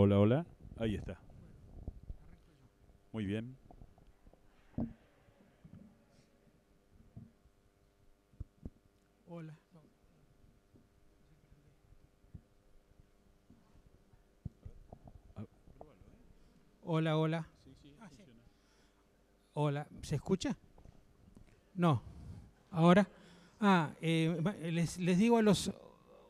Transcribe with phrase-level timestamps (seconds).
[0.00, 0.46] Hola, hola.
[0.78, 1.18] Ahí está.
[3.10, 3.56] Muy bien.
[9.26, 9.58] Hola.
[16.84, 17.48] Hola, hola.
[19.54, 20.56] Hola, ¿se escucha?
[21.74, 22.02] No.
[22.70, 23.08] ¿Ahora?
[23.58, 25.72] Ah, eh, les, les digo a los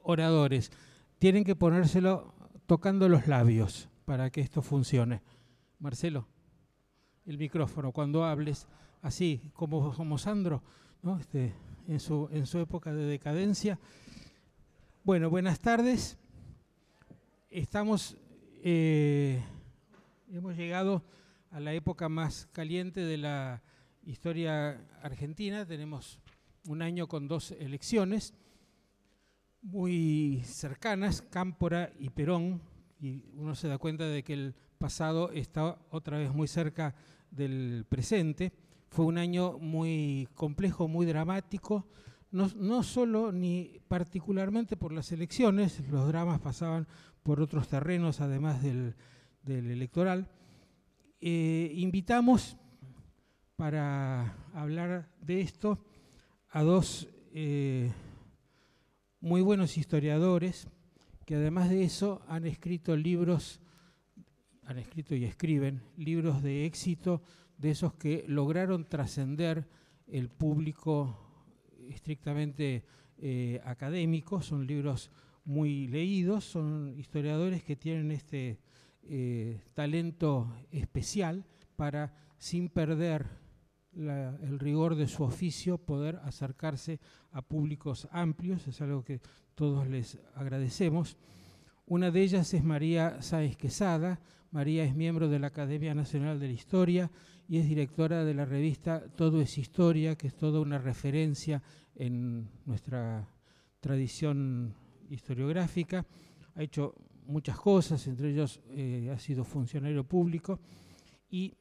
[0.05, 0.73] oradores,
[1.19, 2.33] tienen que ponérselo
[2.69, 5.23] tocando los labios para que esto funcione.
[5.79, 6.29] Marcelo,
[7.25, 8.69] el micrófono, cuando hables,
[9.01, 10.63] así como, como Sandro,
[11.03, 11.19] ¿no?
[11.19, 11.55] este,
[11.89, 13.79] en, su, en su época de decadencia.
[15.03, 16.19] Bueno, buenas tardes.
[17.49, 18.19] Estamos,
[18.63, 19.43] eh,
[20.31, 21.03] hemos llegado
[21.51, 23.63] a la época más caliente de la
[24.05, 25.65] historia argentina.
[25.65, 26.21] Tenemos
[26.67, 28.35] un año con dos elecciones
[29.71, 32.61] muy cercanas, Cámpora y Perón,
[33.01, 36.95] y uno se da cuenta de que el pasado está otra vez muy cerca
[37.31, 38.53] del presente.
[38.89, 41.87] Fue un año muy complejo, muy dramático,
[42.31, 46.87] no, no solo ni particularmente por las elecciones, los dramas pasaban
[47.23, 48.95] por otros terrenos además del,
[49.43, 50.31] del electoral.
[51.21, 52.57] Eh, invitamos
[53.57, 55.85] para hablar de esto
[56.51, 57.91] a dos eh,
[59.21, 60.69] muy buenos historiadores
[61.27, 63.61] que además de eso han escrito libros,
[64.63, 67.23] han escrito y escriben libros de éxito
[67.59, 69.69] de esos que lograron trascender
[70.07, 71.19] el público
[71.89, 72.85] estrictamente
[73.19, 75.11] eh, académico, son libros
[75.45, 78.61] muy leídos, son historiadores que tienen este
[79.03, 81.45] eh, talento especial
[81.77, 83.27] para, sin perder
[83.99, 87.01] el rigor de su oficio, poder acercarse
[87.33, 89.21] a públicos amplios, es algo que
[89.55, 91.17] todos les agradecemos.
[91.87, 94.21] Una de ellas es María Sáez Quesada.
[94.51, 97.11] María es miembro de la Academia Nacional de la Historia
[97.49, 101.63] y es directora de la revista Todo es Historia, que es toda una referencia
[101.95, 103.27] en nuestra
[103.81, 104.75] tradición
[105.11, 106.07] historiográfica.
[106.55, 106.95] Ha hecho
[107.27, 110.61] muchas cosas, entre ellos eh, ha sido funcionario público
[111.31, 111.55] y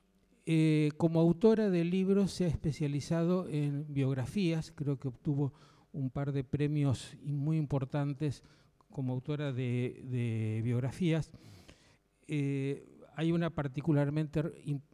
[0.49, 5.51] eh, como autora de libros se ha especializado en biografías, creo que obtuvo
[5.91, 8.45] un par de premios muy importantes
[8.89, 11.33] como autora de, biografías.
[12.29, 12.87] Eh,
[13.17, 14.41] hay una particularmente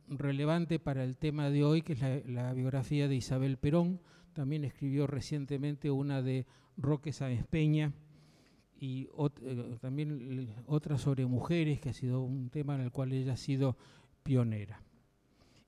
[0.08, 4.02] relevante para el tema de hoy, que es la, biografía de Isabel Perón.
[4.34, 6.48] También escribió recientemente una de
[6.78, 7.94] Roque Sáenz Peña
[8.76, 9.08] y
[9.44, 13.38] eh, también otra sobre mujeres, que ha sido un tema en el cual ella ha
[13.38, 13.78] sido
[14.24, 14.82] pionera.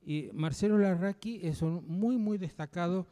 [0.06, 3.08] Y Marcelo Larraqui es un muy, muy destacado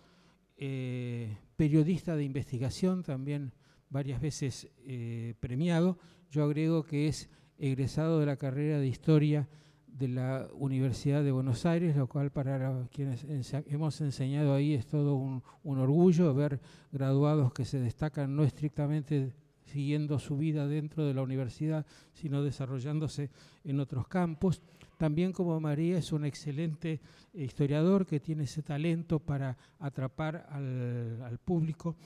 [0.57, 3.51] eh, periodista de investigación, también
[3.89, 5.97] varias veces eh, premiado.
[6.29, 9.50] Yo agrego que es egresado de la carrera de Historia
[9.88, 13.25] de la Universidad de Buenos Aires, lo cual para quienes
[13.68, 16.59] hemos enseñado ahí es todo un, un orgullo ver
[16.91, 19.33] graduados que se destacan no estrictamente
[19.65, 23.31] siguiendo su vida dentro de la universidad, sino desarrollándose
[23.63, 24.62] en otros campos.
[25.03, 27.01] También como María es un excelente
[27.33, 31.97] historiador que tiene ese talento para atrapar al, público.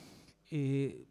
[0.50, 1.06] Eh,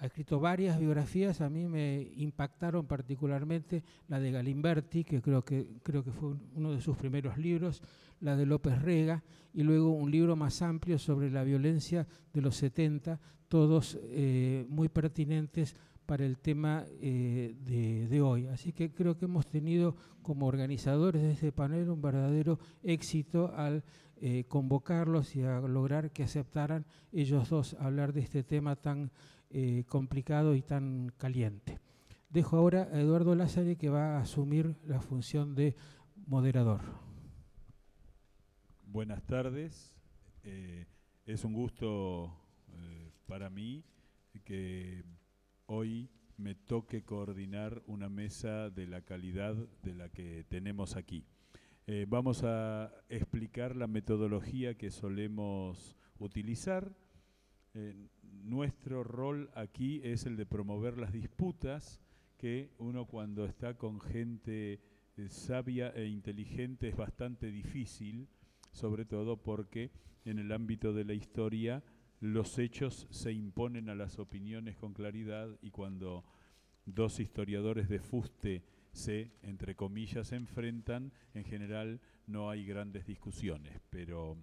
[0.00, 5.68] ha escrito varias biografías, a mí me impactaron particularmente la de Galimberti, que creo que,
[5.84, 7.80] creo que fue uno de sus primeros libros,
[8.18, 9.22] la de López Rega,
[9.52, 14.88] y luego un libro más amplio sobre la violencia de los 70, todos eh, muy
[14.88, 15.76] pertinentes
[16.06, 17.54] para el tema eh,
[18.08, 18.46] de, hoy.
[18.46, 23.84] Así que creo que hemos tenido como organizadores de este panel un verdadero éxito al
[24.16, 29.10] eh, convocarlos y a lograr que aceptaran ellos dos hablar de este tema tan
[29.50, 31.80] eh, complicado y tan caliente.
[32.30, 35.76] Dejo ahora a Eduardo Lázaro que va a asumir la función de
[36.26, 36.80] moderador.
[38.86, 39.92] Buenas tardes.
[41.26, 42.32] es un gusto
[43.26, 43.84] para mí
[44.44, 45.04] que
[45.74, 51.24] hoy me toque coordinar una mesa de la calidad de la que tenemos aquí.
[51.88, 56.94] Eh, vamos a explicar la metodología que solemos utilizar.
[57.74, 62.00] Eh, nuestro rol aquí es el de promover las disputas
[62.36, 64.80] que uno cuando está con gente
[65.16, 68.28] eh, sabia e inteligente es bastante difícil,
[68.70, 69.90] sobre todo porque
[70.24, 71.82] en el ámbito de la historia
[72.20, 76.24] los hechos se imponen a las opiniones con claridad y cuando
[76.86, 78.62] dos historiadores de fuste
[78.92, 84.38] se, entre comillas, enfrentan, en general no hay grandes discusiones, pero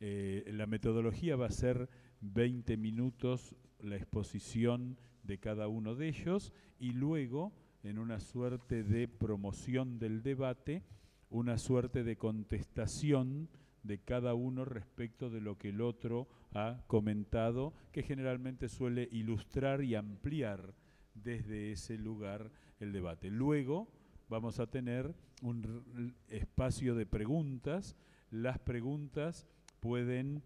[0.00, 1.88] eh, la metodología va a ser
[2.20, 9.08] 20 minutos la exposición de cada uno de ellos y luego en una suerte de
[9.08, 10.82] promoción del debate,
[11.30, 13.48] una suerte de contestación
[13.82, 19.82] de cada uno respecto de lo que el otro ha comentado, que generalmente suele ilustrar
[19.82, 20.74] y ampliar
[21.14, 23.30] desde ese lugar el debate.
[23.30, 23.88] Luego
[24.28, 27.96] vamos a tener un espacio de preguntas.
[28.30, 29.46] Las preguntas
[29.80, 30.42] pueden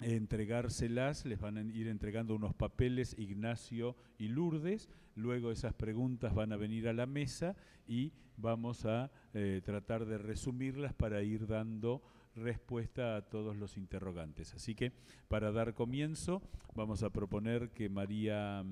[0.00, 6.52] entregárselas, les van a ir entregando unos papeles Ignacio y Lourdes, luego esas preguntas van
[6.52, 7.54] a venir a la mesa
[7.86, 12.02] y vamos a eh, tratar de resumirlas para ir dando
[12.34, 14.54] respuesta a todos los interrogantes.
[14.54, 14.92] Así que
[15.28, 16.42] para dar comienzo
[16.74, 18.64] vamos a proponer que María,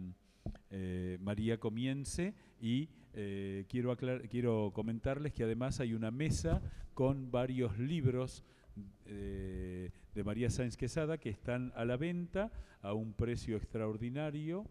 [0.70, 6.62] eh, María comience y eh, quiero, quiero comentarles que además hay una mesa
[6.94, 8.44] con varios libros
[9.06, 12.52] eh, de María Sáenz Quesada que están a la venta
[12.82, 14.64] a un precio extraordinario.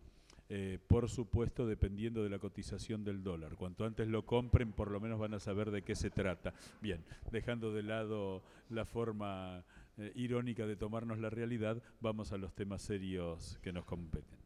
[0.51, 3.56] Eh, por supuesto dependiendo de la cotización del dólar.
[3.56, 6.56] Cuanto antes lo compren, por lo menos van a saber de qué se trata.
[6.81, 9.63] Bien, dejando de lado la forma
[9.98, 14.40] eh, irónica de tomarnos la realidad, vamos a los temas serios que nos competen.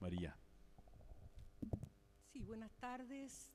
[0.00, 0.36] María.
[2.32, 3.52] Sí, buenas tardes.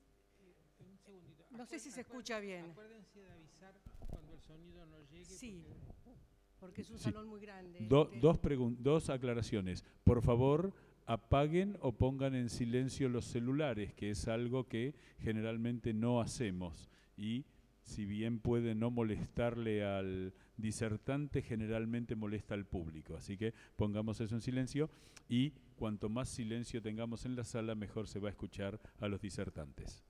[1.51, 2.71] No sé si se escucha bien.
[2.71, 3.73] Acuérdense de avisar
[4.09, 5.25] cuando el sonido no llegue.
[5.25, 5.65] Sí,
[6.03, 6.34] porque
[6.77, 7.85] es un salón muy grande.
[7.87, 8.09] dos,
[8.79, 9.83] dos aclaraciones.
[10.03, 10.73] Por favor,
[11.05, 16.89] apaguen o pongan en silencio los celulares, que es algo que generalmente no hacemos.
[17.17, 17.45] Y
[17.83, 23.15] si bien puede no molestarle al disertante, generalmente molesta al público.
[23.15, 24.89] Así que pongamos eso en silencio
[25.29, 29.21] y cuanto más silencio tengamos en la sala, mejor se va a escuchar a los
[29.21, 30.03] disertantes.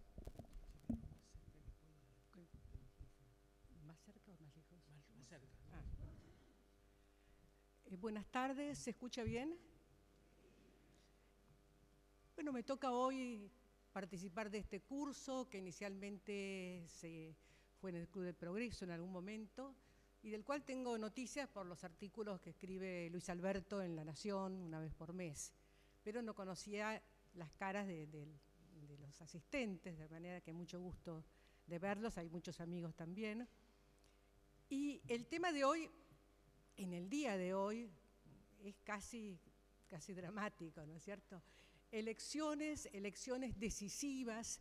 [8.06, 9.58] Buenas tardes, ¿se escucha bien?
[12.36, 13.50] Bueno, me toca hoy
[13.94, 17.36] participar de este curso que inicialmente se
[17.82, 19.76] fue en el Club del Progreso en algún momento
[20.22, 24.62] y del cual tengo noticias por los artículos que escribe Luis Alberto en La Nación
[24.62, 25.52] una vez por mes,
[26.04, 27.02] pero no conocía
[27.34, 28.08] las caras de,
[29.02, 31.26] los asistentes, de manera que mucho gusto
[31.66, 33.48] de verlos, hay muchos amigos también.
[34.70, 35.90] Y el tema de hoy
[36.78, 37.90] en el día de hoy
[38.70, 39.40] es casi,
[39.88, 41.42] casi dramático, ¿no es cierto?
[41.92, 44.60] Elecciones, elecciones decisivas,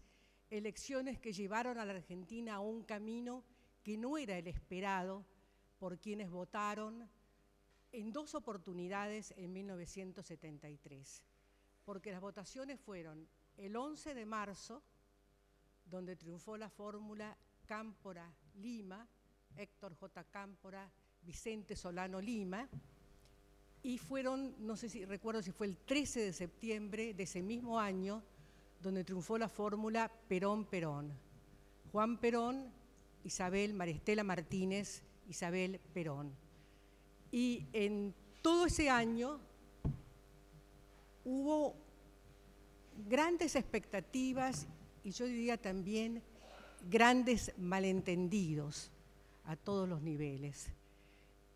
[0.51, 3.45] elecciones que llevaron a la Argentina a un camino
[3.83, 5.25] que no era el esperado
[5.79, 7.09] por quienes votaron
[7.93, 11.23] en dos oportunidades en 1973,
[11.85, 14.83] porque las votaciones fueron el 11 de marzo,
[15.85, 19.07] donde triunfó la fórmula Cámpora-Lima,
[19.57, 20.25] Héctor J.
[20.25, 20.91] Cámpora
[21.23, 22.69] Vicente Solano Lima,
[23.85, 27.79] y fueron, no sé si recuerdo si fue el 13 de septiembre de ese mismo
[27.79, 28.23] año,
[28.83, 31.13] donde triunfó la fórmula Perón-Perón.
[31.93, 32.73] Juan Perón,
[33.25, 36.33] Isabel Maristela Martínez, Isabel Perón.
[37.31, 39.39] Y en todo ese año
[41.27, 41.75] hubo
[43.07, 44.67] grandes expectativas
[45.03, 46.23] y yo diría también
[46.91, 48.91] grandes malentendidos
[49.45, 50.69] a todos los niveles.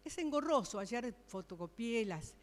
[0.09, 0.79] Es engorroso.
[0.79, 2.35] Ayer fotocopié las,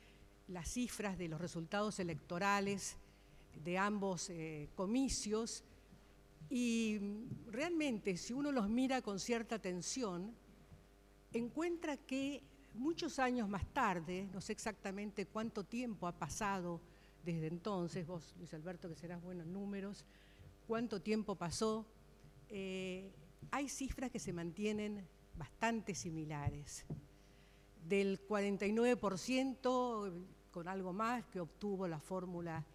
[0.65, 2.95] cifras de los resultados electorales
[3.63, 5.63] de ambos eh, comicios
[6.47, 6.99] y
[7.47, 10.35] realmente si uno los mira con cierta atención,
[11.33, 12.43] encuentra que
[12.75, 16.79] muchos años más tarde, no sé exactamente cuánto tiempo ha pasado
[17.23, 20.05] desde entonces, vos Luis Alberto que serás buenos números,
[20.67, 21.83] cuánto tiempo pasó,
[22.47, 23.11] eh,
[23.49, 26.85] hay cifras que se mantienen bastante similares
[27.87, 30.11] del 49%
[30.51, 32.65] con algo más que obtuvo la fórmula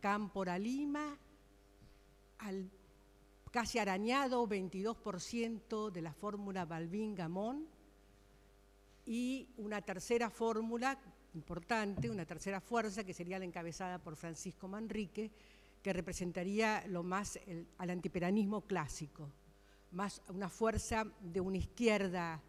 [0.00, 1.18] Cámpora-Lima,
[2.38, 2.70] al
[3.50, 7.66] casi arañado 22% de la fórmula Balbín-Gamón
[9.06, 10.98] y una tercera fórmula
[11.34, 15.30] importante, una tercera fuerza que sería la encabezada por Francisco Manrique,
[15.82, 17.38] que representaría lo más
[17.78, 19.30] al antiperanismo clásico,
[19.92, 22.42] más una fuerza de una izquierda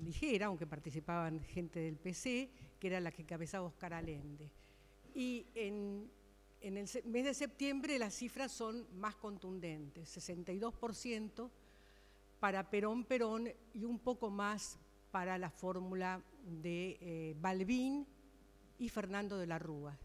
[0.00, 4.50] ligera, aunque participaban gente del PC, que era la que cabezaba Oscar Allende.
[5.14, 6.10] Y en,
[6.60, 11.50] el mes de septiembre las cifras son más contundentes, 62%
[12.38, 14.78] para Perón Perón y un poco más
[15.10, 18.06] para la fórmula de eh, Balbín
[18.78, 19.98] y Fernando de la Rúa,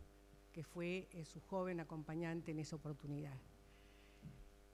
[0.51, 3.37] que fue eh, su joven acompañante en esa oportunidad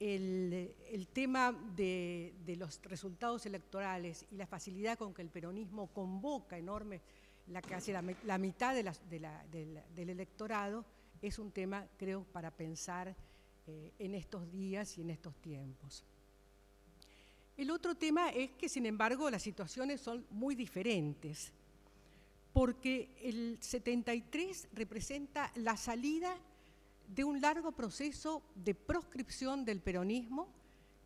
[0.01, 7.01] el, tema de, los resultados electorales y la facilidad con que el peronismo convoca enorme,
[7.47, 10.85] la, casi la, mitad del electorado,
[11.21, 13.15] es un tema, creo, para pensar
[13.67, 16.03] eh, en estos días y en estos tiempos.
[17.55, 21.53] El otro tema es que, sin embargo, las situaciones son muy diferentes,
[22.53, 26.35] porque el 73 representa la salida
[27.13, 30.47] de un largo proceso de proscripción del peronismo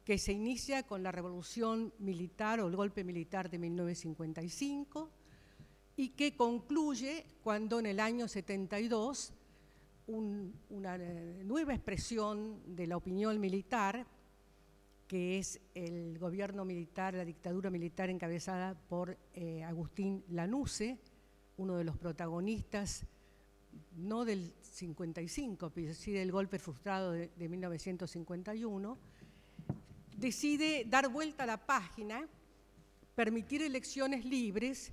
[0.03, 5.09] que se inicia con la revolución militar o el golpe militar de 1955
[5.97, 9.33] y que concluye cuando en el año 72
[10.07, 14.05] una eh, nueva expresión de la opinión militar,
[15.07, 20.99] que es el gobierno militar, la dictadura militar encabezada por eh, Agustín Lanusse,
[21.57, 23.07] uno de los protagonistas
[23.95, 28.97] no del 55, pero del golpe frustrado de, 1951,
[30.17, 32.27] decide dar vuelta a la página,
[33.15, 34.91] permitir elecciones libres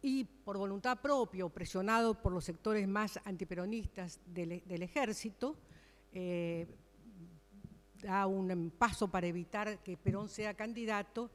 [0.00, 5.56] y por voluntad propia presionado por los sectores más antiperonistas del, ejército,
[6.12, 6.66] eh,
[8.00, 11.30] da un paso para evitar que Perón sea candidato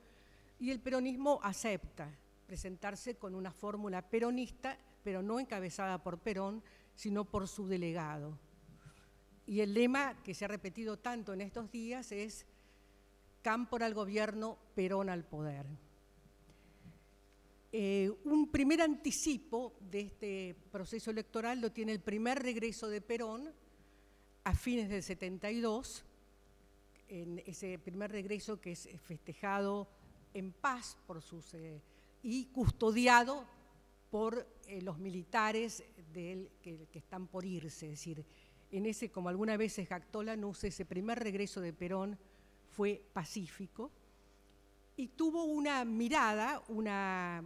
[0.60, 2.10] y el peronismo acepta
[2.48, 6.64] presentarse con una fórmula peronista, pero no encabezada por Perón,
[6.96, 8.38] sino por su delegado.
[9.46, 12.46] Y el lema que se ha repetido tanto en estos días es
[13.42, 15.66] Cámpora al gobierno, Perón al poder.
[17.74, 23.52] Eh, un primer anticipo de este proceso electoral lo tiene el primer regreso de Perón
[24.44, 26.06] a fines del 72,
[27.08, 29.90] en ese primer regreso que es festejado
[30.34, 31.82] en paz por sus, eh,
[32.22, 33.46] y custodiado
[34.14, 37.88] por eh, los militares de que, que, están por irse.
[37.88, 38.24] Es decir,
[38.70, 42.20] en ese, como alguna vez se jactó Lanús, ese primer regreso de Perón
[42.70, 43.90] fue pacífico
[44.96, 47.44] y tuvo una mirada, una,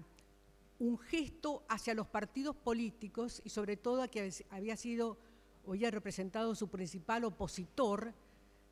[0.79, 5.17] un gesto hacia los partidos políticos y sobre todo a que había sido
[5.65, 8.13] o había representado su principal opositor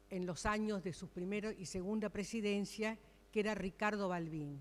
[0.09, 2.99] en los años de su primera y segunda presidencia,
[3.31, 4.59] que era Ricardo Balbín.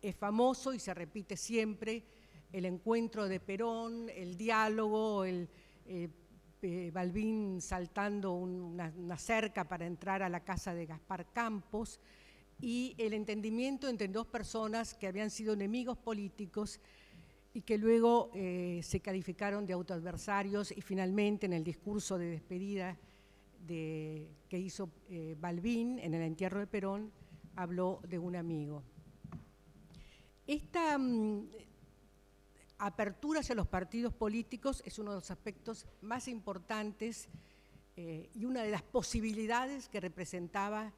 [0.00, 2.04] Es famoso y se repite siempre
[2.54, 5.48] el encuentro de Perón, el diálogo, el
[5.86, 6.08] eh,
[6.62, 11.98] eh, Balbín saltando una, cerca para entrar a la casa de Gaspar Campos
[12.60, 16.78] y el entendimiento entre dos personas que habían sido enemigos políticos
[17.52, 22.96] y que luego eh, se calificaron de autoadversarios y finalmente en el discurso de despedida
[23.66, 24.90] que hizo
[25.38, 27.10] Balbín en el entierro de Perón
[27.56, 28.82] habló de un amigo.
[30.46, 30.98] Esta
[32.86, 37.28] apertura hacia los partidos políticos es uno de los aspectos más importantes
[37.96, 40.92] eh, y una de las posibilidades que representaba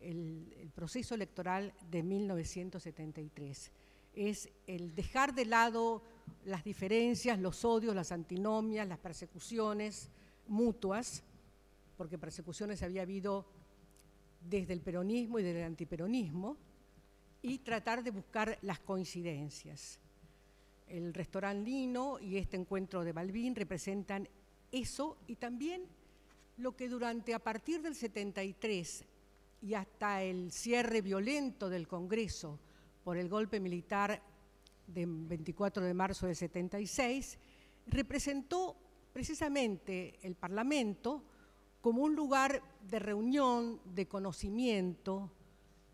[0.00, 3.70] el, proceso electoral de 1973.
[4.14, 6.02] Es el dejar de lado
[6.44, 10.10] las diferencias, los odios, las antinomias, las persecuciones
[10.48, 11.22] mutuas,
[11.96, 13.46] porque persecuciones había habido
[14.40, 16.56] desde el peronismo y desde el antiperonismo,
[17.42, 20.00] y tratar de buscar las coincidencias
[20.88, 24.28] el restaurante Lino y este encuentro de Balbín representan
[24.70, 25.84] eso y también
[26.56, 29.04] lo que durante, a partir del 73
[29.62, 32.58] y hasta el cierre violento del Congreso
[33.04, 34.22] por el golpe militar
[34.86, 37.38] del 24 de marzo del 76,
[37.86, 38.76] representó
[39.12, 41.24] precisamente el Parlamento
[41.80, 45.30] como un lugar de reunión, de conocimiento,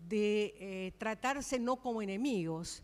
[0.08, 2.82] de eh, tratarse no como enemigos,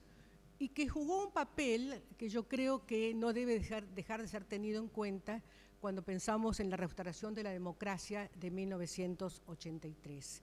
[0.59, 4.83] y que jugó un papel que yo creo que no debe dejar, de ser tenido
[4.83, 5.43] en cuenta
[5.81, 10.43] cuando pensamos en la restauración de la democracia de 1983.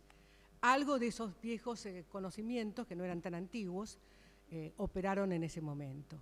[0.61, 3.99] Algo de esos viejos eh, conocimientos, que no eran tan antiguos,
[4.49, 6.21] eh, operaron en ese momento.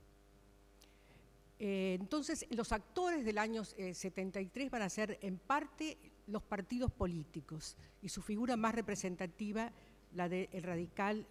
[1.59, 7.77] Eh, entonces, los actores del año 73 van a ser en parte los partidos políticos
[8.01, 9.71] y su figura más representativa,
[10.13, 11.27] la del radical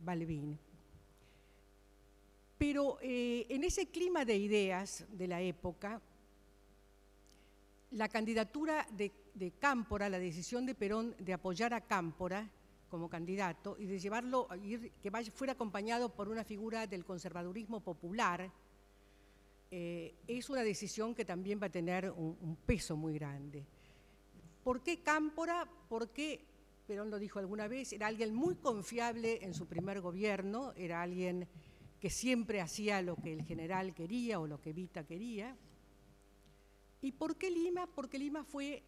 [0.00, 0.58] Balbín.
[2.58, 6.00] Pero eh, en ese clima de ideas de la época,
[7.90, 9.12] la candidatura de,
[9.58, 12.48] Cámpora, la decisión de Perón de apoyar a Cámpora
[12.88, 14.48] como candidato y de llevarlo,
[15.02, 18.50] que fuera acompañado por una figura del conservadurismo popular,
[19.70, 23.64] eh, es una decisión que también va a tener un, un peso muy grande.
[24.64, 25.68] ¿Por qué Cámpora?
[25.88, 26.44] Porque,
[26.86, 31.46] Perón lo dijo alguna vez, era alguien muy confiable en su primer gobierno, era alguien
[32.00, 35.56] que siempre hacía lo que el general quería o lo que Vita quería.
[37.00, 37.86] ¿Y por qué Lima?
[37.86, 38.82] Porque Lima fue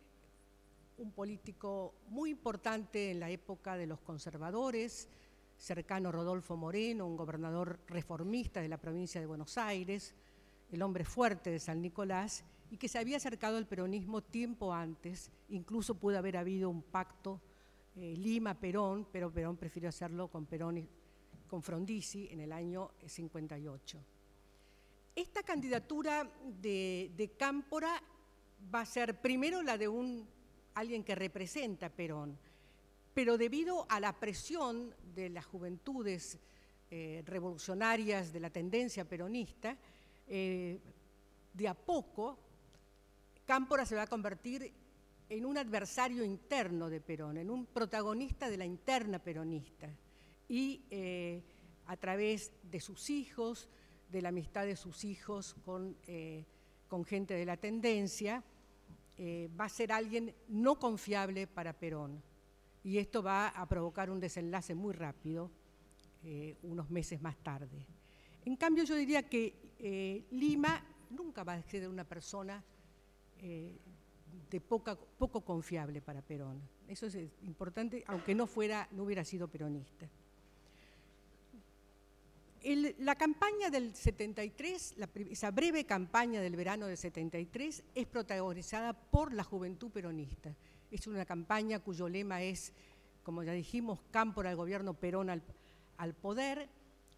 [0.98, 5.08] un político muy importante en la época de los conservadores,
[5.56, 10.14] cercano a Rodolfo Moreno, un gobernador reformista de la provincia de Buenos Aires,
[10.70, 15.30] el hombre fuerte de San Nicolás, y que se había acercado al peronismo tiempo antes,
[15.48, 17.40] incluso pudo haber habido un pacto
[17.96, 20.88] eh, Lima-Perón, pero Perón prefirió hacerlo con Perón y,
[21.48, 23.98] con Frondizi en el año 58.
[25.16, 28.00] Esta candidatura de, Cámpora
[28.72, 30.28] va a ser primero la de un,
[30.74, 32.38] alguien que representa a Perón,
[33.14, 36.38] pero debido a la presión de las juventudes
[36.90, 39.76] eh, revolucionarias de la tendencia peronista,
[40.28, 40.78] eh,
[41.52, 42.38] de a poco
[43.44, 44.70] Cámpora se va a convertir
[45.28, 49.88] en un adversario interno de Perón, en un protagonista de la interna peronista.
[50.48, 51.42] Y eh,
[51.86, 53.68] a través de sus hijos,
[54.10, 55.96] de la amistad de sus hijos con,
[56.88, 58.42] con gente de la tendencia,
[59.20, 62.22] va a ser alguien no confiable para Perón
[62.88, 65.50] y esto va a provocar un desenlace muy rápido
[66.24, 67.86] eh, unos meses más tarde.
[68.44, 72.64] En cambio, yo diría que eh, Lima nunca va a ser una persona
[73.40, 73.76] eh,
[74.50, 76.62] de poco confiable para Perón.
[76.86, 80.08] Eso es importante, aunque no, fuera, no hubiera sido peronista.
[82.98, 84.96] La campaña del 73,
[85.30, 90.54] esa breve campaña del verano del 73, es protagonizada por la juventud peronista.
[90.90, 92.72] Es una campaña cuyo lema es,
[93.22, 96.68] como ya dijimos, Cámpora al gobierno, Perón al, poder,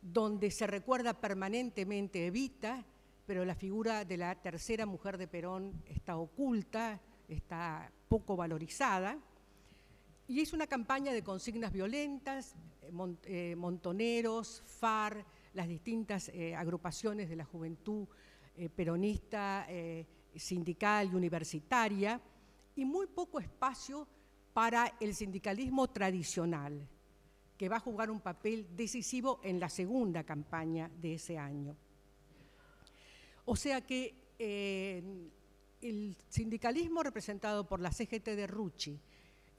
[0.03, 2.85] donde se recuerda permanentemente Evita,
[3.27, 9.19] pero la figura de la tercera mujer de Perón está oculta, está poco valorizada.
[10.31, 12.93] Y es una campaña de consignas violentas, eh,
[13.25, 18.07] eh, montoneros, FAR, las distintas eh, agrupaciones de la juventud
[18.77, 19.67] peronista,
[20.37, 22.21] sindical y universitaria,
[22.77, 24.07] y muy poco espacio
[24.53, 26.87] para el sindicalismo tradicional,
[27.57, 31.75] que va a jugar un papel decisivo en la segunda campaña de ese año.
[33.47, 34.15] O sea que
[35.81, 39.01] el sindicalismo representado por la CGT de Rucci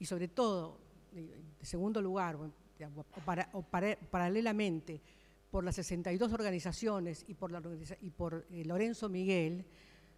[0.02, 0.80] y sobre todo,
[1.14, 1.30] en
[1.62, 3.62] segundo lugar, o,
[4.10, 5.00] paralelamente,
[5.48, 7.52] por las 62 organizaciones y por,
[8.00, 9.64] y por eh, Lorenzo Miguel,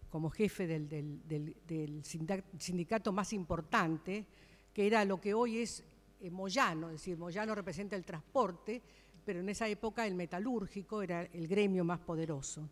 [0.08, 4.24] como jefe del, sindicato más importante,
[4.72, 5.84] que era lo que hoy es
[6.22, 8.80] eh, Moyano, es decir, Moyano representa el transporte,
[9.22, 12.66] pero en esa época el metalúrgico era el gremio más poderoso.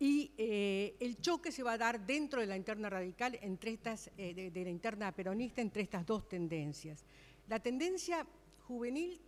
[0.00, 4.10] Y eh, el choque se va a dar dentro de la interna radical, entre estas,
[4.16, 7.04] eh, de, la interna peronista, entre estas dos tendencias.
[7.48, 8.24] La tendencia
[8.66, 9.20] juvenil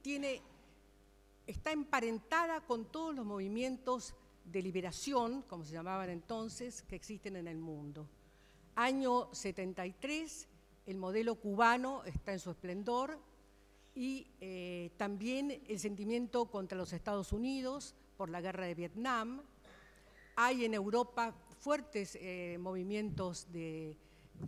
[1.47, 7.49] está emparentada con todos los movimientos de liberación, como se llamaban entonces, que existen en
[7.49, 8.09] el mundo.
[8.77, 10.49] Año 73,
[10.87, 13.19] el modelo cubano está en su esplendor
[13.95, 19.43] y eh, también el sentimiento contra los Estados Unidos por la guerra de Vietnam.
[20.37, 23.97] Hay en Europa fuertes eh, movimientos de,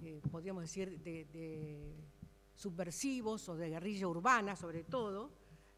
[0.03, 1.95] eh, podríamos decir, de,
[2.55, 5.31] subversivos o de guerrilla urbana, sobre todo.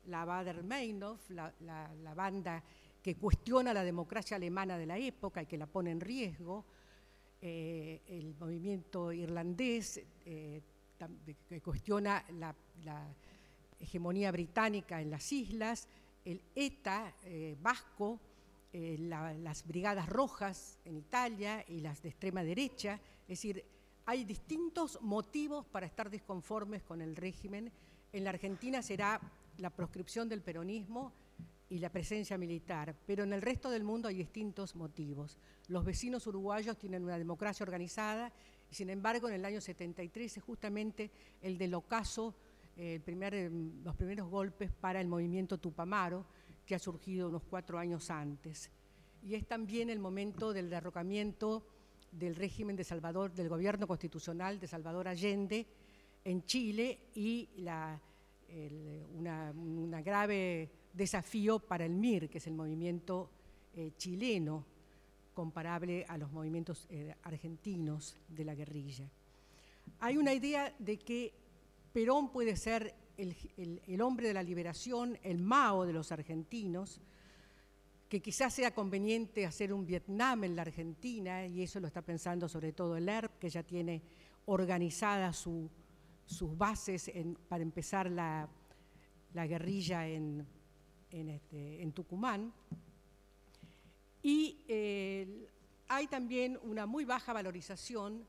[0.06, 2.62] La Bader-Meinhof, la, la banda
[3.02, 6.64] que cuestiona la democracia alemana de la época y que la pone en riesgo,
[7.40, 12.54] eh, el movimiento irlandés que cuestiona la,
[13.78, 15.88] hegemonía británica en las islas,
[16.24, 17.14] el ETA
[17.60, 18.20] vasco,
[18.98, 23.64] las brigadas rojas en Italia y las de extrema derecha, es decir,
[24.06, 27.72] hay distintos motivos para estar disconformes con el régimen.
[28.12, 29.20] En la Argentina será
[29.58, 31.12] la proscripción del peronismo,
[31.74, 35.38] y la presencia militar, pero en el resto del mundo hay distintos motivos.
[35.68, 38.32] Los vecinos uruguayos tienen una democracia organizada
[38.70, 41.10] y sin embargo en el año 73 es justamente
[41.40, 42.34] el del ocaso,
[42.76, 43.00] eh,
[43.82, 46.26] los primeros golpes para el movimiento Tupamaro,
[46.66, 48.70] que ha surgido unos cuatro años antes.
[49.22, 51.66] Y es también el momento del derrocamiento
[52.10, 55.66] del régimen de Salvador, del gobierno constitucional de Salvador Allende
[56.24, 57.48] en Chile y
[59.14, 63.30] una, una grave desafío para el MIR, que es el movimiento
[63.74, 64.64] eh, chileno
[65.34, 69.10] comparable a los movimientos eh, argentinos de la guerrilla.
[69.98, 71.34] Hay una idea de que
[71.92, 77.00] Perón puede ser el, hombre de la liberación, el Mao de los argentinos,
[78.08, 82.48] que quizás sea conveniente hacer un Vietnam en la Argentina, y eso lo está pensando
[82.48, 84.02] sobre todo el ERP, que ya tiene
[84.46, 87.10] organizadas sus bases
[87.48, 88.48] para empezar la
[89.46, 90.46] guerrilla en,
[91.10, 92.52] este, en, Tucumán.
[94.22, 95.48] Y eh,
[95.88, 98.26] hay también una muy baja valorización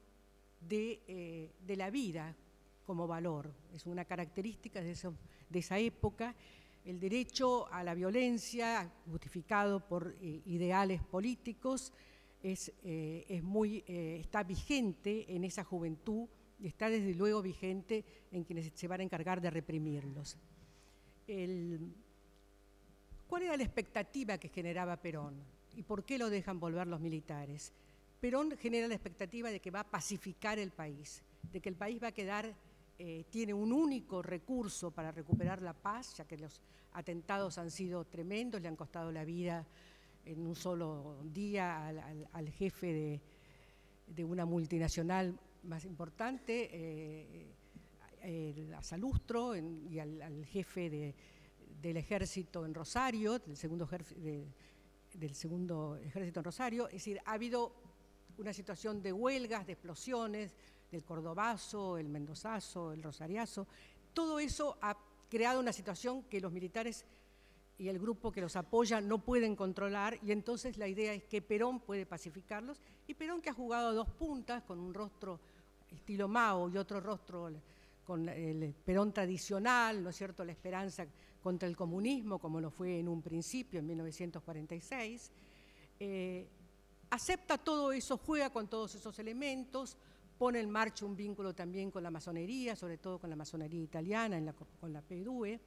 [0.69, 2.36] eh, de, la vida
[2.86, 3.52] como valor.
[3.74, 4.95] Es una característica de,
[5.50, 6.36] de, esa época.
[6.84, 11.93] El derecho a la violencia, justificado por eh, ideales políticos,
[12.43, 16.28] es, es muy, está vigente en esa juventud
[16.60, 20.38] y está desde luego vigente en quienes se van a encargar de reprimirlos.
[23.28, 25.36] ¿Cuál era la expectativa que generaba Perón
[25.76, 27.74] y por qué lo dejan volver los militares?
[28.19, 32.02] Perón genera la expectativa de que va a pacificar el país, de que el país
[32.02, 32.56] va a quedar,
[32.98, 36.62] eh, tiene un único recurso para recuperar la paz, ya que los
[36.94, 39.68] atentados han sido tremendos, le han costado la vida
[40.24, 41.88] en un solo día
[42.32, 43.22] al, jefe
[44.08, 47.52] de, una multinacional más importante, eh,
[48.76, 51.14] a Salustro y al, jefe
[51.82, 53.88] del ejército en Rosario, del segundo,
[55.14, 56.88] del segundo ejército en Rosario.
[56.88, 57.76] Es decir, ha habido
[58.38, 60.56] una situación de huelgas, de explosiones,
[60.91, 63.67] del cordobazo, el mendozazo, el rosariazo.
[64.13, 64.98] Todo eso ha
[65.30, 67.06] creado una situación que los militares
[67.78, 71.41] y el grupo que los apoya no pueden controlar y entonces la idea es que
[71.41, 75.39] Perón puede pacificarlos y Perón que ha jugado dos puntas con un rostro
[75.91, 77.52] estilo Mao y otro rostro
[78.06, 81.06] con el Perón tradicional, ¿no es cierto?, la esperanza
[81.41, 85.32] contra el comunismo, como lo fue en un principio, en 1946.
[86.00, 86.48] Eh,
[87.10, 89.98] acepta todo eso, juega con todos esos elementos,
[90.38, 94.54] pone en marcha un vínculo también con la masonería, sobre todo con la masonería italiana,
[94.80, 95.60] con la PDUE.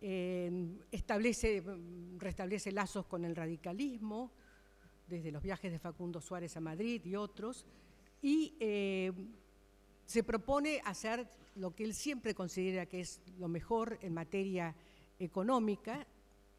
[0.00, 1.62] Eh, establece,
[2.18, 4.30] restablece lazos con el radicalismo,
[5.08, 7.64] desde los viajes de Facundo Suárez a Madrid y otros,
[8.20, 9.12] y eh,
[10.04, 14.74] se propone hacer lo que él siempre considera que es lo mejor en materia
[15.18, 16.06] económica,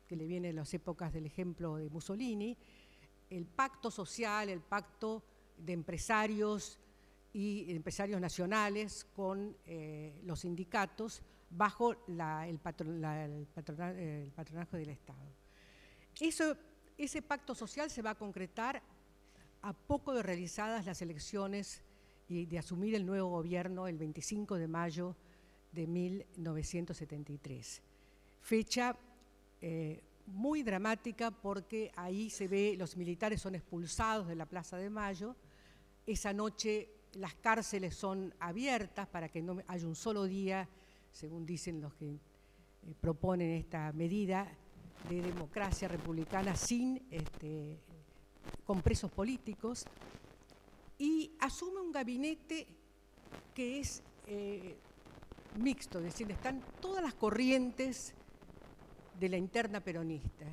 [0.08, 2.58] que le viene en las épocas del ejemplo de Mussolini,
[3.30, 5.24] el pacto social, el pacto
[5.58, 6.80] de empresarios
[7.34, 15.34] y empresarios nacionales con eh, los sindicatos bajo el, patronaje del Estado.
[16.98, 18.82] ese pacto social se va a concretar
[19.62, 21.82] a poco de realizadas las elecciones
[22.28, 25.16] y de asumir el nuevo gobierno el 25 de mayo
[25.72, 27.82] de 1973.
[28.42, 28.96] Fecha
[29.62, 34.90] eh, muy dramática porque ahí se ve, los militares son expulsados de la Plaza de
[34.90, 35.36] Mayo,
[36.06, 40.68] esa noche las cárceles son abiertas para que no haya un solo día,
[41.12, 42.20] según dicen los que eh,
[43.00, 44.48] proponen esta medida
[45.10, 47.80] de democracia republicana sin este,
[48.66, 49.86] con presos políticos
[50.98, 52.68] y asume un gabinete
[53.54, 54.78] que es eh,
[55.60, 58.14] mixto, es decir, están todas las corrientes
[59.20, 60.46] de la interna peronista.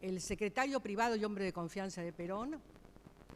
[0.00, 2.58] El secretario privado y hombre de confianza de Perón,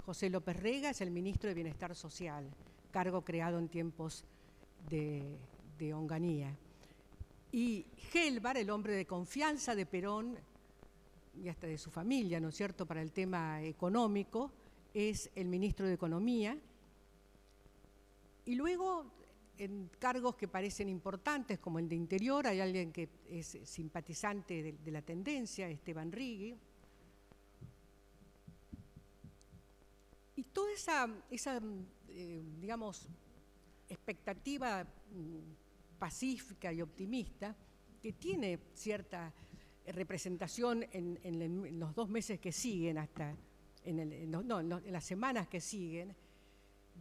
[0.05, 2.49] José López Rega, es el ministro de Bienestar Social,
[2.91, 4.25] cargo creado en tiempos
[4.89, 5.23] de,
[5.79, 6.57] de Onganía.
[7.53, 10.37] Y Gelbar, el hombre de confianza de Perón
[11.43, 14.51] y hasta de su familia, ¿no es cierto?, para el tema económico,
[14.93, 16.57] es el ministro de Economía.
[18.45, 19.07] Y luego,
[19.59, 24.91] en cargos que parecen importantes, como el de Interior, hay alguien que es simpatizante de,
[24.93, 26.57] la tendencia, Esteban Rigui.
[30.37, 31.61] Y toda esa, esa
[32.09, 33.09] eh, digamos,
[33.89, 37.55] expectativa mm, pacífica y optimista,
[38.03, 39.33] que tiene cierta
[39.87, 43.35] representación en los dos meses que siguen hasta
[43.85, 46.15] en, no, en, las semanas que siguen,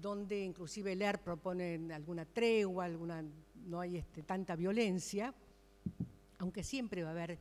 [0.02, 3.24] donde inclusive Lear propone alguna tregua, alguna,
[3.66, 5.34] no hay este, tanta violencia,
[6.40, 7.40] aunque siempre va a haber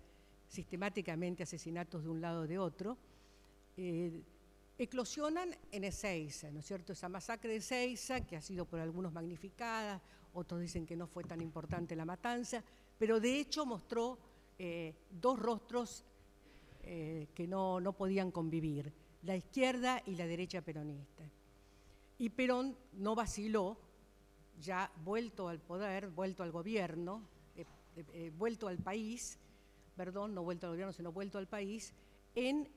[0.49, 2.97] sistemáticamente asesinatos de un lado o de otro,
[3.77, 4.23] eh,
[4.79, 6.93] eclosionan en Ezeiza, ¿no es cierto?
[6.93, 10.01] Esa masacre de Ezeiza, que ha sido por algunos magnificada,
[10.35, 12.63] otros dicen que no fue tan importante la matanza,
[12.99, 14.19] pero de hecho mostró
[14.59, 16.05] eh, dos rostros
[16.83, 21.25] eh, que no, no podían convivir la izquierda y la derecha peronista.
[22.19, 23.77] Y Perón no vaciló,
[24.61, 27.23] ya vuelto al poder, vuelto al gobierno,
[27.57, 29.39] eh, vuelto al país,
[29.97, 31.93] perdón, no vuelto al gobierno, sino vuelto al país,
[32.35, 32.69] en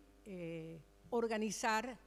[1.09, 1.97] organizar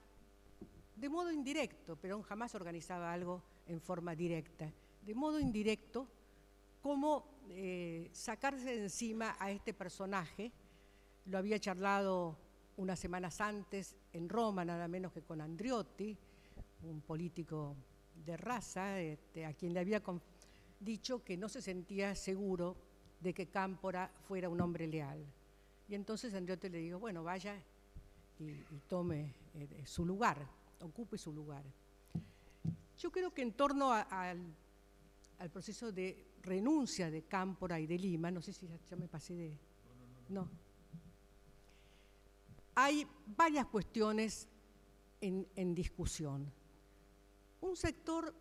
[0.97, 6.09] de modo indirecto, Perón jamás organizaba algo en forma directa, de modo indirecto,
[6.83, 7.39] cómo
[8.13, 10.53] sacarse de encima a este personaje,
[11.27, 12.37] lo había charlado
[12.79, 16.17] unas semanas antes en Roma, nada menos que con Andriotti,
[16.83, 17.77] un político
[18.25, 20.03] de raza, este, a quien le había
[20.81, 22.77] dicho que no se sentía seguro
[23.21, 25.25] de que Cámpora fuera un hombre leal.
[25.89, 27.61] Y entonces Andriotti le dijo, bueno, vaya
[28.41, 30.47] y, tome eh, su lugar,
[30.81, 31.65] ocupe su lugar.
[32.99, 34.55] Yo creo que en torno al,
[35.53, 39.59] proceso de renuncia de Cámpora y de Lima, no sé si ya, me pasé de...
[40.29, 40.49] No,
[42.81, 43.05] hay
[43.37, 44.47] varias cuestiones
[45.21, 46.49] en, discusión.
[47.61, 48.33] Un sector,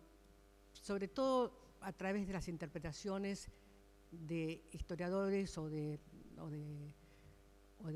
[0.70, 3.48] sobre todo a través de las interpretaciones
[4.12, 5.98] de historiadores o de,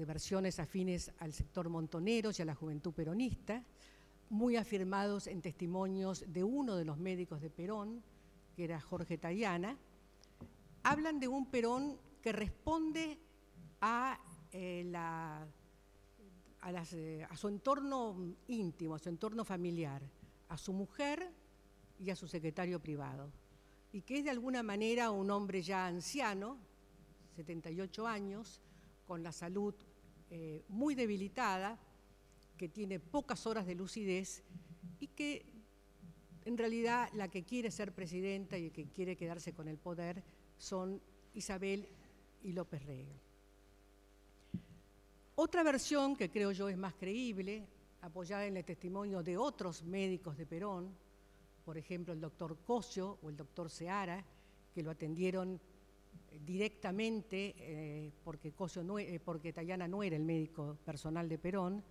[0.06, 3.62] versiones afines al sector montonero y a la juventud peronista,
[4.30, 8.02] muy afirmados en testimonios de uno de los médicos de Perón,
[8.56, 9.76] que era Jorge Tayana,
[10.82, 13.18] hablan de un Perón que responde
[13.82, 14.18] a,
[14.52, 14.90] eh,
[16.92, 18.16] eh, a, su entorno
[18.48, 20.02] íntimo, a su entorno familiar,
[20.48, 21.30] a su mujer
[21.98, 23.30] y a su secretario privado,
[23.92, 26.56] y que es de alguna manera un hombre ya anciano,
[27.36, 28.61] 78 años,
[29.12, 29.74] con la salud
[30.30, 31.78] eh, muy debilitada,
[32.56, 34.42] que tiene pocas horas de lucidez
[35.00, 35.44] y que
[36.46, 40.24] en realidad la que quiere ser presidenta y que quiere quedarse con el poder
[40.56, 40.98] son
[41.34, 41.86] Isabel
[42.42, 43.12] y López Rega.
[45.34, 47.66] Otra versión que creo yo es más creíble,
[48.00, 50.88] apoyada en el testimonio de otros médicos de Perón,
[51.66, 54.24] por ejemplo el doctor Cosio o el doctor Seara,
[54.74, 55.60] que lo atendieron
[56.44, 61.82] directamente eh, porque, Cosio no, e, porque Tayana no era el médico personal de Perón,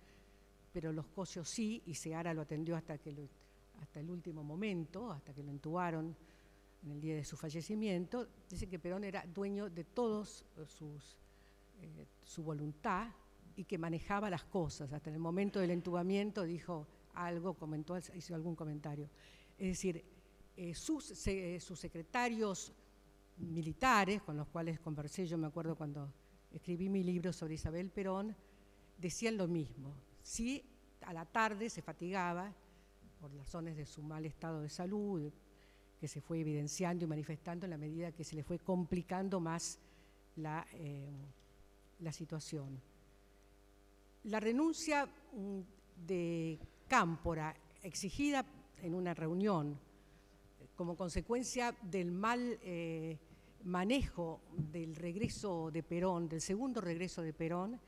[0.72, 5.50] pero los Cosio sí, y Seara lo atendió hasta, el último momento, hasta que lo
[5.50, 6.16] entubaron
[6.84, 11.18] en el día de su fallecimiento, dice que Perón era dueño de todos sus,
[11.80, 13.08] eh, su voluntad
[13.54, 14.92] y que manejaba las cosas.
[14.92, 19.08] Hasta en el momento del entubamiento dijo algo, comentó, hizo algún comentario.
[19.58, 20.04] Es decir,
[20.56, 21.04] eh, sus,
[21.60, 22.72] sus secretarios
[23.42, 26.12] militares, con los cuales conversé, yo me acuerdo cuando
[26.50, 28.34] escribí mi libro sobre Isabel Perón,
[28.98, 29.94] decían lo mismo.
[30.22, 30.64] Sí,
[31.02, 32.52] a la tarde se fatigaba
[33.20, 35.32] por razones de su mal estado de salud,
[36.00, 39.78] que se fue evidenciando y manifestando en la medida que se le fue complicando más
[40.36, 41.08] la, eh,
[42.00, 42.80] la situación.
[44.24, 45.60] La renuncia mm,
[46.06, 48.44] de Cámpora, exigida
[48.82, 49.78] en una reunión
[50.76, 53.18] como consecuencia del mal eh,
[53.64, 57.80] manejo del regreso de Perón, del segundo regreso de Perón,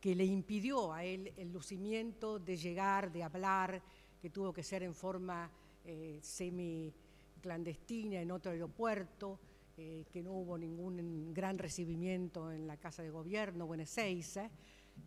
[0.00, 3.82] que le impidió a él el lucimiento de llegar, de hablar,
[4.20, 5.50] que tuvo que ser en forma
[5.84, 6.92] eh, semi
[7.40, 9.40] clandestina en otro aeropuerto,
[9.76, 14.50] eh, que no hubo ningún gran recibimiento en la Casa de Gobierno o en Ezeiza,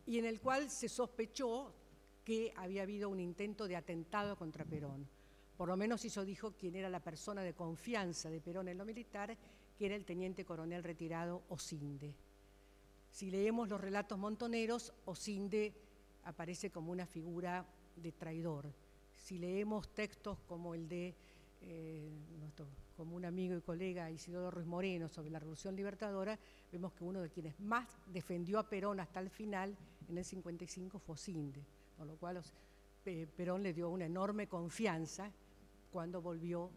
[0.06, 1.74] y en el cual se sospechó
[2.24, 5.08] que había habido un intento de atentado contra Perón.
[5.58, 8.86] Por lo menos eso dijo quien era la persona de confianza de Perón en lo
[8.86, 9.38] militar,
[9.86, 12.14] era el teniente coronel retirado Osinde.
[13.12, 15.74] Si leemos los relatos montoneros, Osinde
[16.24, 17.66] aparece como una figura
[17.96, 18.72] de traidor.
[19.18, 21.16] Si leemos textos como el de
[21.62, 22.66] eh, nuestro
[22.96, 26.38] común amigo y colega Isidoro Ruiz Moreno sobre la Revolución Libertadora,
[26.72, 29.76] vemos que uno de quienes más defendió a Perón hasta el final,
[30.08, 31.66] en el 55, fue Osinde,
[31.98, 32.42] con lo cual
[33.36, 35.32] Perón le dio una enorme confianza
[35.92, 36.70] cuando volvió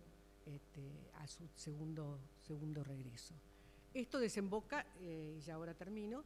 [0.46, 3.34] este, a su segundo, segundo regreso.
[3.92, 6.24] Esto desemboca, eh, y ahora termino,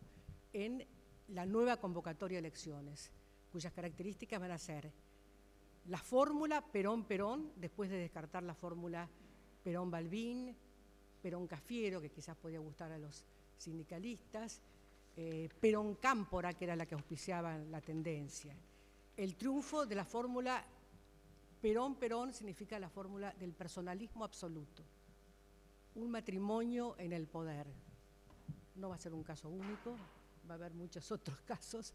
[0.52, 0.84] en
[1.28, 3.10] la nueva convocatoria de elecciones,
[3.52, 4.90] cuyas características van a ser
[5.86, 9.08] la fórmula Perón-Perón, después de descartar la fórmula
[9.64, 10.54] Perón-Balbín,
[11.22, 13.24] Perón-Cafiero, que quizás podía gustar a los
[13.56, 14.60] sindicalistas,
[15.16, 18.54] eh, Perón-Cámpora, que era la que auspiciaba la tendencia.
[19.16, 20.64] El triunfo de la fórmula
[21.60, 24.82] Perón-Perón significa la fórmula del personalismo absoluto,
[25.96, 27.66] un matrimonio en el poder.
[28.76, 29.96] No va a ser un caso único,
[30.48, 31.92] va a haber muchos otros casos,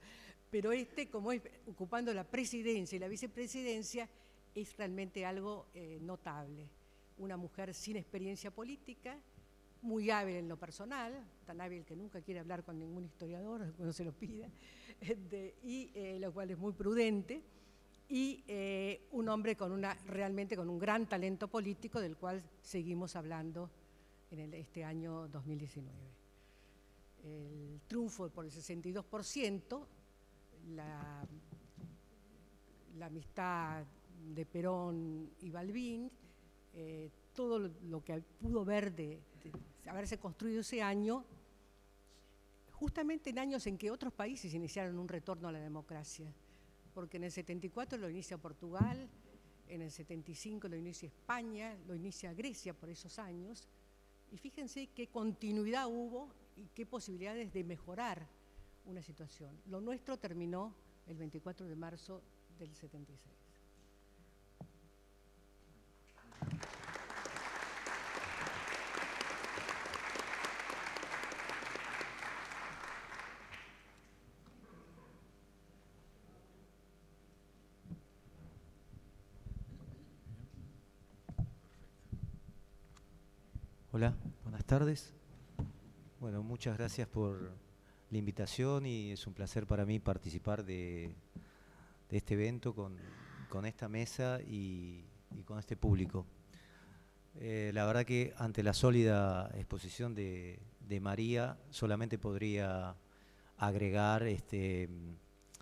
[0.52, 4.10] pero este, como es ocupando la presidencia y la vicepresidencia,
[4.54, 6.70] es realmente algo eh, notable.
[7.18, 9.18] Una mujer sin experiencia política,
[9.82, 11.14] muy hábil en lo personal,
[11.46, 14.50] tan hábil que nunca quiere hablar con ningún historiador cuando se lo pida,
[15.64, 17.42] y eh, lo cual es muy prudente,
[18.14, 23.16] y eh, un hombre con una, realmente con un gran talento político del cual seguimos
[23.16, 23.72] hablando
[24.30, 25.90] en este año 2019.
[27.24, 29.86] El triunfo por el 62%,
[30.76, 31.26] la,
[33.04, 33.84] amistad
[34.36, 36.12] de Perón y Balbín,
[36.76, 39.20] eh, todo lo, que pudo ver de,
[39.88, 41.26] haberse construido ese año,
[42.74, 46.32] justamente en años en que otros países iniciaron un retorno a la democracia,
[46.94, 49.10] porque en el 74 lo inicia Portugal,
[49.68, 53.68] en el 75 lo inicia España, lo inicia Grecia por esos años,
[54.32, 58.28] y fíjense qué continuidad hubo y qué posibilidades de mejorar
[58.86, 59.60] una situación.
[59.68, 60.76] Lo nuestro terminó
[61.08, 62.22] el 24 de marzo
[62.58, 63.43] del 76.
[83.96, 85.14] Hola, buenas tardes.
[86.20, 87.52] Bueno, muchas gracias por
[88.10, 91.14] la invitación y es un placer para mí participar de,
[92.10, 92.98] este evento con,
[93.68, 95.06] esta mesa y,
[95.46, 96.26] con este público.
[97.36, 100.60] Eh, la verdad que ante la sólida exposición de,
[101.00, 102.96] María solamente podría
[103.58, 104.90] agregar, este,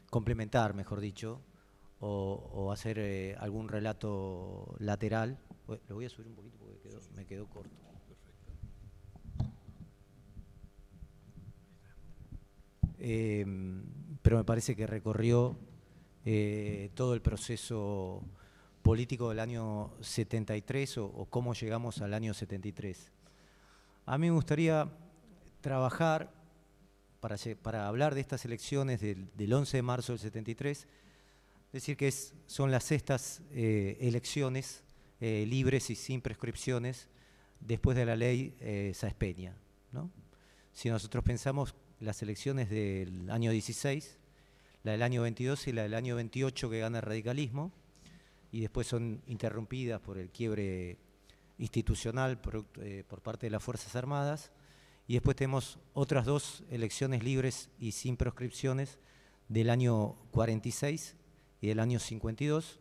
[0.09, 1.41] complementar, mejor dicho,
[1.99, 5.37] o, hacer eh, algún relato lateral.
[5.89, 7.90] Lo voy a subir un poquito porque me quedó corto.
[13.03, 13.83] Em,
[14.21, 15.57] pero me parece que recorrió
[16.23, 18.23] eh, todo el proceso
[18.83, 23.11] político del año 73 o, cómo llegamos al año 73.
[24.05, 24.87] A mí me gustaría
[25.61, 26.31] trabajar
[27.19, 30.87] para, para hablar de estas elecciones del, 11 de marzo del 73,
[31.73, 32.11] decir que
[32.45, 34.83] son las sextas eh, elecciones
[35.19, 37.07] eh, libres y sin prescripciones
[37.59, 39.55] después de la ley eh, Peña.
[39.91, 40.11] ¿no?
[40.73, 44.17] Si nosotros pensamos las elecciones del año 16,
[44.83, 47.71] la del año 22 y la del año 28 que gana el radicalismo,
[48.51, 50.97] y después son interrumpidas por el quiebre
[51.59, 52.39] institucional
[52.81, 54.51] eh, por, parte de las Fuerzas Armadas,
[55.07, 58.97] y después tenemos otras dos elecciones libres y sin proscripciones
[59.47, 61.15] del año 46
[61.61, 62.79] y del año 52,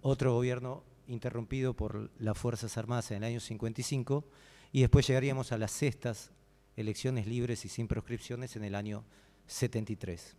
[0.00, 4.24] otro gobierno interrumpido por las Fuerzas Armadas en el año 55,
[4.72, 6.32] y después llegaríamos a las sextas
[6.76, 9.04] elecciones libres y sin proscripciones en el año
[9.46, 10.36] 73.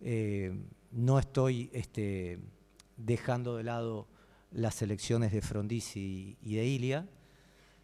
[0.00, 0.52] Eh,
[0.92, 2.38] no estoy este,
[2.96, 4.06] dejando de lado
[4.52, 7.08] las elecciones de Frondizi y, de Ilia,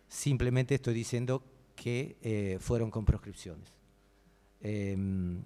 [0.09, 1.43] simplemente estoy diciendo
[1.75, 3.73] que eh, fueron con proscripciones,
[4.61, 5.43] em,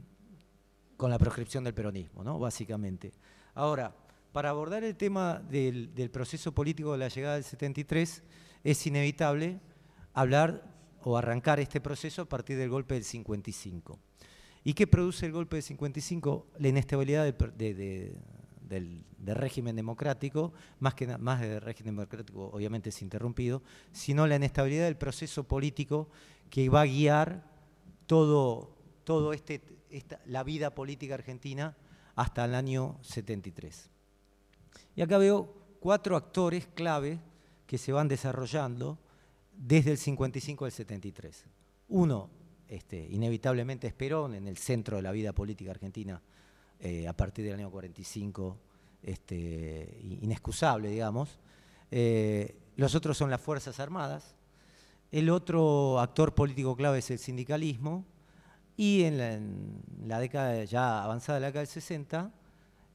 [0.96, 2.38] con la proscripción del peronismo, ¿no?
[2.38, 3.12] básicamente.
[3.54, 3.94] Ahora,
[4.32, 8.22] para abordar el tema del, del proceso político de la llegada del 73,
[8.64, 9.60] es inevitable
[10.12, 10.73] hablar
[11.04, 13.98] o arrancar este proceso a partir del golpe del 55.
[14.64, 16.46] ¿Y qué produce el golpe del 55?
[16.58, 23.62] La inestabilidad del, régimen democrático, más que más del régimen democrático obviamente es interrumpido,
[23.92, 26.08] sino la inestabilidad del proceso político
[26.48, 27.44] que va a guiar
[28.06, 29.62] todo, todo este,
[30.26, 31.76] la vida política argentina
[32.14, 33.90] hasta el año 73.
[34.96, 37.20] Y acá veo cuatro actores clave
[37.66, 38.98] que se van desarrollando
[39.56, 41.44] desde el 55 al 73.
[41.88, 42.30] Uno,
[42.68, 46.20] este, inevitablemente es Perón en el centro de la vida política argentina
[46.80, 48.58] eh, a partir del año 45,
[49.02, 51.38] este, inexcusable, digamos.
[51.90, 54.34] Eh, los otros son las Fuerzas Armadas.
[55.12, 58.04] El otro actor político clave es el sindicalismo.
[58.76, 62.32] Y en la, década ya avanzada la década del 60,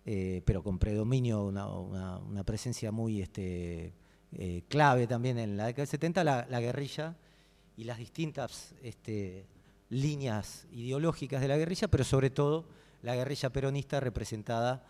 [0.06, 3.94] eh, pero con predominio, una, presencia muy este,
[4.32, 7.16] eh, clave también en la década del 70, la, guerrilla
[7.76, 9.48] y las distintas este,
[9.90, 12.66] líneas ideológicas de la guerrilla, pero sobre todo
[13.02, 14.84] la guerrilla peronista representada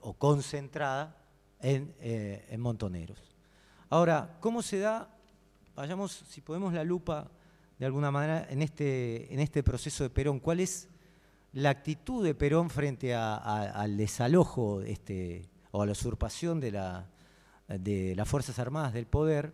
[0.00, 1.16] o concentrada
[1.60, 3.18] en, eh, Montoneros.
[3.90, 5.14] Ahora, ¿cómo se da?
[5.76, 7.30] Vayamos, si podemos, la lupa
[7.78, 10.40] de alguna manera en este, en este proceso de Perón.
[10.40, 10.88] ¿Cuál es
[11.52, 17.06] la actitud de Perón frente al desalojo este, o a la usurpación de la,
[17.78, 19.52] de las Fuerzas Armadas del poder,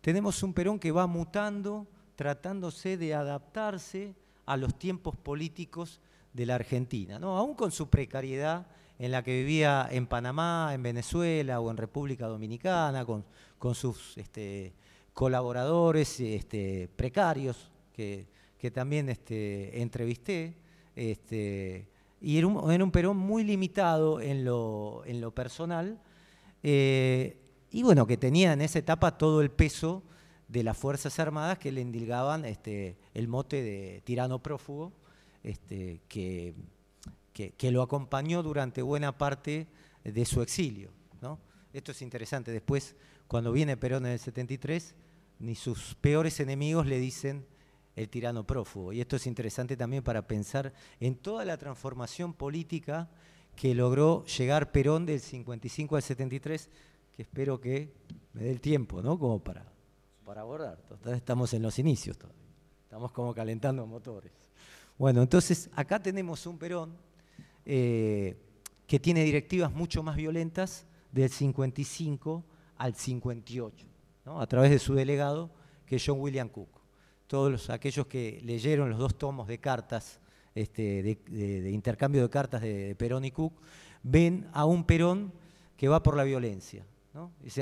[0.00, 4.14] tenemos un Perón que va mutando, tratándose de adaptarse
[4.46, 6.00] a los tiempos políticos
[6.32, 7.36] de la Argentina, ¿no?
[7.36, 8.66] aún con su precariedad
[8.98, 13.24] en la que vivía en Panamá, en Venezuela o en República Dominicana, con,
[13.58, 14.72] con sus este,
[15.12, 18.26] colaboradores este, precarios que,
[18.72, 20.54] también este, entrevisté.
[20.94, 25.98] Y era un, Perón muy limitado en lo, en lo personal,
[26.62, 27.41] eh,
[27.72, 30.02] y bueno, que tenía en esa etapa todo el peso
[30.46, 34.92] de las Fuerzas Armadas que le indilgaban este, el mote de tirano prófugo,
[35.42, 36.54] este, que,
[37.32, 39.66] que, lo acompañó durante buena parte
[40.04, 40.90] de su exilio.
[41.22, 41.38] ¿no?
[41.72, 42.52] Esto es interesante.
[42.52, 42.94] Después,
[43.26, 44.94] cuando viene Perón en el 73,
[45.38, 47.46] ni sus peores enemigos le dicen
[47.96, 48.92] el tirano prófugo.
[48.92, 53.08] Y esto es interesante también para pensar en toda la transformación política
[53.56, 56.68] que logró llegar Perón del 55 al 73
[57.12, 57.92] que espero que
[58.32, 59.18] me dé el tiempo, ¿no?
[59.18, 59.64] Como para,
[60.24, 60.78] para abordar.
[61.14, 62.42] estamos en los inicios todavía.
[62.84, 64.32] Estamos como calentando motores.
[64.98, 66.96] Bueno, entonces acá tenemos un Perón
[67.64, 68.36] eh,
[68.86, 72.44] que tiene directivas mucho más violentas del 55
[72.76, 73.86] al 58,
[74.24, 74.40] ¿no?
[74.40, 75.50] a través de su delegado,
[75.86, 76.80] que es John William Cook.
[77.26, 80.20] Todos aquellos que leyeron los dos tomos de cartas,
[80.54, 83.54] este, de, intercambio de cartas de Perón y Cook,
[84.02, 85.32] ven a un Perón
[85.76, 86.84] que va por la violencia,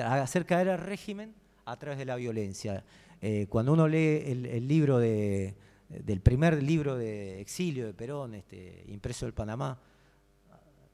[0.05, 1.35] hacer caer al régimen
[1.65, 2.85] a través de la violencia.
[3.21, 5.55] Eh, cuando uno lee el, libro de,
[5.89, 9.79] del primer libro de exilio de Perón, este, impreso del Panamá,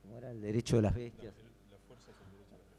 [0.02, 0.30] ¿cómo era?
[0.30, 1.34] El derecho de las bestias.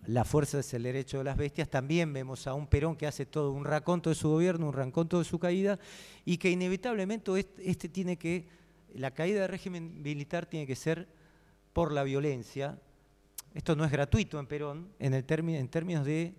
[0.07, 1.69] La fuerza es el derecho de las bestias.
[1.69, 5.19] También vemos a un Perón que hace todo un raconto de su gobierno, un raconto
[5.19, 5.79] de su caída,
[6.23, 8.47] y que inevitablemente este tiene que,
[8.93, 11.07] la caída del régimen militar tiene que ser
[11.73, 12.79] por la violencia.
[13.57, 16.35] Esto no es gratuito en Perón, en, el en términos de,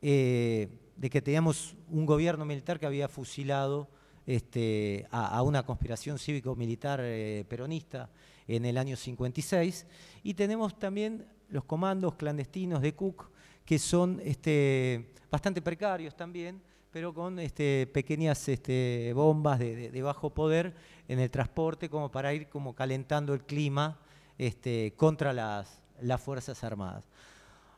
[0.00, 3.90] eh, de, que teníamos un gobierno militar que había fusilado
[4.24, 8.08] este, a, una conspiración cívico-militar eh, peronista
[8.48, 9.86] en el año 56,
[10.22, 13.28] y tenemos también los comandos clandestinos de Cook,
[13.66, 18.50] que son este, bastante precarios también, pero con este, pequeñas
[19.14, 20.74] bombas de, bajo poder
[21.06, 24.00] en el transporte, como para ir como calentando el clima
[24.96, 27.04] contra las, las Fuerzas Armadas.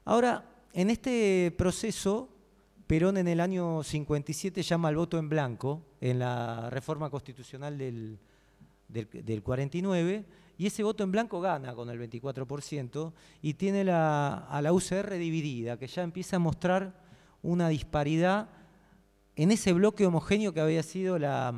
[0.05, 2.29] Ahora, en este proceso,
[2.87, 8.19] Perón en el año 57 llama al voto en blanco en la reforma constitucional del,
[8.89, 10.25] del, del 49
[10.59, 13.13] y ese voto en blanco gana con el 24%
[13.43, 17.01] y tiene a la UCR dividida, que ya empieza a mostrar
[17.43, 18.49] una disparidad
[19.37, 21.55] en ese bloque homogéneo que había sido la,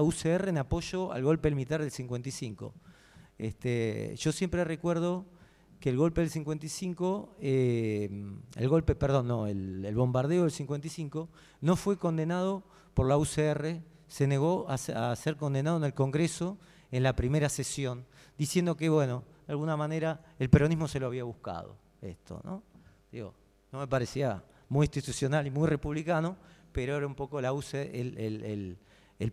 [0.00, 2.72] UCR en apoyo al golpe militar del 55.
[3.38, 5.26] Este, yo siempre recuerdo
[5.80, 8.10] que el golpe del 55, eh,
[8.56, 11.28] el golpe, perdón, no, el, bombardeo del 55
[11.60, 12.64] no fue condenado
[12.94, 16.58] por la UCR, se negó a, ser condenado en el Congreso
[16.90, 18.06] en la primera sesión
[18.36, 22.62] diciendo que, bueno, de alguna manera el peronismo se lo había buscado, esto, ¿no?
[23.12, 23.34] Digo,
[23.70, 26.36] no me parecía muy institucional y muy republicano,
[26.72, 28.78] pero era un poco la el,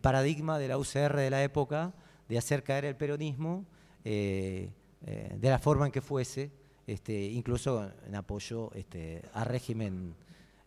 [0.02, 1.93] paradigma de la UCR de la época
[2.28, 3.66] de hacer caer el peronismo
[4.04, 4.72] eh,
[5.08, 6.51] eh, de la forma en que fuese,
[6.88, 10.16] este, incluso en apoyo este, al régimen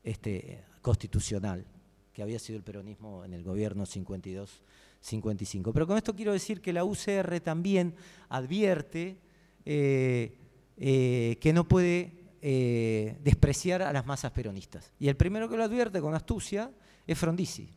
[0.05, 1.67] este, constitucional
[2.13, 4.63] que había sido el peronismo en el gobierno 52
[5.01, 5.73] 55.
[5.73, 7.97] Pero con esto quiero decir que la UCR también
[8.29, 9.19] advierte
[9.65, 10.39] eh,
[10.77, 14.93] eh, que no puede despreciar a las masas peronistas.
[15.01, 16.71] Y el primero que lo advierte con astucia
[17.09, 17.71] es Frondizi.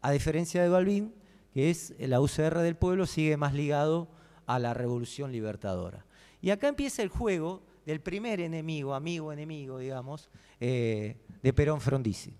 [0.00, 1.12] A diferencia de Balbín,
[1.52, 4.08] que es la UCR del pueblo, sigue más ligado
[4.46, 6.04] a la revolución libertadora.
[6.40, 10.28] Y acá empieza el juego del primer enemigo, amigo, enemigo, digamos,
[10.58, 12.34] de Perón Frondizi.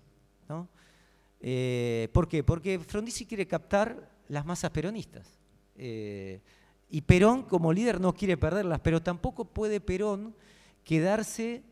[0.47, 2.43] ¿Por qué?
[2.43, 5.39] Porque Frondizi quiere captar las masas peronistas.
[5.75, 6.41] Eh,
[6.89, 10.35] y Perón como líder no quiere perderlas, pero tampoco puede Perón
[10.83, 11.63] quedarse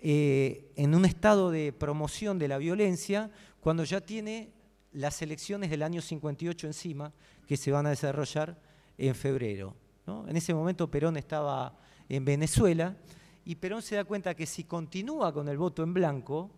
[0.00, 4.50] eh, en un estado de promoción de la violencia cuando ya tiene
[4.92, 7.12] las elecciones del año 58 encima,
[7.46, 8.60] que se van a desarrollar
[8.98, 9.74] en febrero.
[10.06, 11.76] En ese momento Perón estaba
[12.08, 12.96] en Venezuela
[13.44, 16.50] y Perón se da cuenta que si continúa con el voto en blanco,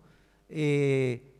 [0.49, 1.33] eh,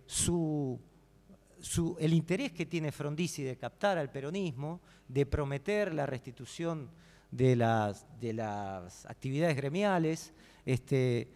[1.99, 6.91] el interés que tiene Frondizi de captar al peronismo, de prometer la restitución
[7.31, 10.33] de las, de las actividades gremiales,
[10.65, 11.29] este,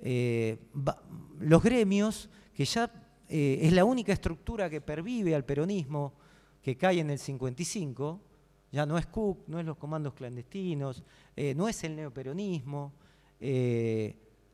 [0.00, 0.58] eh,
[1.40, 2.90] los gremios, que ya
[3.28, 6.14] eh, es la única estructura que pervive al peronismo
[6.62, 8.20] que cae en el 55,
[8.72, 11.02] ya no es Cook, no es los comandos clandestinos,
[11.34, 12.92] eh, no es el neoperonismo,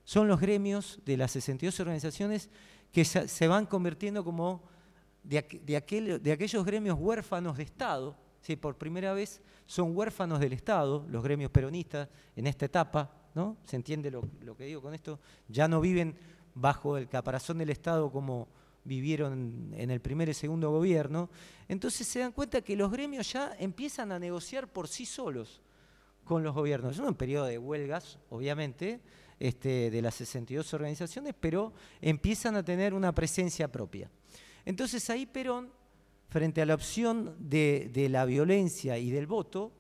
[0.05, 2.51] son los gremios de las 62 organizaciones
[2.91, 4.63] que se van convirtiendo como
[5.23, 8.17] de, aquellos gremios huérfanos de Estado,
[8.61, 13.57] por primera vez son huérfanos del Estado, los gremios peronistas en esta etapa, ¿no?
[13.65, 15.21] ¿Se entiende lo, que digo con esto?
[15.49, 16.17] Ya no viven
[16.55, 18.49] bajo el caparazón del Estado como
[18.85, 21.31] vivieron en el primer y segundo gobierno,
[21.69, 25.63] entonces se dan cuenta que los gremios ya empiezan a negociar por sí solos
[26.25, 26.95] con los gobiernos.
[26.95, 29.01] Es un periodo de huelgas, obviamente,
[29.39, 34.11] este, de las 62 organizaciones, pero empiezan a tener una presencia propia.
[34.65, 35.73] Entonces ahí Perón,
[36.29, 39.73] frente a la opción de, la violencia y del voto,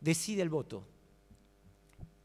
[0.00, 0.86] decide el voto.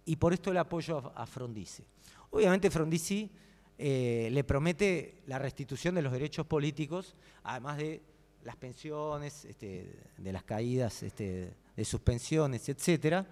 [0.05, 1.83] Y por esto el apoyo a, Frondizi.
[2.29, 3.29] Obviamente Frondizi
[3.77, 8.01] eh, le promete la restitución de los derechos políticos, además de
[8.43, 13.25] las pensiones, este, de las caídas este, de sus pensiones, etc.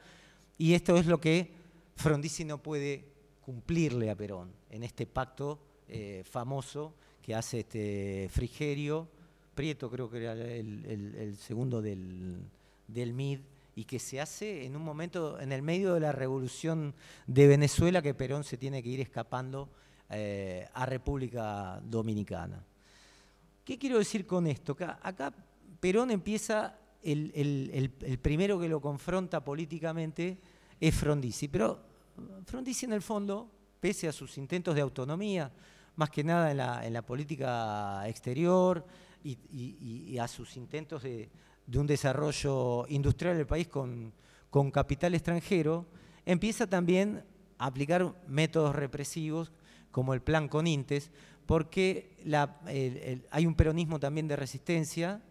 [0.58, 1.52] Y esto es lo que
[1.96, 3.06] Frondizi no puede
[3.41, 9.08] cumplirle a Perón en este pacto eh, famoso que hace este Frigerio,
[9.56, 12.43] Prieto creo que era el, segundo del,
[12.88, 13.39] MID,
[13.76, 16.93] y que se hace en un momento, en el medio de la revolución
[17.26, 19.70] de Venezuela, que Perón se tiene que ir escapando
[20.10, 22.64] eh, a República Dominicana.
[23.64, 24.78] ¿Qué quiero decir con esto?
[25.01, 25.34] Acá,
[25.80, 30.38] Perón empieza, el, el, primero que lo confronta políticamente
[30.80, 31.80] es Frondizi, pero
[32.45, 33.49] Frondizi en el fondo,
[33.80, 35.51] pese a sus intentos de autonomía,
[35.95, 38.86] más que nada en la, política exterior
[39.24, 41.30] y, a sus intentos de,
[41.74, 44.14] un desarrollo industrial del país con,
[44.72, 45.86] capital extranjero,
[46.26, 47.24] empieza también
[47.58, 49.51] a aplicar métodos represivos
[49.96, 51.10] como el plan Conintes,
[51.46, 52.18] porque
[53.32, 55.22] hay un peronismo también de resistencia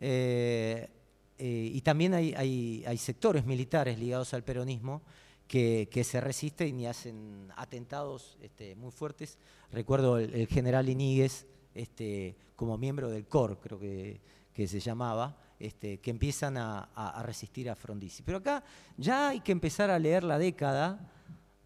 [0.00, 0.88] eh,
[1.36, 5.02] eh, y también hay, sectores militares ligados al peronismo
[5.46, 9.36] que, se resisten y hacen atentados este, muy fuertes.
[9.70, 14.18] Recuerdo el, general Iníguez este, como miembro del COR, creo que,
[14.66, 18.22] se llamaba, este, que empiezan a, resistir a Frondizi.
[18.22, 18.64] Pero acá
[18.96, 21.12] ya hay que empezar a leer la década,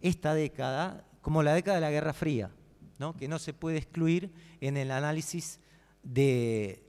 [0.00, 2.50] esta década, como la década de la Guerra Fría,
[3.18, 5.60] que no se puede excluir en el análisis
[6.02, 6.80] del,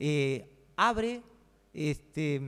[0.01, 1.23] eh, abre
[1.73, 2.43] este,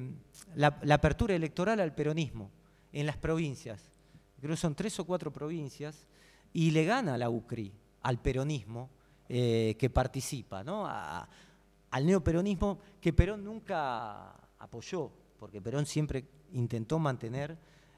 [0.57, 2.51] la, apertura electoral al peronismo
[2.93, 3.93] en las provincias,
[4.41, 6.07] creo que son tres o cuatro provincias,
[6.53, 7.73] y le gana a la UCRI,
[8.03, 8.91] al peronismo
[9.29, 10.87] eh, que participa, ¿no?
[10.89, 17.57] al neoperonismo que Perón nunca apoyó, porque Perón siempre intentó mantener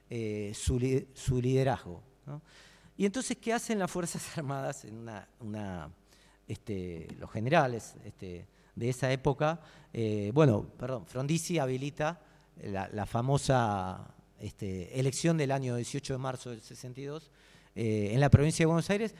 [0.08, 0.78] eh, su,
[1.40, 2.02] liderazgo.
[2.96, 5.08] Y entonces, ¿qué hacen las Fuerzas Armadas en
[5.40, 5.90] una,
[6.46, 9.60] este, los generales este, de esa época?
[9.92, 12.20] Eh, bueno, perdón, Frondizi habilita
[12.62, 17.30] la, famosa este, elección del año 18 de marzo del 62
[17.74, 19.14] eh, en la provincia de Buenos Aires,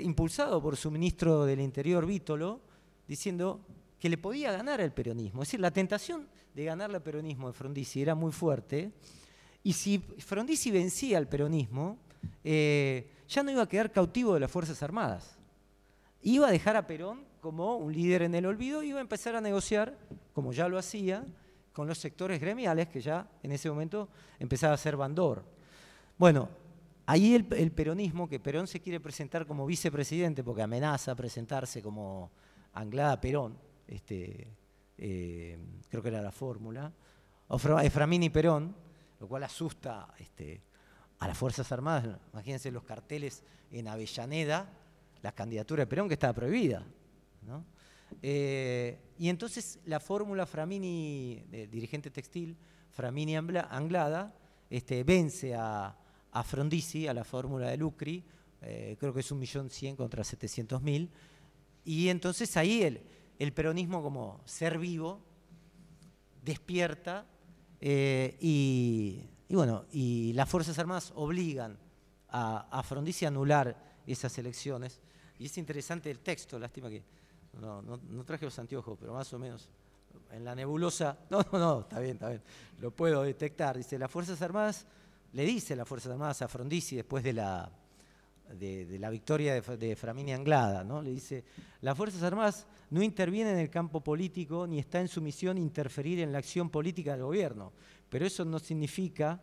[0.00, 2.60] impulsado por su ministro del Interior, Vítolo,
[3.06, 3.60] diciendo
[3.98, 5.42] que le podía ganar al peronismo.
[5.42, 8.92] Es decir, la tentación de ganar al peronismo de Frondizi era muy fuerte.
[9.64, 11.98] Y si Frondizi vencía al peronismo,
[12.44, 15.36] eh, ya no iba a quedar cautivo de las Fuerzas Armadas.
[16.22, 19.34] Iba a dejar a Perón como un líder en el olvido y iba a empezar
[19.36, 19.98] a negociar,
[20.32, 21.24] como ya lo hacía,
[21.78, 24.08] con los sectores gremiales que ya en ese momento
[24.40, 25.44] empezaba a ser bandor.
[26.18, 26.48] Bueno,
[27.06, 32.32] ahí el, peronismo, que Perón se quiere presentar como vicepresidente porque amenaza presentarse como
[32.72, 33.56] Anglada Perón,
[33.86, 34.48] este,
[34.96, 35.56] eh,
[35.88, 36.92] creo que era la fórmula,
[37.84, 38.74] Eframini Perón,
[39.20, 40.60] lo cual asusta este,
[41.20, 42.18] a las Fuerzas Armadas.
[42.32, 44.68] Imagínense los carteles en Avellaneda,
[45.22, 46.84] la candidatura de Perón que estaba prohibida.
[48.22, 52.56] Eh, y entonces la fórmula Framini, dirigente textil,
[52.90, 54.34] Framini Anglada,
[54.70, 55.96] este, vence a,
[56.32, 58.24] a Frondizi, a la fórmula de Lucri,
[58.60, 61.10] eh, creo que es un millón cien contra 700 mil,
[61.84, 63.00] y entonces ahí el,
[63.38, 65.20] el peronismo como ser vivo
[66.44, 67.26] despierta
[67.80, 71.78] eh, y, bueno, y las Fuerzas Armadas obligan
[72.28, 75.00] a, a Frondizi a anular esas elecciones.
[75.38, 77.04] Y es interesante el texto, lástima que
[77.60, 79.68] no, traje los anteojos, pero más o menos
[80.30, 82.42] en la nebulosa, no, no, no, está bien, está bien,
[82.80, 83.76] lo puedo detectar.
[83.76, 84.86] Dice, las Fuerzas Armadas,
[85.32, 87.70] le dice las Fuerzas Armadas a Frondizi después de la,
[88.54, 91.02] de, la victoria de, de, Framini Anglada, ¿no?
[91.02, 91.44] Le dice,
[91.80, 96.20] las Fuerzas Armadas no intervienen en el campo político ni está en su misión interferir
[96.20, 97.72] en la acción política del gobierno,
[98.08, 99.40] pero eso no significa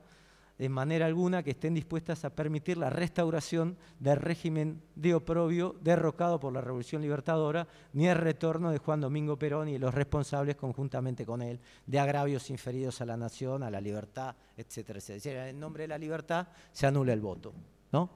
[0.58, 6.39] de manera alguna que estén dispuestas a permitir la restauración del régimen de oprobio derrocado
[6.39, 11.26] por la Revolución Libertadora, ni el retorno de Juan Domingo Perón y los responsables conjuntamente
[11.26, 15.49] con él de agravios inferidos a la nación, a la libertad, etcétera, etcétera.
[15.49, 17.53] En nombre de la libertad se anula el voto,
[17.91, 18.10] ¿no?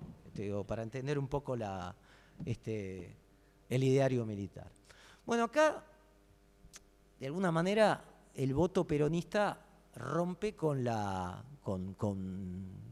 [0.65, 1.57] Para entender un poco
[2.45, 3.17] este,
[3.67, 4.71] el ideario militar.
[5.25, 5.83] Bueno, acá,
[7.19, 8.01] de alguna manera,
[8.33, 9.65] el voto peronista
[9.99, 12.89] rompe con, la, con, con,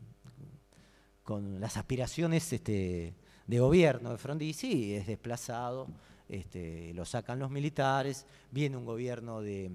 [1.60, 3.16] las aspiraciones este,
[3.47, 5.88] de gobierno de Frondizi, es desplazado,
[6.30, 9.72] este, lo sacan los militares, viene un gobierno de,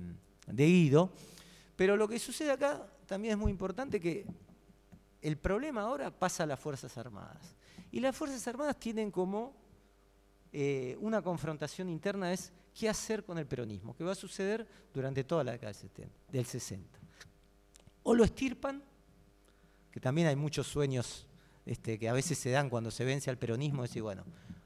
[0.46, 1.10] de Guido,
[1.74, 4.26] pero lo que sucede acá también es muy importante que
[5.22, 7.56] el problema ahora pasa a las Fuerzas Armadas.
[7.90, 9.54] Y las Fuerzas Armadas tienen como
[10.52, 15.24] eh, una confrontación interna es qué hacer con el peronismo, que va a suceder durante
[15.24, 15.72] toda la década
[16.30, 17.01] del 60.
[18.02, 18.82] O lo estirpan,
[19.90, 21.26] que también hay muchos sueños
[21.66, 24.24] este, que a veces se dan cuando se vence al peronismo, decir, bueno,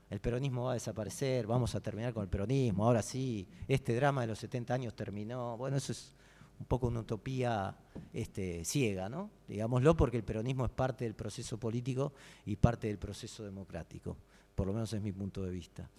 [0.08, 4.22] el peronismo va a desaparecer, vamos a terminar con el peronismo, ahora sí, este drama
[4.22, 5.56] de los 70 años terminó.
[5.56, 6.14] Bueno, eso es
[6.58, 7.76] un poco una utopía
[8.12, 9.30] este, ciega, ¿no?
[9.48, 12.12] Digámoslo, porque el peronismo es parte del proceso político
[12.46, 14.16] y parte del proceso democrático,
[14.54, 15.90] por lo menos es mi punto de vista.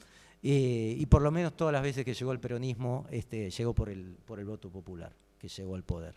[0.42, 3.90] Eh, y por lo menos todas las veces que llegó el peronismo, este, llegó por
[3.90, 6.16] el, por el voto popular, que llegó al poder.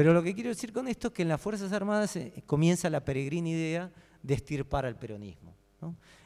[0.00, 2.88] Pero lo que quiero decir con esto es que en las Fuerzas Armadas eh, comienza
[2.88, 3.92] la peregrina idea
[4.22, 5.54] de estirpar al peronismo.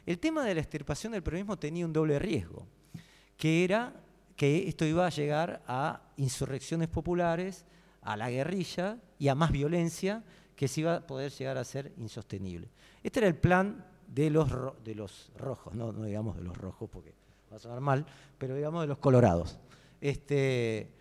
[0.06, 2.68] El tema de la extirpación del peronismo tenía un doble riesgo,
[3.36, 3.92] que era
[4.36, 7.64] que esto iba a llegar a insurrecciones populares,
[8.02, 10.22] a la guerrilla y a más violencia
[10.54, 12.68] que se iba a poder llegar a ser insostenible.
[13.02, 17.12] Este era el plan de los, rojos, no, digamos de los rojos porque
[17.52, 18.06] va a sonar mal,
[18.38, 19.58] pero digamos de los colorados.
[20.00, 20.92] Este,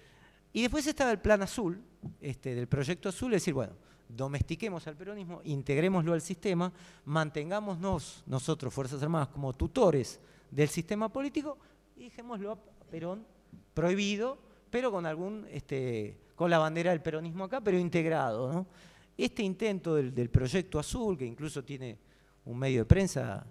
[0.54, 1.80] y después estaba el plan azul,
[2.22, 3.74] este, del proyecto azul, es decir, bueno,
[4.08, 6.72] domestiquemos al peronismo, integrémoslo al sistema,
[7.06, 10.20] mantengámonos nosotros, Fuerzas Armadas, como tutores
[10.52, 11.58] del sistema político
[11.98, 12.58] y dejémoslo a
[12.90, 13.26] Perón
[13.74, 14.38] prohibido,
[14.70, 18.66] pero con algún, este, con la bandera del peronismo acá, pero integrado.
[19.18, 21.98] Este intento del, proyecto azul, que incluso tiene
[22.46, 23.46] un medio de prensa,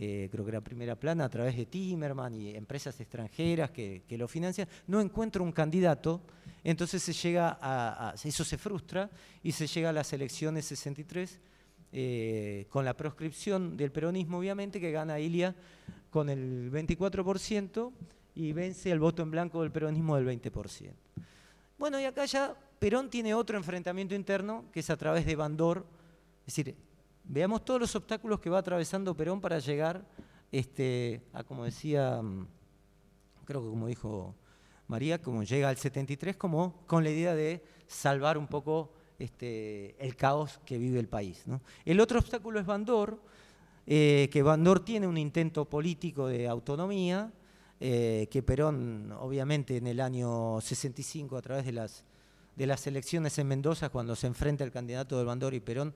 [0.00, 4.28] eh, creo que era primera plana, a través de Timerman y empresas extranjeras que, lo
[4.28, 6.20] financian, no encuentra un candidato,
[6.62, 9.10] entonces se llega a, eso se frustra
[9.42, 11.40] y se llega a las elecciones 63
[11.90, 15.52] eh, con la proscripción del peronismo, obviamente, que gana Ilia
[16.10, 17.90] con el 24%
[18.36, 20.92] y vence el voto en blanco del peronismo del 20%.
[21.76, 25.84] Bueno, y acá ya Perón tiene otro enfrentamiento interno, que es a través de Bandor.
[26.46, 26.76] Es decir,
[27.28, 30.04] veamos todos los obstáculos que va atravesando Perón para llegar
[30.50, 32.46] este, a, como decía, mm,
[33.44, 34.34] creo que como dijo
[34.88, 40.16] María, como llega al 73, como con la idea de salvar un poco este, el
[40.16, 41.44] caos que vive el país.
[41.84, 43.20] El otro obstáculo es Bandor,
[43.86, 47.30] eh, que Bandor tiene un intento político de autonomía,
[47.80, 52.04] eh, que Perón, obviamente, en el año 65, a través de las,
[52.56, 55.94] de las elecciones en Mendoza, cuando se enfrenta el candidato del Bandor y Perón,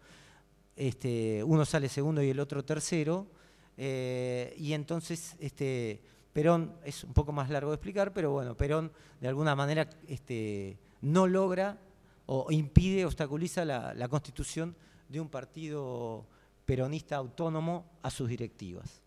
[0.88, 3.28] este, uno sale segundo y el otro tercero,
[3.76, 6.02] eh, y entonces este,
[6.32, 10.78] Perón, es un poco más largo de explicar, pero bueno, Perón de alguna manera este,
[11.00, 11.78] no logra
[12.26, 14.74] o impide, obstaculiza la, constitución
[15.08, 16.26] de un partido
[16.64, 19.02] peronista autónomo a sus directivas.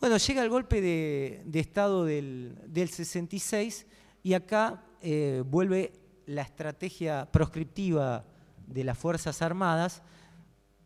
[0.00, 3.86] Bueno, llega el golpe de, Estado del, 66
[4.24, 5.92] y acá eh, vuelve
[6.26, 8.24] la estrategia proscriptiva
[8.66, 10.02] de las Fuerzas Armadas.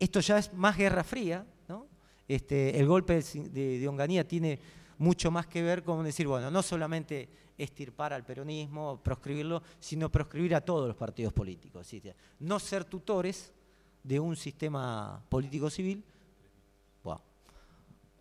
[0.03, 1.87] Esto ya es más guerra fría, ¿no?
[2.27, 4.59] Este, el golpe de, Onganía tiene
[4.99, 10.57] mucho más que ver con decir, bueno, no solamente estirpar al peronismo, proscribirlo, sino proscribir
[10.57, 11.89] a todos los partidos políticos.
[12.41, 13.53] No ser tutores
[14.03, 16.03] de un sistema político civil,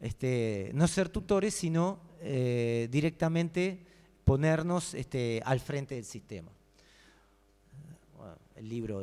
[0.01, 3.83] este, no ser tutores, sino eh, directamente
[4.23, 6.51] ponernos este, al frente del sistema.
[8.55, 9.01] el libro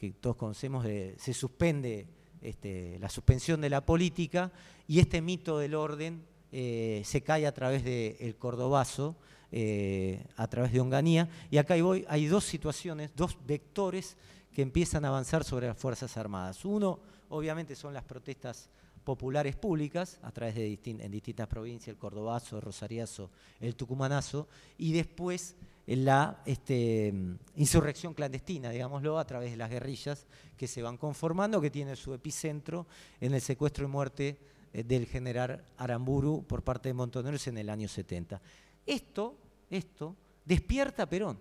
[0.00, 2.06] que todos conocemos de, se suspende
[2.40, 4.50] este, la suspensión de la política
[4.88, 9.14] y este mito del orden eh, se cae a través del cordobazo,
[9.52, 11.28] eh, a través de Onganía.
[11.50, 14.16] Y acá hay, hay dos situaciones, dos vectores
[14.54, 16.64] que empiezan a avanzar sobre las Fuerzas Armadas.
[16.64, 16.98] Uno,
[17.28, 18.70] obviamente, son las protestas
[19.04, 23.30] populares públicas a través de en distintas provincias, el Cordobazo, el Rosariazo,
[23.60, 24.48] el Tucumanazo,
[24.78, 25.56] y después
[25.96, 27.12] la este,
[27.56, 30.26] insurrección clandestina, digámoslo, a través de las guerrillas
[30.56, 32.86] que se van conformando, que tiene su epicentro
[33.20, 34.38] en el secuestro y muerte
[34.72, 38.40] eh, del general Aramburu por parte de Montoneros en el año 70.
[38.86, 39.36] Esto,
[39.68, 41.38] esto despierta a Perón.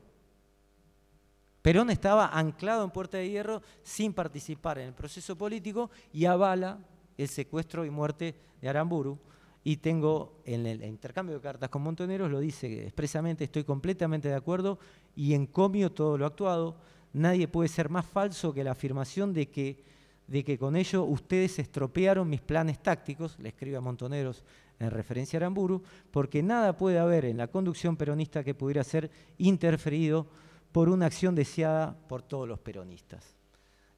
[1.62, 6.80] Perón estaba anclado en Puerta de Hierro sin participar en el proceso político y avala
[7.18, 9.20] el secuestro y muerte de Aramburu.
[9.64, 14.36] Y tengo en el intercambio de cartas con Montoneros, lo dice expresamente, estoy completamente de
[14.36, 14.80] acuerdo
[15.16, 16.78] y encomio todo lo actuado.
[17.14, 19.84] Nadie puede ser más falso que la afirmación de que,
[20.28, 24.44] de que con ello ustedes estropearon mis planes tácticos, le escribe a Montoneros
[24.80, 29.12] en referencia a Aramburu, porque nada puede haber en la conducción peronista que pudiera ser
[29.38, 30.28] interferido
[30.72, 33.36] por una acción deseada por todos los peronistas.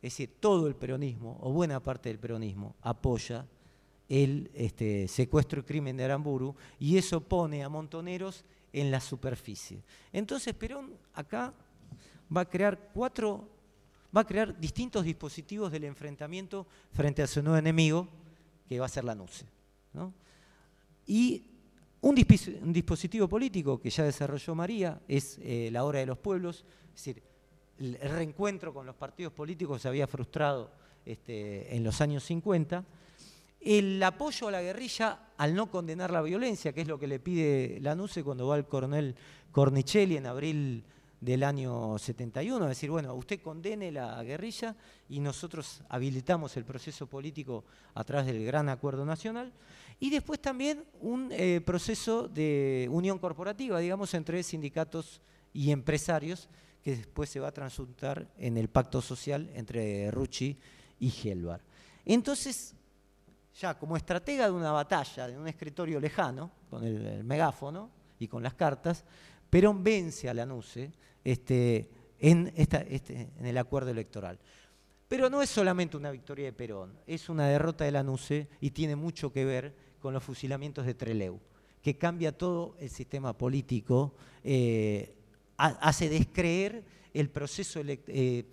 [0.01, 3.45] Es decir, todo el peronismo, o buena parte del peronismo, apoya
[4.11, 8.43] el este, secuestro y crimen de Aramburu y eso pone a Montoneros
[8.73, 9.81] en la superficie.
[10.11, 11.53] Entonces Perón acá
[12.35, 13.47] va a crear cuatro,
[14.15, 18.05] va a crear distintos dispositivos del enfrentamiento frente a su nuevo enemigo,
[18.67, 19.45] que va a ser la NUCE.
[21.07, 21.45] Y
[22.01, 27.05] un, dispositivo político que ya desarrolló María es eh, la hora de los pueblos, es
[27.05, 27.23] decir,
[27.79, 30.69] el reencuentro con los partidos políticos se había frustrado
[31.05, 32.85] este, en los años 50.
[33.61, 37.19] El apoyo a la guerrilla al no condenar la violencia, que es lo que le
[37.19, 39.15] pide Lanusse cuando va al coronel
[39.51, 40.83] Cornicelli en abril
[41.21, 44.75] del año 71, es decir, bueno, usted condene la guerrilla
[45.07, 49.53] y nosotros habilitamos el proceso político a través del gran acuerdo nacional.
[49.99, 55.21] Y después también un eh, proceso de unión corporativa, digamos, entre sindicatos
[55.53, 56.49] y empresarios,
[56.83, 60.57] que después se va a transuntar en el pacto social entre Rucci
[60.99, 61.61] y Gelbar.
[62.03, 62.73] Entonces,
[63.59, 67.89] ya como estratega de una batalla, de un escritorio lejano, con el, megáfono
[68.19, 69.03] y con las cartas,
[69.49, 70.91] Perón vence a Lanuse
[71.23, 71.89] este,
[72.19, 74.39] en, este, en el acuerdo electoral.
[75.07, 78.95] Pero no es solamente una victoria de Perón, es una derrota de Lanuse y tiene
[78.95, 81.39] mucho que ver con los fusilamientos de Treleu,
[81.81, 85.13] que cambia todo el sistema político, eh,
[85.57, 86.83] hace descreer
[87.13, 88.45] el proceso, eh,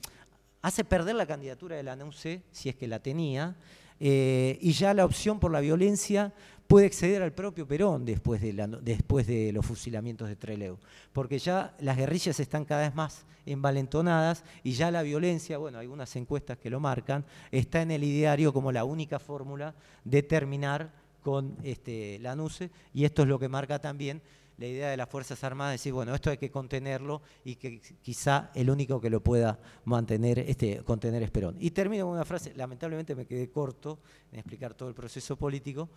[0.60, 3.56] hace perder la candidatura de Lanuse, si es que la tenía,
[4.00, 6.32] eh, y ya la opción por la violencia
[6.66, 10.76] puede exceder al propio Perón después de, después de los fusilamientos de Trelew,
[11.12, 15.86] porque ya las guerrillas están cada vez más envalentonadas y ya la violencia, bueno, hay
[15.86, 19.74] unas encuestas que lo marcan, está en el ideario como la única fórmula
[20.04, 20.90] de terminar
[21.22, 24.20] con este, la NUCE, y esto es lo que marca también
[24.58, 28.50] la idea de las Fuerzas Armadas, decir, bueno, esto hay que contenerlo y que quizá
[28.54, 31.56] el único que lo pueda mantener, este, contener es Perón.
[31.60, 34.00] Y termino con una frase, lamentablemente me quedé corto
[34.32, 35.88] en explicar todo el proceso político.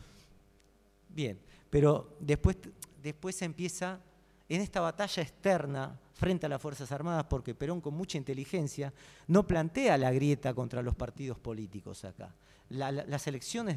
[1.09, 1.39] Bien,
[1.69, 2.57] pero después,
[3.01, 3.99] después empieza
[4.47, 8.93] en esta batalla externa frente a las Fuerzas Armadas, porque Perón con mucha inteligencia
[9.27, 12.35] no plantea la grieta contra los partidos políticos acá.
[12.69, 13.75] las elecciones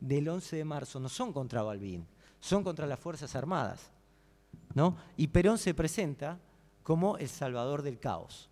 [0.00, 2.04] del 11 de marzo no son contra Balbín,
[2.40, 3.93] son contra las Fuerzas Armadas.
[5.16, 6.38] Y Perón se presenta
[6.82, 8.50] como el salvador del caos,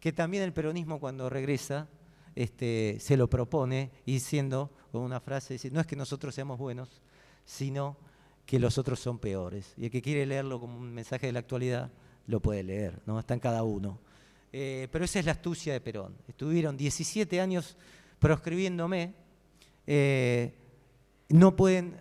[0.00, 1.88] que también el peronismo cuando regresa
[2.34, 7.02] este, se lo propone diciendo, con una frase, no es que nosotros seamos buenos,
[7.44, 7.96] sino
[8.46, 9.74] que los otros son peores.
[9.76, 11.90] Y el que quiere leerlo como un mensaje de la actualidad,
[12.26, 13.18] lo puede leer, ¿no?
[13.18, 13.98] está en cada uno.
[14.52, 16.14] Eh, pero esa es la astucia de Perón.
[16.28, 17.76] Estuvieron 17 años
[18.18, 19.14] proscribiéndome,
[19.86, 20.54] eh,
[21.28, 22.00] no, pueden,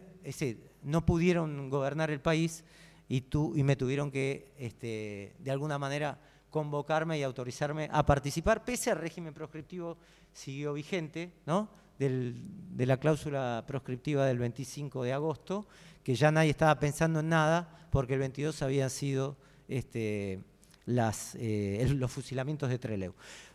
[0.84, 2.64] no pudieron gobernar el país
[3.08, 8.64] y, tú, y me tuvieron que, este, de alguna manera, convocarme y autorizarme a participar,
[8.64, 9.97] pese al régimen proscriptivo
[10.34, 11.70] siguió vigente, ¿no?
[11.97, 15.66] de la cláusula proscriptiva del 25 de agosto,
[16.03, 19.36] que ya nadie estaba pensando en nada, porque el 22 habían sido
[19.68, 20.39] este,
[20.86, 23.14] las, eh, los fusilamientos de Trelew.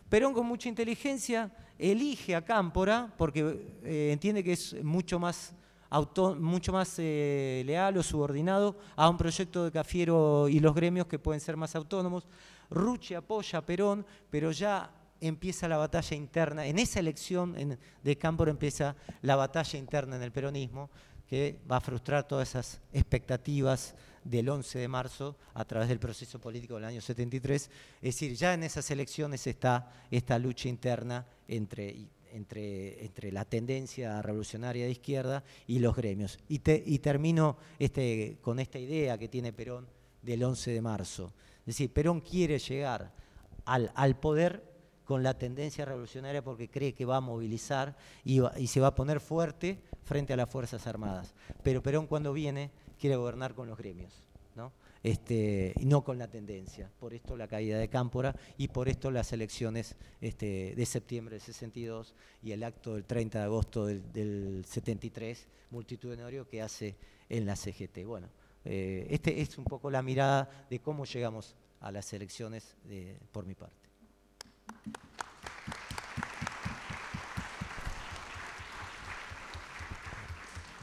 [0.09, 5.53] Perón con mucha inteligencia elige a Cámpora, porque eh, entiende que es mucho más
[6.39, 11.19] mucho más eh, leal o subordinado a un proyecto de Cafiero y los gremios que
[11.19, 12.25] pueden ser más autónomos.
[12.69, 14.91] Rucci apoya a Perón, pero ya
[15.21, 20.31] empieza la batalla interna, en esa elección de Cámpora empieza la batalla interna en el
[20.31, 20.89] peronismo,
[21.27, 26.39] que va a frustrar todas esas expectativas del 11 de marzo a través del proceso
[26.39, 27.63] político del año 73.
[27.63, 34.21] Es decir, ya en esas elecciones está esta lucha interna entre entre, entre la tendencia
[34.21, 36.39] revolucionaria de izquierda y los gremios.
[36.49, 39.87] Y, y termino este, con esta idea que tiene Perón
[40.21, 41.33] del 11 de marzo.
[41.59, 43.13] Es decir, Perón quiere llegar
[43.65, 44.73] al, al poder
[45.05, 48.95] con la tendencia revolucionaria porque cree que va a movilizar y, y, se va a
[48.95, 51.33] poner fuerte frente a las Fuerzas Armadas.
[51.61, 54.23] Pero Perón cuando viene quiere gobernar con los gremios.
[55.03, 55.09] ¿No?
[55.09, 56.89] este, no con la tendencia.
[56.99, 61.41] Por esto la caída de Cámpora y por esto las elecciones este, de septiembre del
[61.41, 66.95] 62 y el acto del 30 de agosto del, 73, multitudinario que hace
[67.29, 68.05] en la CGT.
[68.05, 68.29] Bueno,
[68.65, 72.75] eh, este es un poco la mirada de cómo llegamos a las elecciones
[73.31, 73.83] por mi parte.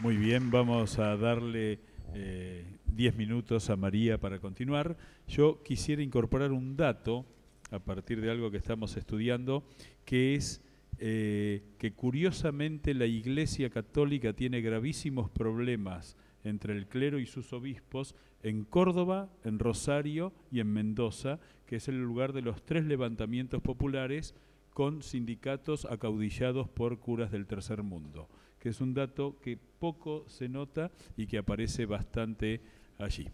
[0.00, 1.78] Muy bien, vamos a darle
[2.14, 2.64] eh,
[2.94, 4.96] 10 minutos a María para continuar.
[5.28, 7.24] Yo quisiera incorporar un dato
[7.70, 9.64] a partir de algo que estamos estudiando,
[10.04, 10.62] que es
[10.98, 18.14] eh, que curiosamente la Iglesia Católica tiene gravísimos problemas entre el clero y sus obispos
[18.42, 23.62] en Córdoba, en Rosario y en Mendoza, que es el lugar de los tres levantamientos
[23.62, 24.34] populares
[24.74, 28.28] con sindicatos acaudillados por curas del tercer mundo,
[28.58, 32.60] que es un dato que poco se nota y que aparece bastante
[33.02, 33.28] allí.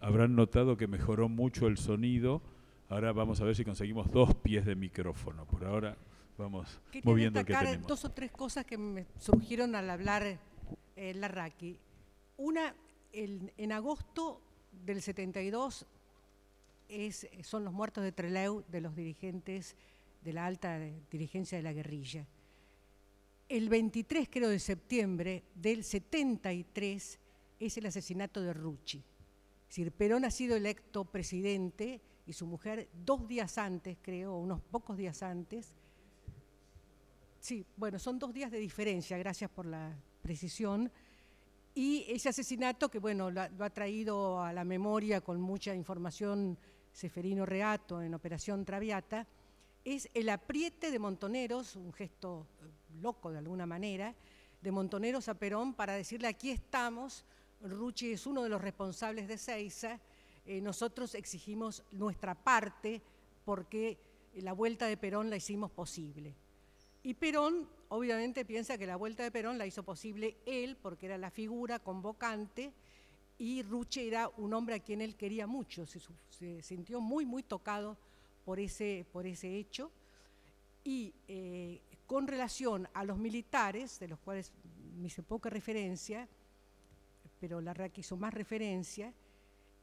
[0.00, 2.42] Habrán notado que mejoró mucho el sonido.
[2.90, 5.46] Ahora vamos a ver si conseguimos dos pies de micrófono.
[5.46, 5.96] Por ahora
[6.36, 7.86] vamos moviendo el que tenemos.
[7.86, 10.38] dos o tres cosas que me surgieron al hablar
[10.96, 11.78] eh, Larraqui.
[12.36, 12.74] Una,
[13.12, 14.42] en agosto
[14.84, 15.86] del 72
[16.88, 19.76] es, son los muertos de Trelew de los dirigentes
[20.24, 20.78] de la alta
[21.10, 22.26] dirigencia de la guerrilla.
[23.48, 27.18] El 23, creo, de septiembre del 73
[27.60, 28.98] es el asesinato de Rucci.
[28.98, 34.60] Es decir, Perón ha sido electo presidente y su mujer dos días antes, creo, unos
[34.62, 35.74] pocos días antes.
[37.38, 40.90] Sí, bueno, son dos días de diferencia, gracias por la precisión.
[41.74, 46.56] Y ese asesinato que, bueno, lo ha, traído a la memoria con mucha información
[46.92, 49.26] Seferino Reato en Operación Traviata,
[49.84, 52.46] es el apriete de Montoneros, un gesto
[53.00, 54.14] loco de alguna manera,
[54.60, 57.24] de Montoneros a Perón para decirle aquí estamos,
[57.60, 60.00] Rucci es uno de los responsables de Seiza,
[60.46, 63.02] eh, nosotros exigimos nuestra parte
[63.44, 63.98] porque
[64.36, 66.34] la vuelta de Perón la hicimos posible.
[67.02, 71.18] Y Perón obviamente piensa que la vuelta de Perón la hizo posible él porque era
[71.18, 72.72] la figura convocante
[73.38, 77.96] y Ruche era un hombre a quien él quería mucho, se, sintió muy, muy tocado
[78.44, 79.90] por ese, por ese hecho.
[80.82, 84.52] Y eh, con relación a los militares, de los cuales
[84.96, 86.28] me hice poca referencia,
[87.40, 89.12] pero la RAC hizo más referencia,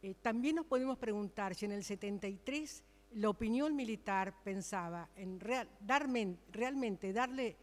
[0.02, 2.84] eh, también nos podemos preguntar si en el 73
[3.14, 7.58] la opinión militar pensaba en realmente darle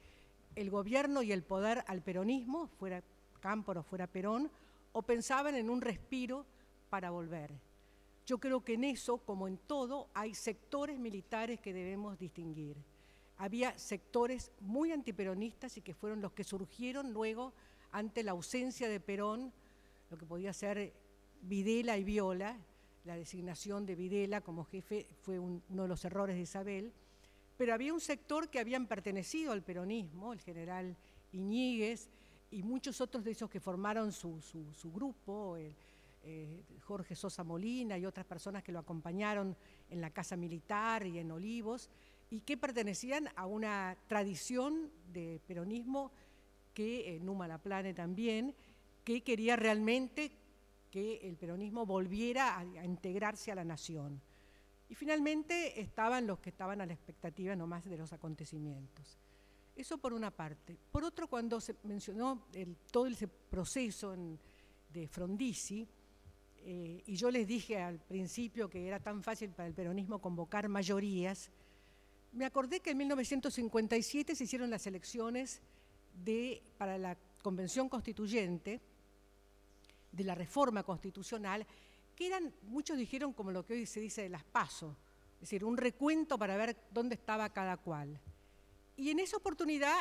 [0.55, 3.03] el gobierno y el poder al peronismo, fuera
[3.41, 4.51] Cámpora o fuera Perón,
[4.93, 6.45] o pensaban en un respiro
[6.91, 7.53] para volver.
[8.29, 12.77] Yo creo que en eso, como en todo, hay sectores militares que debemos distinguir.
[13.39, 17.55] Había sectores muy antiperonistas y que fueron los que surgieron luego
[17.91, 19.51] ante la ausencia de Perón,
[20.11, 20.93] lo que podía ser
[21.41, 22.59] Videla y Viola,
[23.07, 26.93] la designación de Videla como jefe fue uno de los errores de Isabel,
[27.57, 30.99] pero había un sector que habían pertenecido al peronismo, el general
[31.33, 32.11] Iñiguez
[32.51, 34.39] y muchos otros de esos que formaron su,
[34.93, 35.57] grupo,
[36.23, 39.57] eh, Jorge Sosa Molina y otras personas que lo acompañaron
[39.89, 41.91] en la Casa Militar y en Olivos,
[42.31, 46.13] y que pertenecían a una tradición de peronismo
[46.75, 48.55] que eh, Numa Laplane también,
[49.05, 50.33] que quería realmente
[50.91, 54.21] que el peronismo volviera a, integrarse a la nación.
[54.89, 59.19] Y finalmente estaban los que estaban a la expectativa nomás de los acontecimientos.
[59.77, 60.79] Eso por una parte.
[60.91, 62.47] Por otro, cuando se mencionó
[62.91, 64.15] todo ese proceso
[64.89, 65.87] de Frondizi,
[66.65, 71.51] y yo les dije al principio que era tan fácil para el peronismo convocar mayorías,
[72.33, 75.63] me acordé que en 1957 se hicieron las elecciones
[76.77, 78.81] para la Convención Constituyente,
[80.13, 81.67] de la reforma constitucional,
[82.17, 84.97] que eran, muchos dijeron como lo que hoy se dice de las pasos,
[85.35, 88.21] es decir, un recuento para ver dónde estaba cada cual.
[88.97, 89.97] Y en esa oportunidad,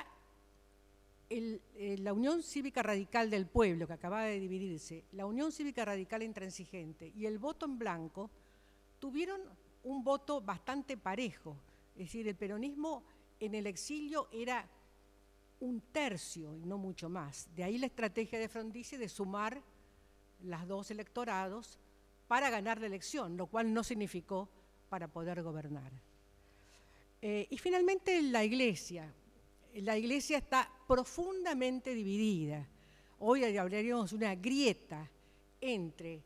[1.29, 7.11] la Unión Cívica Radical del Pueblo, que acababa de dividirse, la Unión Cívica Radical Intransigente
[7.15, 8.29] y el voto en blanco,
[8.99, 9.41] tuvieron
[9.83, 11.57] un voto bastante parejo.
[11.95, 13.03] Es decir, el peronismo
[13.39, 14.67] en el exilio era
[15.59, 17.49] un tercio y no mucho más.
[17.55, 19.61] De ahí la estrategia de Frondizi de sumar
[20.43, 21.79] las dos electorados
[22.27, 24.49] para ganar la elección, lo cual no significó
[24.89, 25.91] para poder gobernar.
[27.21, 29.11] Eh, y finalmente la iglesia.
[29.81, 32.67] La iglesia está profundamente dividida.
[33.19, 35.07] Hoy hablaríamos de una grieta
[35.61, 36.23] entre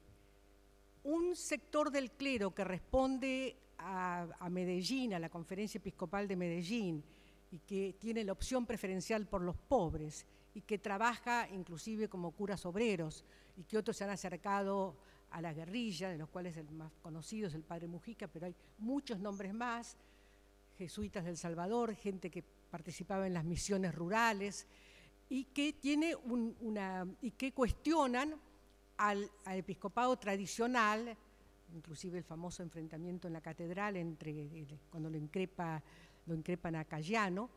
[1.04, 7.04] un sector del clero que responde a, Medellín, a la Conferencia Episcopal de Medellín,
[7.52, 12.66] y que tiene la opción preferencial por los pobres, y que trabaja inclusive como curas
[12.66, 13.26] obreros,
[13.58, 14.96] y que otros se han acercado
[15.30, 18.56] a la guerrilla, de los cuales el más conocido es el padre Mujica, pero hay
[18.78, 19.98] muchos nombres más,
[20.78, 24.68] jesuitas del Salvador, gente que participaba en las misiones rurales
[25.30, 28.36] y que tiene una y que cuestionan
[28.98, 31.16] al, episcopado tradicional,
[31.74, 35.84] inclusive el famoso enfrentamiento en la catedral entre cuando lo increpa
[36.28, 37.50] lo increpan a Cayano,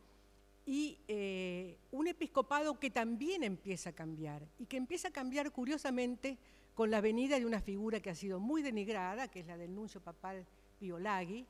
[0.65, 6.39] y eh, un episcopado que también empieza a cambiar y que empieza a cambiar curiosamente
[6.73, 9.73] con la venida de una figura que ha sido muy denigrada, que es la del
[9.73, 10.45] nuncio papal
[10.79, 11.45] Piolagui,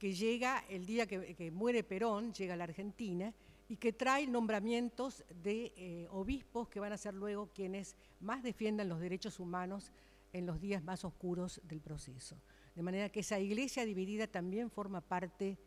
[0.00, 3.34] que llega el día que, muere Perón, llega a la Argentina,
[3.68, 8.88] y que trae nombramientos de eh, obispos que van a ser luego quienes más defiendan
[8.88, 9.92] los derechos humanos
[10.32, 12.40] en los días más oscuros del proceso.
[12.74, 15.58] De manera que esa iglesia dividida también forma parte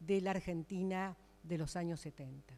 [0.00, 2.54] de la Argentina de los años 70.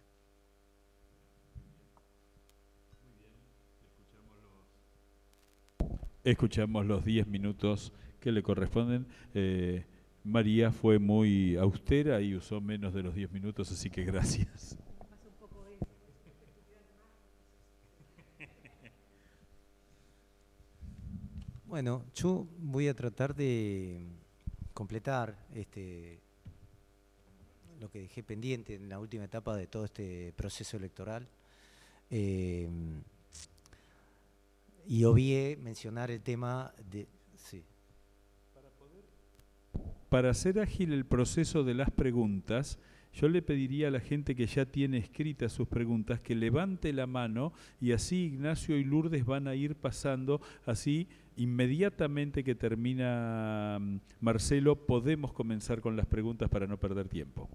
[6.22, 9.07] Escuchamos los 10 minutos que le corresponden.
[9.35, 9.85] Eh,
[10.25, 14.79] María fue muy austera y usó menos de los 10 minutos, así que gracias.
[21.66, 24.01] Bueno, yo voy a tratar de
[24.72, 26.20] completar este,
[27.81, 31.27] lo que dejé pendiente en la última etapa de todo este proceso electoral.
[32.11, 32.68] Eh,
[34.87, 37.09] y obvié mencionar el tema de...
[40.14, 42.78] Para hacer ágil el proceso de las preguntas,
[43.14, 47.08] yo le pediría a la gente que ya tiene escritas sus preguntas que levante la
[47.08, 53.98] mano y así Ignacio y Lourdes van a ir pasando, así inmediatamente que termina mm,
[54.20, 57.50] Marcelo podemos comenzar con las preguntas para no perder tiempo.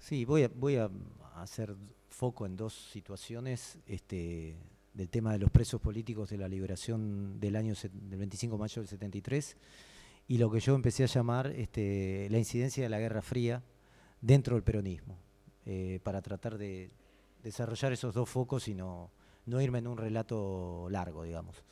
[0.00, 0.90] Sí, voy a, voy a
[1.36, 1.76] hacer
[2.08, 4.56] foco en dos situaciones este,
[4.94, 8.80] del tema de los presos políticos de la liberación del año del 25 de mayo
[8.80, 9.56] del 73
[10.28, 13.62] y lo que yo empecé a llamar este, la incidencia de la Guerra Fría
[14.20, 15.18] dentro del peronismo,
[15.66, 16.90] eh, para tratar de
[17.42, 19.10] desarrollar esos dos focos y no,
[19.44, 21.62] no irme en un relato largo, digamos.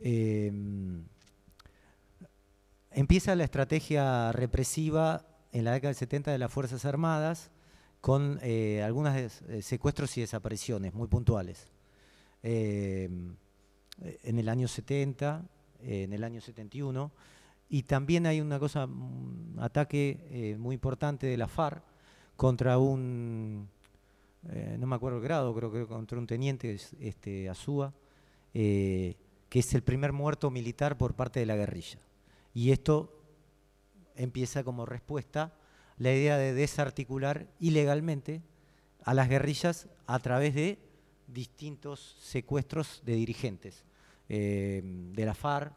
[0.00, 1.04] Em,
[2.90, 7.50] empieza la estrategia represiva en la década del 70 de las Fuerzas Armadas,
[8.00, 11.68] con eh, algunos eh, secuestros y desapariciones muy puntuales.
[12.48, 13.08] Eh,
[14.22, 15.42] en el año 70,
[15.82, 17.10] en el año 71,
[17.68, 21.82] y también hay una cosa, un ataque muy importante de la FARC
[22.36, 23.68] contra un,
[24.78, 27.94] no me acuerdo el grado, creo que contra un teniente, este, Azúa,
[28.52, 29.16] que
[29.50, 31.98] es el primer muerto militar por parte de la guerrilla.
[32.54, 33.18] Y esto
[34.14, 35.52] empieza como respuesta
[35.98, 38.42] la idea de desarticular ilegalmente
[39.02, 40.85] a las guerrillas a través de
[41.36, 43.84] distintos secuestros de dirigentes,
[44.26, 45.70] eh, de la FARC,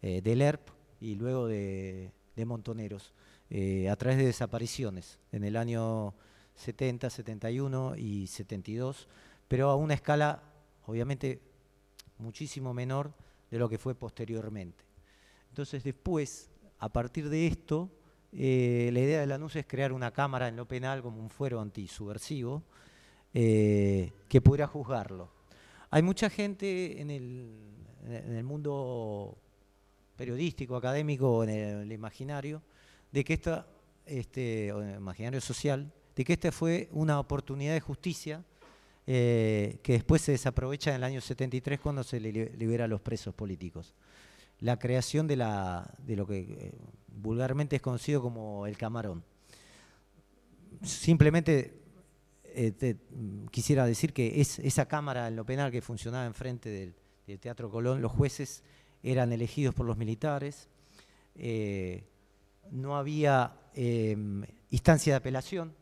[0.00, 2.10] eh, del ERP y luego de,
[2.46, 3.12] montoneros,
[3.50, 6.14] eh, a través de desapariciones en el año
[6.56, 9.06] 70, 71 y 72,
[9.48, 10.42] pero a una escala
[10.86, 11.42] obviamente
[12.16, 13.12] muchísimo menor
[13.50, 14.82] de lo que fue posteriormente.
[15.50, 16.48] Entonces después,
[16.78, 17.90] a partir de esto,
[18.32, 22.62] la idea del anuncio es crear una cámara en lo penal como un fuero antisubversivo
[23.34, 25.30] eh, que pudiera juzgarlo.
[25.90, 29.36] Hay mucha gente en el, mundo
[30.16, 32.62] periodístico, académico, en el, imaginario,
[33.10, 33.66] de que esta,
[34.06, 38.42] este, imaginario social, de que esta fue una oportunidad de justicia
[39.06, 43.34] eh, que después se desaprovecha en el año 73 cuando se libera a los presos
[43.34, 43.94] políticos
[44.62, 46.72] la creación de lo que eh,
[47.08, 49.24] vulgarmente es conocido como el camarón.
[50.82, 51.81] Simplemente
[52.54, 52.96] eh,
[53.50, 56.94] quisiera decir que es, esa cámara en lo penal que funcionaba enfrente del,
[57.40, 58.62] Teatro Colón, los jueces
[59.02, 60.68] eran elegidos por los militares,
[61.34, 62.04] eh,
[62.70, 63.56] no había
[64.68, 65.74] instancia de apelación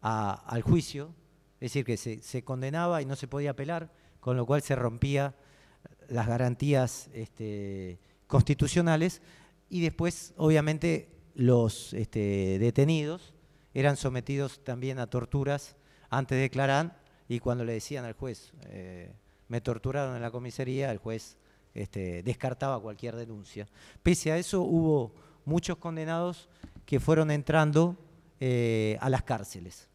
[0.00, 1.14] al juicio,
[1.60, 4.74] es decir, que se, se, condenaba y no se podía apelar, con lo cual se
[4.74, 5.36] rompía
[6.08, 9.22] las garantías este, constitucionales
[9.68, 13.32] y después, obviamente, los este, detenidos
[13.72, 15.76] eran sometidos también a torturas
[16.10, 19.12] antes de declarar y cuando le decían al juez, eh,
[19.48, 21.36] me torturaron en la comisaría, el juez
[21.74, 23.68] este, descartaba cualquier denuncia.
[24.02, 26.48] Pese a eso, hubo muchos condenados
[26.84, 27.96] que fueron entrando
[28.40, 29.88] eh, a las cárceles,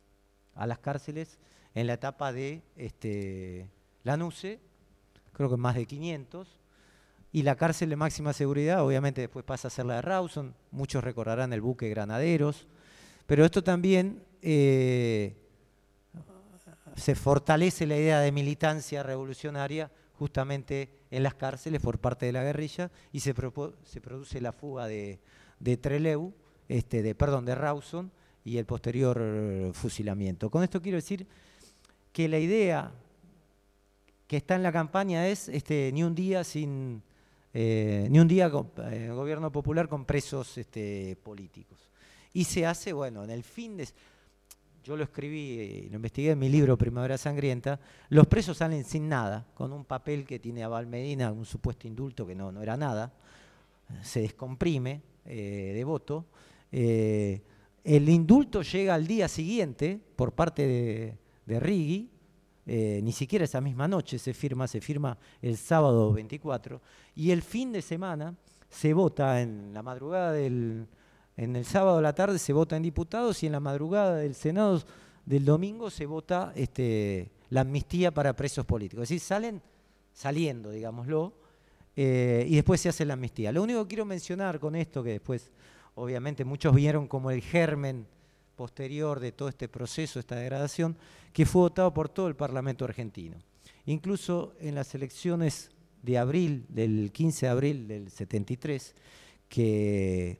[0.56, 1.38] a las cárceles
[1.74, 3.68] en la etapa de este,
[4.04, 4.60] la NUCE,
[5.34, 6.48] creo que más de 500,
[7.34, 11.04] y la cárcel de máxima seguridad, obviamente después pasa a ser la de Rawson, muchos
[11.04, 12.66] recordarán el buque Granaderos,
[13.26, 15.36] pero esto también eh,
[16.96, 22.44] se fortalece la idea de militancia revolucionaria justamente en las cárceles por parte de la
[22.44, 25.20] guerrilla y se, produce la fuga de,
[25.60, 26.34] de Treleu,
[26.68, 28.12] este, de, perdón, de Rawson
[28.44, 30.50] y el posterior fusilamiento.
[30.50, 31.28] Con esto quiero decir
[32.14, 32.92] que la idea
[34.28, 37.04] que está en la campaña es este, ni un día sin
[37.58, 38.52] eh, ni un día
[38.92, 41.80] eh, gobierno popular con presos este, políticos.
[42.34, 43.88] Y se hace, bueno, en el fin de...
[44.86, 47.80] Yo lo escribí, lo investigué en mi libro Primavera Sangrienta,
[48.10, 52.28] los presos salen sin nada, con un papel que tiene a Medina, un supuesto indulto
[52.28, 53.12] que no, no era nada,
[54.04, 56.28] se descomprime eh, de voto.
[56.72, 61.18] el indulto llega al día siguiente por parte de,
[61.48, 61.60] de
[62.68, 66.80] eh, ni siquiera esa misma noche se firma, se firma el sábado 24,
[67.16, 68.36] y el fin de semana
[68.70, 70.86] se vota en la madrugada del,
[71.38, 74.36] en el sábado a la tarde se vota en diputados y en la madrugada del
[74.36, 74.82] Senado
[75.26, 79.04] del domingo se vota este, la amnistía para presos políticos.
[79.04, 79.62] Es decir, salen
[80.14, 81.34] saliendo, digámoslo,
[81.96, 83.52] eh, y después se hace la amnistía.
[83.52, 85.52] Lo único que quiero mencionar con esto, que después
[85.96, 88.06] obviamente muchos vieron como el germen
[88.56, 90.96] posterior de todo este proceso, esta degradación,
[91.34, 93.38] que fue votado por todo el Parlamento argentino.
[93.86, 95.72] Incluso en las elecciones
[96.02, 98.96] de abril, del 15 de abril del 73,
[99.50, 100.40] que,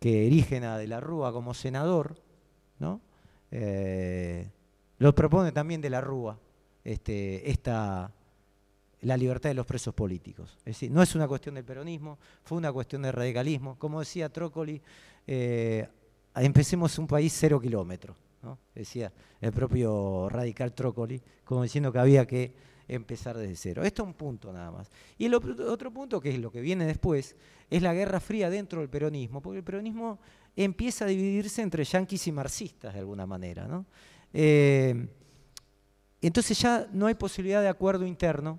[0.00, 2.16] que erigen a De la Rúa como senador,
[2.78, 3.00] ¿no?
[3.50, 4.48] Eh,
[4.98, 6.38] lo propone también De la Rúa,
[6.82, 8.10] este, esta,
[9.02, 10.56] la libertad de los presos políticos.
[10.60, 13.78] Es decir, no es una cuestión del peronismo, fue una cuestión de radicalismo.
[13.78, 14.80] Como decía Trócoli,
[15.26, 15.86] eh,
[16.34, 18.16] empecemos un país cero kilómetros,
[18.74, 22.54] decía el propio radical Trócoli, como diciendo que había que
[22.90, 23.84] empezar desde cero.
[23.84, 24.90] Esto es un punto nada más.
[25.16, 27.36] Y el otro punto, que es lo que viene después,
[27.70, 30.18] es la Guerra Fría dentro del peronismo, porque el peronismo
[30.56, 33.84] empieza a dividirse entre yanquis y marxistas de alguna manera.
[34.32, 35.08] Eh,
[36.20, 38.58] entonces ya no hay posibilidad de acuerdo interno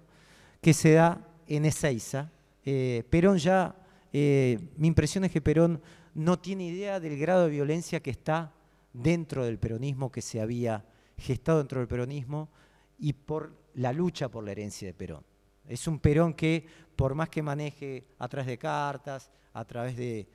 [0.61, 2.31] que se da en Ezeiza.
[2.63, 3.75] Eh, Perón ya,
[4.13, 5.81] eh, mi impresión es que Perón
[6.13, 8.53] no tiene idea del grado de violencia que está
[8.93, 10.85] dentro del peronismo, que se había
[11.17, 12.49] gestado dentro del peronismo,
[12.97, 15.23] y por la lucha por la herencia de Perón.
[15.67, 16.65] Es un Perón que,
[16.95, 20.27] por más que maneje a través de cartas, a través de,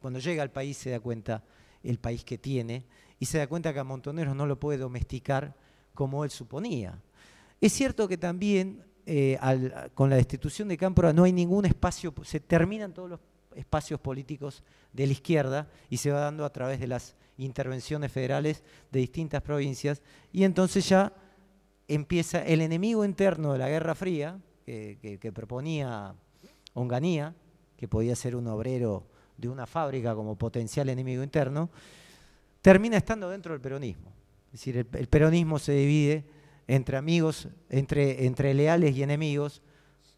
[0.00, 1.42] Cuando llega al país se da cuenta
[1.82, 2.84] el país que tiene
[3.18, 5.54] y se da cuenta que a Montoneros no lo puede domesticar
[5.94, 7.00] como él suponía.
[7.60, 9.38] Es cierto que también eh,
[9.94, 13.20] con la destitución de Cámpora no hay ningún espacio, se terminan todos los
[13.54, 18.62] espacios políticos de la izquierda y se va dando a través de las intervenciones federales
[18.90, 20.02] de distintas provincias
[20.32, 21.12] y entonces ya
[21.88, 26.14] empieza el enemigo interno de la Guerra Fría, que, proponía
[26.72, 27.34] Onganía,
[27.76, 29.06] que podía ser un obrero
[29.36, 31.70] de una fábrica como potencial enemigo interno,
[32.62, 34.12] termina estando dentro del peronismo.
[34.46, 36.24] Es decir, el, peronismo se divide
[36.66, 39.62] entre amigos, entre, entre leales y enemigos.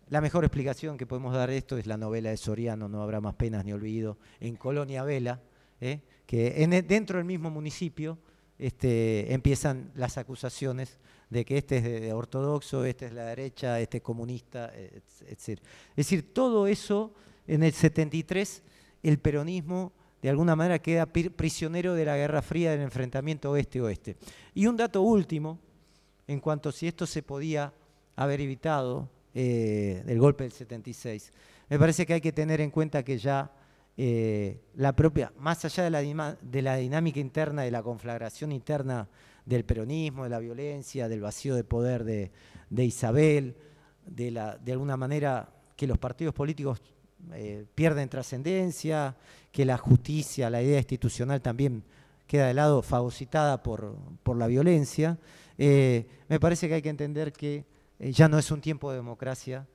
[0.08, 3.20] La mejor explicación que podemos dar de esto es la novela de Soriano, No habrá
[3.20, 5.40] más penas ni olvido, en Colonia Vela,
[5.80, 6.00] ¿eh?
[6.26, 8.18] que dentro del mismo municipio
[8.58, 10.98] este, empiezan las acusaciones
[11.30, 15.60] de que este es ortodoxo, este es la derecha, este es comunista, etc.
[15.90, 17.12] Es decir, todo eso
[17.46, 18.62] en el 73
[19.02, 19.92] el peronismo
[20.22, 24.16] de alguna manera queda prisionero de la Guerra Fría del enfrentamiento oeste-oeste.
[24.54, 25.60] Y un dato último,
[26.26, 27.72] en cuanto a si esto se podía
[28.16, 31.30] haber evitado eh, del golpe del 76,
[31.68, 33.52] me parece que hay que tener en cuenta que ya
[33.98, 39.08] eh, la propia, más allá de la, dinámica interna, de la conflagración interna
[39.46, 43.56] del peronismo, de la violencia, del vacío de poder de, Isabel,
[44.04, 46.82] de, alguna manera que los partidos políticos
[47.32, 49.16] eh, pierden trascendencia,
[49.50, 51.82] que la justicia, la idea institucional también
[52.26, 53.96] queda de lado, fagocitada por,
[54.36, 55.16] la violencia.
[55.56, 57.64] Eh, me parece que hay que entender que
[57.98, 59.66] ya no es un tiempo de democracia,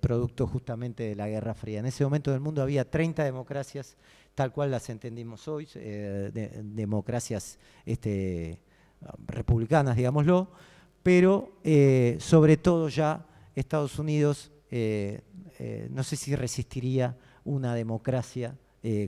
[0.00, 1.80] producto justamente de la Guerra Fría.
[1.80, 3.96] En ese momento del mundo había 30 democracias
[4.34, 8.60] tal cual las entendimos hoy, democracias este,
[9.26, 10.50] republicanas, digámoslo,
[11.02, 15.20] pero eh, sobre todo ya Estados Unidos, eh,
[15.58, 18.56] eh, no sé si resistiría una democracia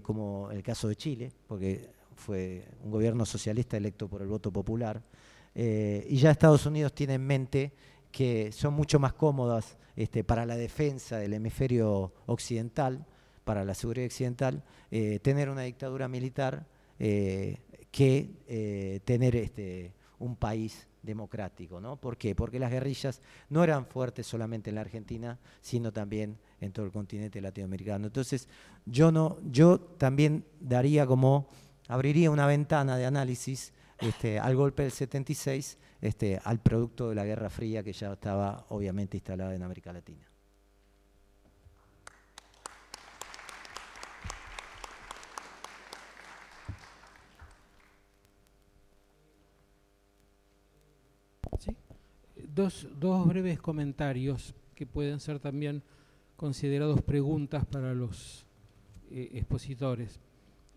[0.03, 5.03] como el caso de Chile, porque fue un gobierno socialista electo por el voto popular,
[5.53, 7.73] y ya Estados Unidos tiene en mente
[8.15, 13.05] que son mucho más cómodas este, para la defensa del hemisferio occidental,
[13.45, 14.62] para la seguridad occidental,
[15.23, 16.66] tener una dictadura militar
[17.95, 21.81] que eh, tener este, un país democrático.
[21.81, 21.95] ¿no?
[21.95, 22.35] ¿Por qué?
[22.35, 26.91] Porque las guerrillas no eran fuertes solamente en la Argentina, sino también en todo el
[26.91, 28.07] continente latinoamericano.
[28.07, 28.49] Entonces,
[28.85, 31.47] yo, no, yo también daría como,
[31.86, 37.24] abriría una ventana de análisis este, al golpe del 76, este, al producto de la
[37.24, 40.28] Guerra Fría que ya estaba obviamente instalada en América Latina.
[52.55, 52.86] dos,
[53.26, 55.82] breves comentarios que pueden ser también
[56.36, 58.47] considerados preguntas para los
[59.10, 60.20] eh, expositores.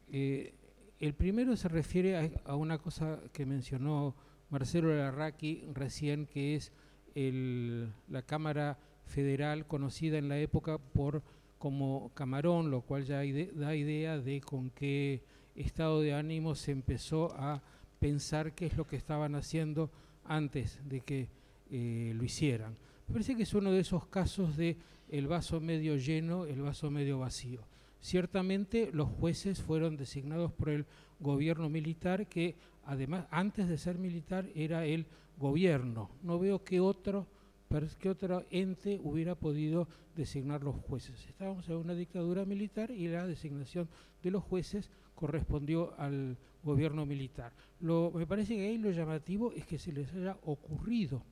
[0.10, 0.54] Eh,
[1.00, 4.16] el primero se refiere a, una cosa que mencionó
[4.50, 6.72] Marcelo Larraqui recién, que es
[7.16, 11.24] la Cámara Federal conocida en la época por
[11.58, 13.22] como Camarón, lo cual ya
[13.54, 15.24] da idea de con qué
[15.56, 17.64] estado de ánimo se empezó a
[18.00, 19.90] pensar qué es lo que estaban haciendo
[20.24, 21.30] antes de que
[21.72, 22.78] eh, lo hicieran.
[23.08, 24.78] Me parece que es uno de esos casos de
[25.10, 27.62] el vaso medio lleno, el vaso medio vacío.
[28.00, 30.86] Ciertamente los jueces fueron designados por el
[31.20, 32.56] gobierno militar que
[32.86, 35.08] además antes de ser militar era el
[35.38, 36.10] gobierno.
[36.22, 37.28] No veo que otro,
[37.70, 41.28] otro ente hubiera podido designar los jueces.
[41.28, 43.88] Estábamos en una dictadura militar y la designación
[44.24, 47.54] de los jueces correspondió al gobierno militar.
[47.80, 51.24] Lo, me parece que ahí lo llamativo es que se les haya ocurrido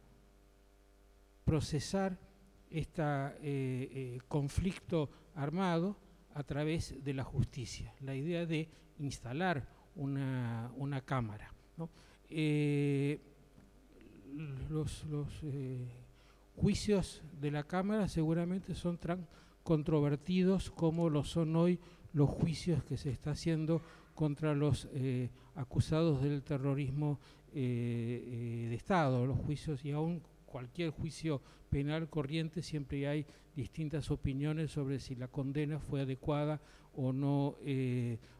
[1.43, 2.17] procesar
[2.69, 5.95] este conflicto armado
[6.35, 11.51] a través de la justicia, la idea de instalar una, cámara.
[12.29, 13.21] Eh,
[14.69, 15.05] los,
[16.55, 19.27] juicios de la Cámara seguramente son tan
[19.63, 21.79] controvertidos como lo son hoy
[22.13, 23.81] los juicios que se está haciendo
[24.13, 27.19] contra los eh, acusados del terrorismo
[27.53, 30.21] de Estado, los juicios y aún
[30.55, 33.25] cualquier juicio penal corriente siempre hay
[33.57, 36.61] distintas opiniones sobre si la condena fue adecuada
[36.93, 37.57] o no,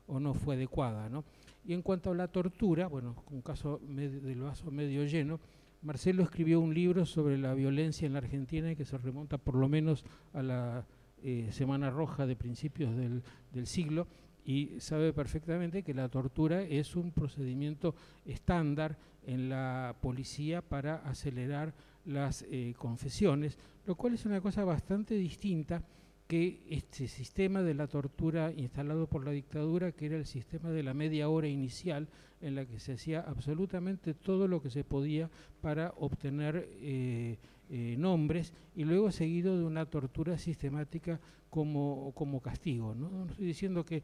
[0.07, 1.09] o no fue adecuada.
[1.09, 1.25] ¿no?
[1.65, 5.41] Y en cuanto a la tortura, bueno, un caso del vaso medio lleno,
[5.81, 9.67] Marcelo escribió un libro sobre la violencia en la Argentina que se remonta por lo
[9.67, 10.87] menos a la
[11.21, 14.07] eh, Semana Roja de principios del, siglo
[14.45, 17.93] y sabe perfectamente que la tortura es un procedimiento
[18.25, 21.73] estándar en la policía para acelerar
[22.05, 25.83] las eh, confesiones, lo cual es una cosa bastante distinta
[26.27, 30.81] que este sistema de la tortura instalado por la dictadura, que era el sistema de
[30.81, 32.07] la media hora inicial,
[32.41, 35.29] en la que se hacía absolutamente todo lo que se podía
[35.61, 37.37] para obtener eh,
[37.69, 41.19] eh, nombres, y luego seguido de una tortura sistemática
[41.49, 42.95] como, como castigo.
[42.95, 43.27] ¿no?
[43.29, 44.03] estoy diciendo que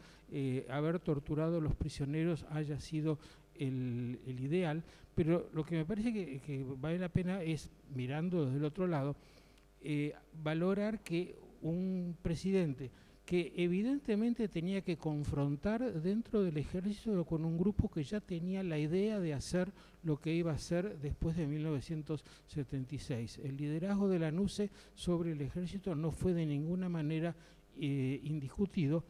[0.69, 3.19] haber torturado a los prisioneros haya sido
[3.61, 4.83] el, ideal,
[5.15, 9.15] pero lo que me parece que, vale la pena es, mirando desde el otro lado,
[10.43, 12.91] valorar que un presidente
[13.25, 18.77] que evidentemente tenía que confrontar dentro del ejército con un grupo que ya tenía la
[18.77, 19.71] idea de hacer
[20.03, 23.39] lo que iba a hacer después de 1976.
[23.43, 27.33] El liderazgo de la NUCE sobre el ejército no fue de ninguna manera
[27.79, 29.05] eh, indiscutido.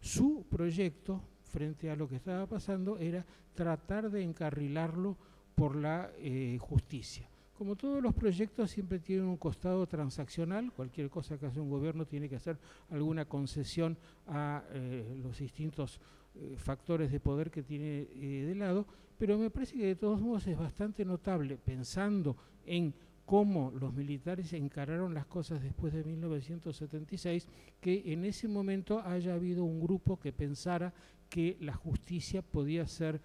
[0.00, 5.16] Su proyecto frente a lo que estaba pasando era tratar de encarrilarlo
[5.56, 7.26] por la eh, justicia.
[7.58, 12.04] Como todos los proyectos siempre tienen un costado transaccional, cualquier cosa que hace un gobierno
[12.04, 12.58] tiene que hacer
[12.90, 13.96] alguna concesión
[14.26, 15.98] a eh, los distintos
[16.34, 18.86] eh, factores de poder que tiene de lado,
[19.18, 22.92] pero me parece que de todos modos es bastante notable, pensando en
[23.24, 27.48] cómo los militares encararon las cosas después de 1976,
[27.80, 30.92] que en ese momento haya habido un grupo que pensara
[31.30, 33.20] que la justicia podía ser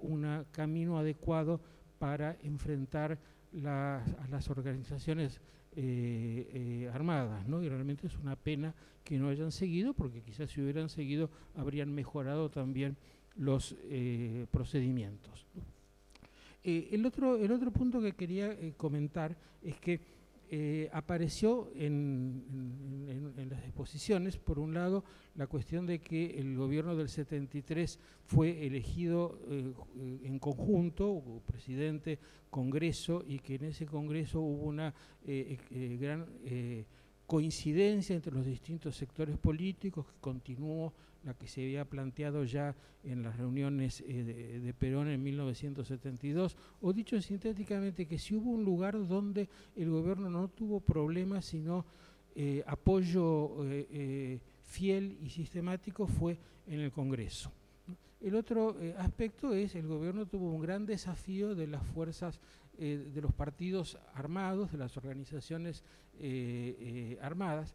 [0.00, 1.60] un camino adecuado
[1.98, 3.18] para enfrentar
[3.64, 5.40] a las organizaciones
[5.78, 7.62] eh, eh, armadas, ¿no?
[7.62, 8.74] Y realmente es una pena
[9.04, 12.96] que no hayan seguido, porque quizás si hubieran seguido habrían mejorado también
[13.34, 15.46] los eh, procedimientos.
[16.64, 20.00] el, otro, el otro punto que quería comentar es que
[20.48, 22.44] eh, apareció en,
[23.50, 25.04] las exposiciones, por un lado,
[25.34, 29.72] la cuestión de que el gobierno del 73 fue elegido eh,
[30.24, 32.18] en conjunto, presidente,
[32.50, 34.94] Congreso, y que en ese Congreso hubo una
[35.26, 35.58] eh,
[36.00, 36.26] gran
[37.26, 40.92] coincidencia entre los distintos sectores políticos que continuó
[41.26, 46.92] la que se había planteado ya en las reuniones eh, de, Perón en 1972, o
[46.92, 51.84] dicho sintéticamente que si hubo un lugar donde el gobierno no tuvo problemas, sino
[52.36, 56.38] eh, apoyo eh, fiel y sistemático fue
[56.68, 57.50] en el Congreso.
[58.20, 62.40] El otro aspecto es el gobierno tuvo un gran desafío de las fuerzas,
[62.78, 65.84] de los partidos armados, de las organizaciones
[67.20, 67.74] armadas,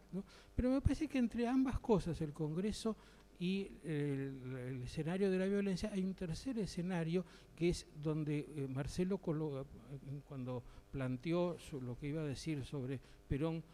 [0.54, 2.96] pero me parece que entre ambas cosas el Congreso
[3.42, 7.24] y el, escenario de la violencia, hay un tercer escenario
[7.56, 10.62] que es donde eh, Marcelo, cuando
[10.92, 13.64] planteó lo que iba a decir sobre Perón,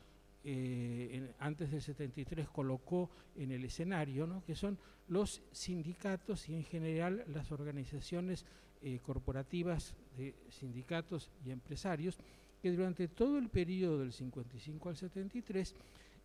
[0.42, 7.24] eh, antes del 73 colocó en el escenario, que son los sindicatos y en general
[7.26, 8.46] las organizaciones
[8.80, 12.16] eh, corporativas de sindicatos y empresarios,
[12.62, 15.74] que durante todo el periodo del 55 al 73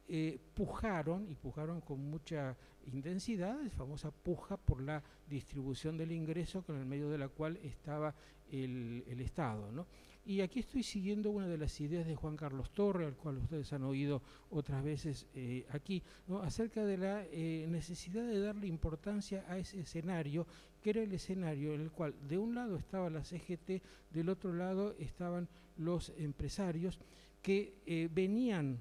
[0.05, 2.57] eh, pujaron, y pujaron con mucha
[2.91, 7.57] intensidad, es famosa puja por la distribución del ingreso con el medio de la cual
[7.63, 8.13] estaba
[8.51, 9.87] el, Estado.
[10.25, 13.71] Y aquí estoy siguiendo una de las ideas de Juan Carlos Torre, al cual ustedes
[13.71, 16.03] han oído otras veces eh, aquí,
[16.41, 20.45] acerca de la eh, necesidad de darle importancia a ese escenario,
[20.81, 23.81] que era el escenario en el cual de un lado estaba la CGT,
[24.11, 25.47] del otro lado estaban
[25.77, 26.99] los empresarios
[27.41, 28.79] que venían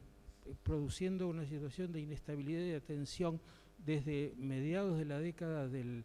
[0.62, 3.40] produciendo una situación de inestabilidad y de tensión
[3.84, 6.04] desde mediados de la década del,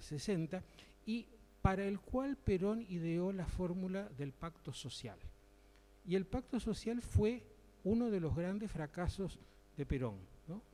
[0.00, 0.62] 60
[1.06, 1.26] y
[1.60, 5.18] para el cual Perón ideó la fórmula del pacto social.
[6.06, 7.42] Y el pacto social fue
[7.82, 9.40] uno de los grandes fracasos
[9.76, 10.18] de Perón.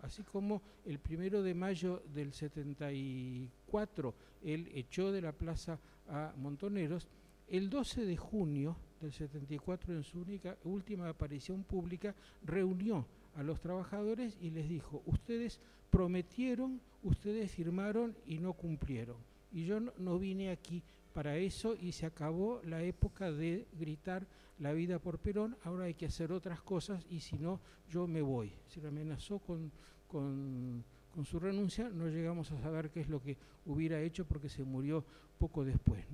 [0.03, 5.79] Así como el primero de mayo del 74 él echó de la plaza
[6.09, 7.07] a Montoneros,
[7.49, 12.15] el 12 de junio del 74, en su única, última aparición pública,
[12.45, 15.61] reunió a los trabajadores y les dijo, ustedes
[15.91, 19.17] prometieron, ustedes firmaron y no cumplieron.
[19.53, 20.83] Y yo no, vine aquí
[21.13, 24.27] para eso y se acabó la época de gritar
[24.59, 28.21] la vida por Perón, ahora hay que hacer otras cosas y si no, yo me
[28.21, 28.53] voy.
[28.67, 29.73] Se amenazó con,
[30.07, 34.51] con, con su renuncia, no llegamos a saber qué es lo que hubiera hecho porque
[34.51, 35.05] se murió
[35.41, 36.05] poco después.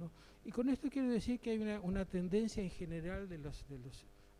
[0.44, 3.64] Y con esto quiero decir que hay una, tendencia en general de las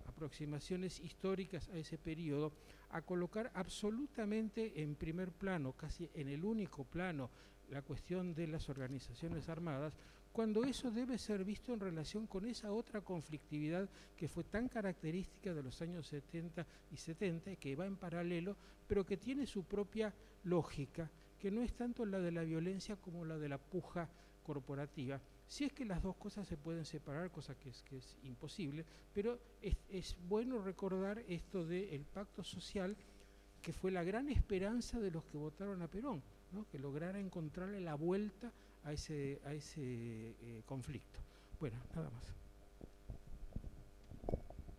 [0.06, 2.52] aproximaciones históricas a ese periodo
[2.90, 7.28] a colocar absolutamente en primer plano, casi en el único plano,
[7.68, 9.94] la cuestión de las organizaciones armadas,
[10.30, 15.52] cuando eso debe ser visto en relación con esa otra conflictividad que fue tan característica
[15.52, 18.56] de los años 70 y 70, que va en paralelo,
[18.86, 20.14] pero que tiene su propia
[20.44, 21.10] lógica,
[21.40, 24.08] que no es tanto la de la violencia como la de la puja
[24.46, 25.20] corporativa.
[25.48, 28.84] Si es que las dos cosas se pueden separar, cosa que es, que es imposible,
[29.12, 32.96] pero es, bueno recordar esto del pacto social,
[33.60, 36.22] que fue la gran esperanza de los que votaron a Perón,
[36.70, 38.52] que lograra encontrarle la vuelta
[38.84, 41.18] a ese, a ese eh, conflicto.
[41.58, 42.32] Bueno, nada más.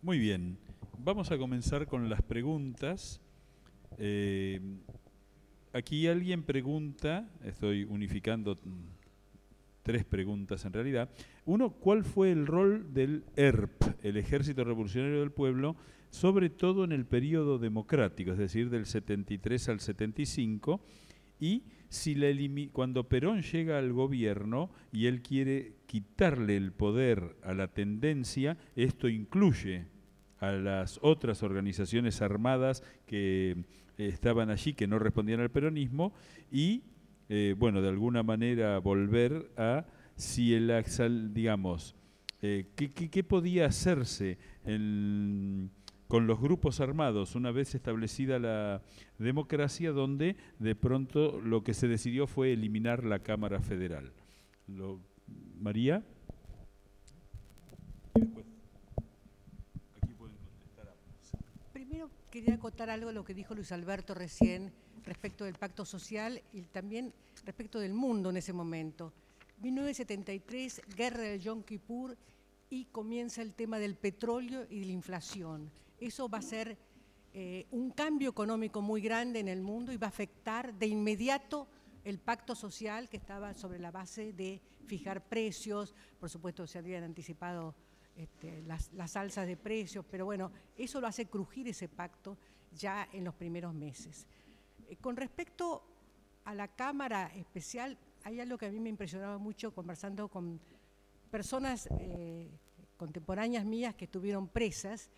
[0.00, 0.56] Muy bien,
[0.98, 3.20] vamos a comenzar con las preguntas.
[3.98, 4.60] Eh,
[5.74, 8.58] aquí alguien pregunta, estoy unificando
[9.88, 11.08] tres preguntas en realidad.
[11.46, 15.76] Uno, ¿cuál fue el rol del ERP, el Ejército Revolucionario del Pueblo,
[16.10, 20.82] sobre todo en el periodo democrático, es decir, del 73 al 75?
[21.40, 22.14] Y si
[22.70, 29.08] cuando Perón llega al gobierno y él quiere quitarle el poder a la tendencia, esto
[29.08, 29.86] incluye
[30.38, 33.52] a las otras organizaciones armadas que
[33.96, 36.12] eh, estaban allí, que no respondían al peronismo,
[36.52, 36.82] y,
[37.28, 39.84] eh, bueno, de alguna manera volver a
[40.16, 41.94] si el, digamos,
[42.42, 44.38] eh, ¿qué, podía hacerse
[46.08, 48.82] con los grupos armados, una vez establecida la
[49.18, 54.12] democracia, donde de pronto lo que se decidió fue eliminar la Cámara Federal.
[55.60, 56.02] María.
[61.72, 64.72] Primero quería acotar algo a lo que dijo Luis Alberto recién
[65.08, 67.12] respecto del pacto social y también
[67.44, 69.12] respecto del mundo en ese momento.
[69.60, 72.16] 1973, guerra del Yom Kippur
[72.70, 75.70] y comienza el tema del petróleo y de la inflación
[76.00, 76.78] eso va a ser
[77.34, 81.68] eh, un cambio económico muy grande en el mundo y va a afectar de inmediato
[82.04, 87.04] el pacto social que estaba sobre la base de fijar precios, por supuesto se habían
[87.04, 87.74] anticipado
[88.16, 92.38] este, las, alzas de precios, pero bueno, eso lo hace crujir ese pacto
[92.72, 94.26] ya en los primeros meses.
[94.88, 95.82] Eh, con respecto
[96.44, 100.60] a la Cámara Especial, hay algo que a mí me impresionaba mucho conversando con
[101.30, 102.48] personas eh,
[102.96, 105.10] contemporáneas mías que estuvieron presas,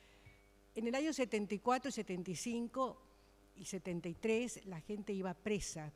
[0.74, 3.02] en el año 74, 75
[3.56, 5.92] y 73 la gente iba presa.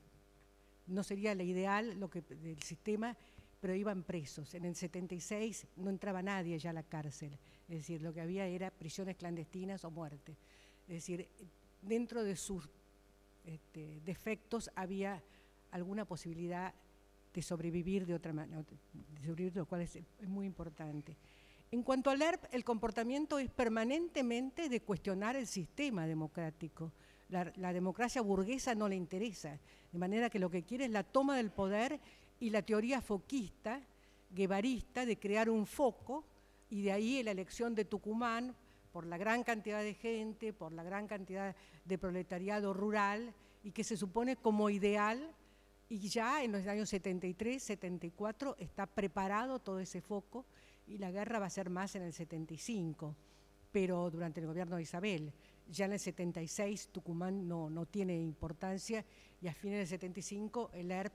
[0.86, 3.16] No sería la ideal lo que, del sistema,
[3.60, 4.54] pero iban presos.
[4.54, 7.38] En el 76 no entraba nadie ya a la cárcel.
[7.68, 10.36] Es decir, lo que había era prisiones clandestinas o muerte.
[10.88, 11.28] Es decir,
[11.80, 12.68] dentro de sus
[13.44, 15.22] este, defectos había
[15.70, 16.74] alguna posibilidad
[17.32, 21.16] de sobrevivir de otra manera, de sobrevivir, lo cual es muy importante.
[21.74, 26.92] En cuanto al ERP, el comportamiento es permanentemente de cuestionar el sistema democrático.
[27.28, 29.58] La, democracia burguesa no le interesa,
[29.90, 31.98] de manera que lo que quiere es la toma del poder
[32.38, 33.80] y la teoría foquista,
[34.30, 36.24] guevarista, de crear un foco,
[36.70, 38.54] y de ahí la elección de Tucumán
[38.94, 43.34] por la gran cantidad de gente, por la gran cantidad de proletariado rural,
[43.64, 45.34] y que se supone como ideal,
[45.88, 50.46] y ya en los años 73, 74 está preparado todo ese foco
[50.86, 53.16] y la guerra va a ser más en el 75,
[53.72, 55.32] pero durante el gobierno de Isabel.
[55.68, 59.04] Ya en el 76 Tucumán no, no tiene importancia
[59.42, 61.14] y a fines del 75 el ERP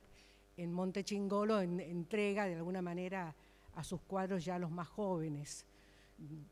[0.57, 3.33] en Monte Chingolo entrega de alguna manera
[3.75, 5.65] a sus cuadros ya los más jóvenes,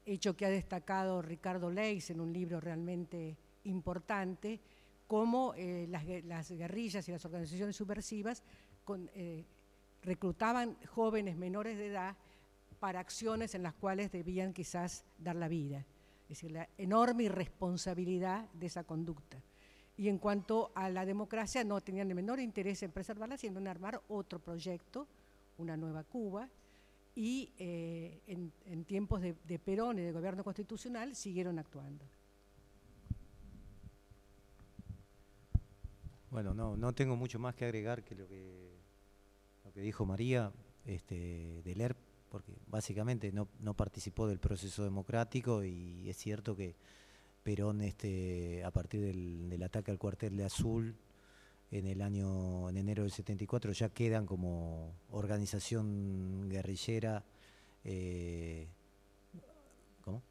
[0.06, 4.60] hecho que ha destacado Ricardo Leis en un libro realmente importante,
[5.08, 8.44] cómo eh, las, guerrillas y las organizaciones subversivas
[9.14, 9.46] eh,
[10.04, 12.16] reclutaban jóvenes menores de edad
[12.80, 15.86] para acciones en las cuales debían quizás dar la vida.
[16.24, 19.42] Es decir, la enorme irresponsabilidad de esa conducta.
[19.96, 23.68] Y en cuanto a la democracia, no tenían el menor interés en preservarla, sino en
[23.68, 25.08] armar otro proyecto,
[25.58, 26.50] una nueva Cuba,
[27.18, 32.06] y eh, en, tiempos de, Perón y de gobierno constitucional siguieron actuando.
[36.30, 38.78] Bueno, no, no tengo mucho más que agregar que lo que,
[39.66, 40.52] lo que dijo María
[40.86, 41.98] este, del ERP
[42.30, 46.76] porque básicamente no, participó del proceso democrático y es cierto que
[47.42, 50.96] Perón, este, a partir del, ataque al cuartel de Azul,
[51.72, 57.26] en el año, en enero del 74, ya quedan como organización guerrillera,
[57.84, 58.68] eh,
[60.02, 60.24] ¿cómo?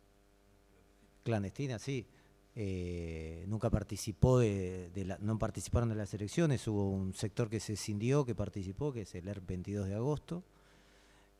[1.22, 2.06] Clandestina, sí,
[2.54, 7.74] eh, nunca participó de, la, no participaron de las elecciones, hubo un sector que se
[7.74, 10.42] escindió, que participó, que es el ERP 22 de agosto.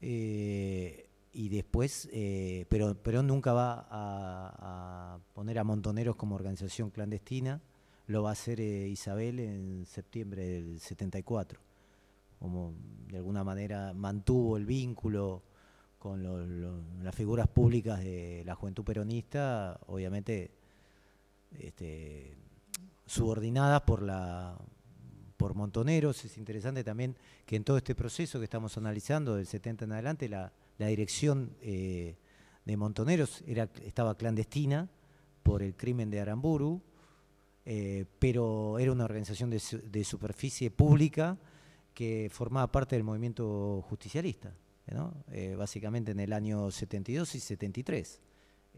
[0.02, 2.09] Eh, y después,
[2.70, 7.60] pero Perón nunca va a, poner a Montoneros como organización clandestina,
[8.07, 11.61] lo va a hacer Isabel en septiembre del 74,
[12.39, 12.74] como
[13.09, 15.43] de alguna manera mantuvo el vínculo
[15.99, 20.53] con las figuras públicas de la juventud peronista, obviamente
[21.59, 22.37] este,
[23.07, 24.57] subordinadas por la
[25.37, 26.24] por Montoneros.
[26.24, 30.28] Es interesante también que en todo este proceso que estamos analizando del 70 en adelante,
[30.28, 32.16] la, dirección eh,
[32.65, 34.89] de Montoneros era, estaba clandestina
[35.43, 36.83] por el crimen de Aramburu,
[37.67, 41.37] eh, pero era una organización de, superficie pública
[41.93, 44.55] que formaba parte del movimiento justicialista,
[45.33, 48.21] eh, básicamente en el año 72 y 73.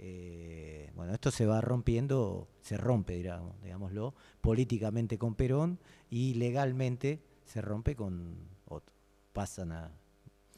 [0.01, 7.21] Eh, bueno, esto se va rompiendo, se rompe, digamos, digámoslo, políticamente con Perón y legalmente
[7.45, 8.37] se rompe con
[8.67, 8.95] otro.
[9.33, 9.91] Pasan a,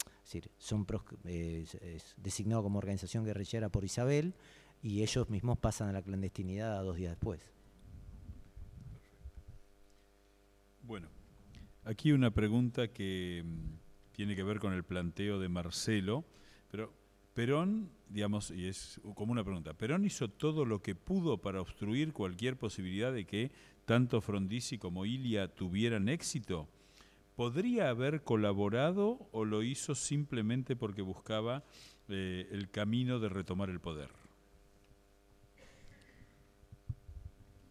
[0.07, 0.85] es decir, son
[1.25, 1.65] eh,
[2.17, 4.35] designados como organización guerrillera por Isabel
[4.81, 7.41] y ellos mismos pasan a la clandestinidad dos días después.
[10.83, 11.09] Bueno,
[11.83, 16.25] aquí una pregunta que mm, tiene que ver con el planteo de Marcelo,
[16.71, 16.91] pero
[17.33, 22.13] Perón, digamos, y es como una pregunta, ¿Perón hizo todo lo que pudo para obstruir
[22.13, 23.51] cualquier posibilidad de que
[23.85, 26.67] tanto Frondizi como Ilia tuvieran éxito?
[27.35, 31.63] ¿Podría haber colaborado o lo hizo simplemente porque buscaba
[32.09, 34.20] eh, el camino de retomar el poder?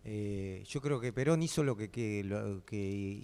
[0.05, 1.91] Eh, yo creo que Perón hizo lo que,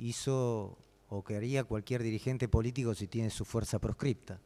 [0.01, 0.78] hizo
[1.09, 4.40] o que haría cualquier dirigente político si tiene su fuerza proscripta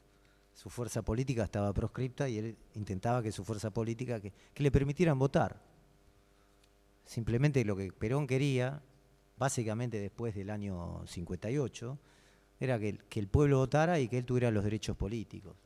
[0.61, 5.19] su fuerza política estaba proscripta y él intentaba que su fuerza política, que, le permitieran
[5.19, 5.59] votar.
[7.07, 8.82] Simplemente lo que Perón quería,
[9.39, 11.98] básicamente después del año 58,
[12.61, 15.57] era que, el pueblo votara y que él tuviera los derechos políticos.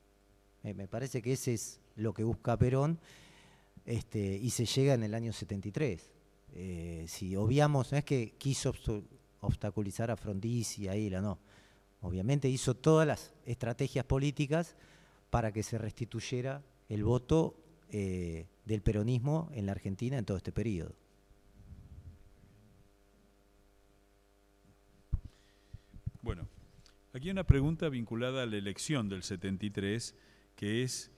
[0.62, 3.00] me parece que ese es lo que busca Perón
[3.84, 6.13] este, y se llega en el año 73.
[6.54, 8.72] Eh, si obviamos, no es que quiso
[9.40, 11.38] obstaculizar a Frondizi, a Isla, no
[12.04, 14.76] obviamente hizo todas las estrategias políticas
[15.30, 17.56] para que se restituyera el voto
[17.90, 20.94] eh, del peronismo en la Argentina en todo este periodo.
[26.20, 26.46] Bueno,
[27.14, 30.14] aquí hay una pregunta vinculada a la elección del 73,
[30.56, 31.10] que es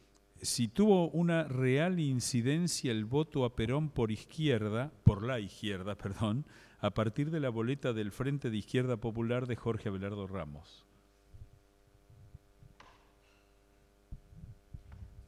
[0.43, 6.47] si tuvo una real incidencia el voto a Perón por izquierda, por la izquierda, perdón,
[6.81, 10.85] a partir de la boleta del Frente de Izquierda Popular de Jorge Abelardo Ramos.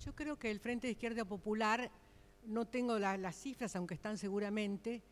[0.05, 1.91] Yo creo que el Frente de Izquierda Popular,
[2.47, 5.03] no tengo las cifras, aunque están seguramente,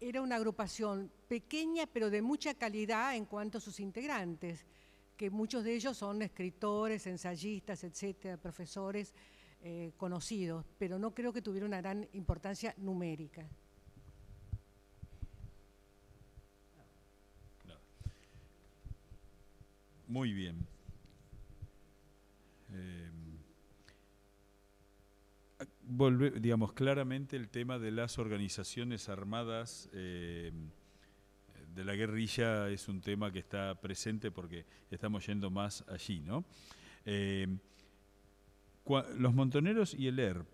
[0.00, 4.64] era una agrupación pequeña pero de mucha calidad en cuanto a sus integrantes,
[5.16, 9.12] que muchos de ellos son escritores, ensayistas, etcétera, profesores
[9.62, 13.46] eh, conocidos, pero no creo que tuviera una gran importancia numérica.
[20.08, 20.66] Muy bien.
[22.72, 23.10] Eh,
[26.40, 30.50] digamos, claramente el tema de las organizaciones armadas eh,
[31.74, 36.44] de la guerrilla es un tema que está presente porque estamos yendo más allí, ¿no?
[37.04, 37.46] Eh,
[39.18, 40.48] los montoneros y el ERP,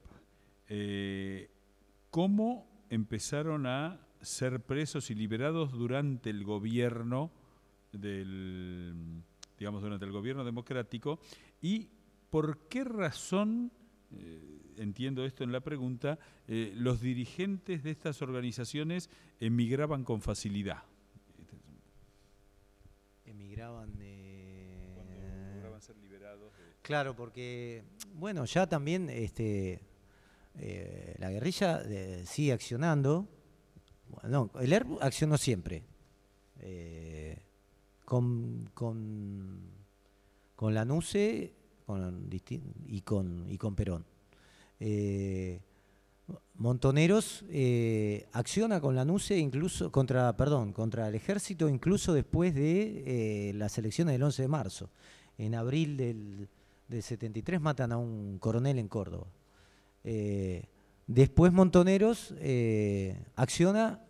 [2.11, 7.31] ¿cómo empezaron a ser presos y liberados durante el gobierno
[7.93, 9.23] del
[9.59, 11.19] digamos, durante el gobierno democrático,
[11.63, 11.89] y
[12.31, 13.71] por qué razón,
[14.13, 19.09] eh, entiendo esto en la pregunta, eh, los dirigentes de estas organizaciones
[19.41, 20.83] emigraban con facilidad.
[23.25, 23.93] Emigraban
[24.95, 26.53] Cuando lograban ser liberados.
[26.83, 27.85] Claro, porque,
[28.15, 29.81] bueno, ya también este,
[30.59, 31.83] eh, la guerrilla
[32.25, 33.29] sigue accionando.
[34.09, 35.83] Bueno, el ERP accionó siempre
[38.05, 39.61] con, con,
[40.57, 41.53] con la NUCE
[42.87, 44.05] y, con, y con Perón.
[44.81, 45.61] Eh,
[46.57, 53.03] Montoneros eh, acciona con la NUCE incluso contra, perdón, contra el ejército incluso después de
[53.51, 54.91] eh, las elecciones del 11 de marzo.
[55.37, 56.49] En abril del,
[56.89, 59.27] del 73 matan a un coronel en Córdoba.
[61.07, 62.35] después Montoneros
[63.37, 64.01] acciona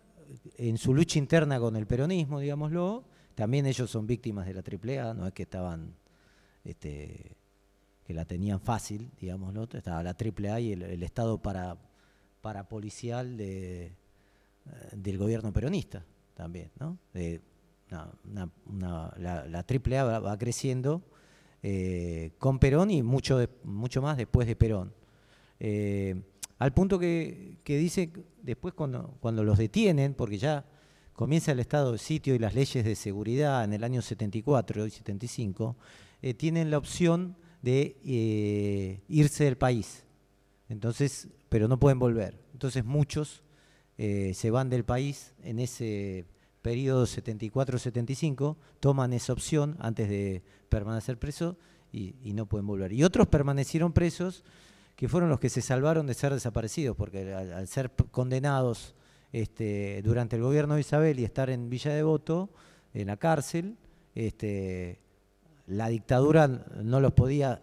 [0.57, 3.03] en su lucha interna con el peronismo, digámoslo,
[3.35, 5.93] también ellos son víctimas de la AAA, no es que estaban,
[6.63, 7.35] este,
[8.05, 11.77] que la tenían fácil, digámoslo, estaba la AAA y el, Estado para,
[12.41, 13.93] parapolicial de,
[14.93, 16.97] del gobierno peronista también, ¿no?
[17.89, 18.09] la,
[19.47, 21.01] la, AAA va, creciendo
[22.37, 24.93] con Perón y mucho, mucho más después de Perón.
[26.59, 28.11] al punto que, dice
[28.41, 30.65] después cuando, cuando los detienen, porque ya
[31.15, 34.91] comienza el estado de sitio y las leyes de seguridad en el año 74 y
[34.91, 35.75] 75,
[36.21, 40.03] eh, tienen la opción de eh, irse del país.
[40.69, 42.37] Entonces, pero no pueden volver.
[42.53, 43.43] Entonces muchos
[43.97, 46.25] eh, se van del país en ese
[46.65, 51.57] periodo 74-75, toman esa opción antes de permanecer presos
[51.91, 52.91] y, no pueden volver.
[52.91, 54.43] Y otros permanecieron presos
[54.95, 58.95] que fueron los que se salvaron de ser desaparecidos, porque al ser condenados
[59.31, 62.49] este, durante el gobierno de Isabel y estar en Villa Devoto,
[62.95, 63.77] en la cárcel,
[64.15, 64.97] este,
[65.67, 67.61] la dictadura no los podía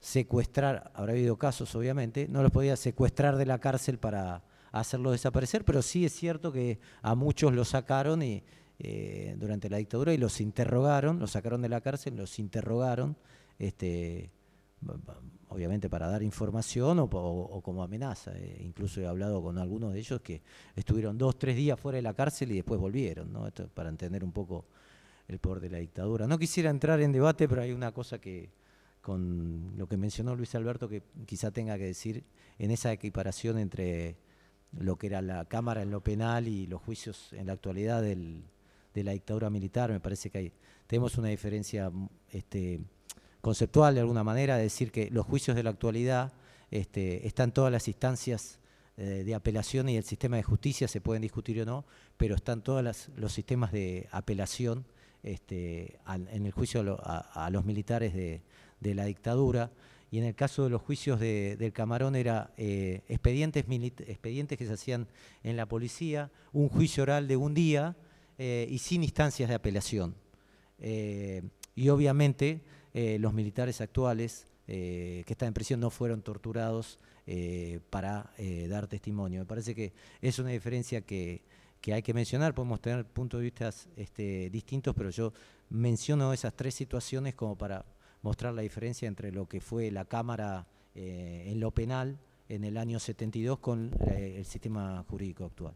[0.00, 4.42] secuestrar, habrá habido casos obviamente, no los podía secuestrar de la cárcel para
[4.72, 8.42] hacerlos desaparecer, pero sí es cierto que a muchos los sacaron y,
[8.78, 13.16] eh, durante la dictadura y los interrogaron, los sacaron de la cárcel, los interrogaron,
[13.58, 14.32] este,
[15.48, 18.32] obviamente para dar información o, como amenaza.
[18.36, 20.42] Eh, incluso he hablado con algunos de ellos que
[20.74, 23.46] estuvieron dos, tres días fuera de la cárcel y después volvieron, ¿no?
[23.46, 24.64] Esto para entender un poco
[25.28, 26.26] el poder de la dictadura.
[26.26, 28.50] No quisiera entrar en debate, pero hay una cosa que,
[29.00, 32.24] con lo que mencionó Luis Alberto, que quizá tenga que decir
[32.58, 34.16] en esa equiparación entre
[34.78, 38.44] lo que era la Cámara en lo penal y los juicios en la actualidad del,
[38.94, 40.52] de la dictadura militar, me parece que hay,
[40.86, 41.90] tenemos una diferencia
[42.30, 42.80] este,
[43.40, 46.32] conceptual de alguna manera, decir que los juicios de la actualidad
[46.70, 48.58] este, están todas las instancias
[48.96, 51.84] eh, de apelación y el sistema de justicia, se pueden discutir o no,
[52.16, 54.84] pero están todos los sistemas de apelación
[55.22, 58.42] este, en el juicio a, los militares de,
[58.94, 59.70] la dictadura.
[60.12, 63.64] Y en el caso de los juicios del Camarón era eh, expedientes,
[64.06, 65.08] expedientes que se hacían
[65.42, 67.96] en la policía, un juicio oral de un día
[68.38, 70.14] eh, y sin instancias de apelación.
[71.74, 72.60] y obviamente
[72.94, 78.30] eh, los militares actuales eh, que están en prisión no fueron torturados eh, para
[78.68, 79.40] dar testimonio.
[79.40, 81.42] Me parece que es una diferencia que,
[81.86, 85.32] hay que mencionar, podemos tener puntos de vista este, distintos, pero yo
[85.70, 87.84] menciono esas tres situaciones como para
[88.22, 92.18] mostrar la diferencia entre lo que fue la Cámara en lo penal
[92.48, 95.74] en el año 72 con el sistema jurídico actual.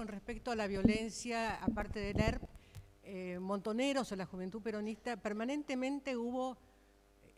[0.00, 2.42] con respecto a la violencia, aparte de NERP,
[3.02, 6.56] eh, Montoneros o la Juventud Peronista, permanentemente hubo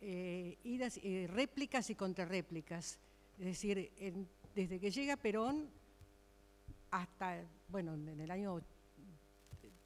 [0.01, 3.01] eh, idas, eh, réplicas y contrarréplicas.
[3.39, 3.91] Es decir,
[4.55, 5.71] desde que llega Perón
[6.93, 8.63] hasta, bueno, en el año,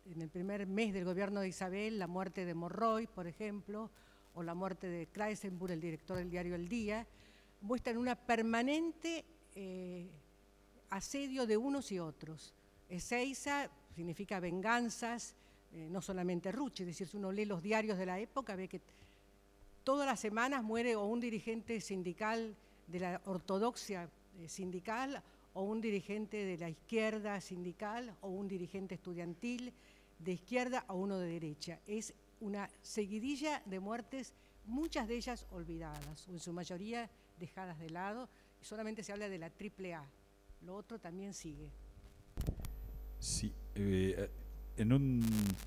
[0.04, 3.90] en el primer mes del gobierno de Isabel, la muerte de Morroy, por ejemplo,
[4.34, 7.06] o la muerte de Kreisenburg, el director del diario El Día,
[7.62, 9.24] muestran una permanente
[10.90, 12.54] asedio de unos y otros.
[12.88, 15.34] Ezeiza significa venganzas,
[15.72, 18.68] eh, no solamente Ruche, es decir, si uno lee los diarios de la época, ve
[18.68, 18.80] que
[19.84, 22.56] todas las semanas muere o un dirigente sindical
[22.86, 24.08] de la ortodoxia
[24.38, 25.22] eh, sindical,
[25.56, 29.72] o un dirigente de la izquierda sindical, o un dirigente estudiantil
[30.18, 31.80] de izquierda o uno de derecha.
[31.86, 34.34] Es una seguidilla de muertes,
[34.66, 37.08] muchas de ellas olvidadas, o en su mayoría
[37.40, 38.28] dejadas de lado,
[38.60, 40.06] solamente se habla de la triple A.
[40.60, 41.70] Lo otro también sigue.
[43.18, 44.28] Sí, eh,
[44.76, 45.22] en, un,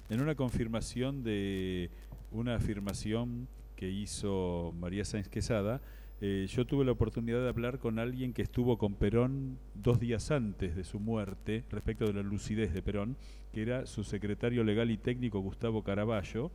[0.10, 1.90] en una confirmación de
[2.32, 5.82] una afirmación que hizo María Sáenz Quesada,
[6.22, 10.32] eh, yo tuve la oportunidad de hablar con alguien que estuvo con Perón dos días
[10.32, 13.16] antes de su muerte respecto de la lucidez de Perón,
[13.54, 16.52] que era su secretario legal y técnico Gustavo Caraballo,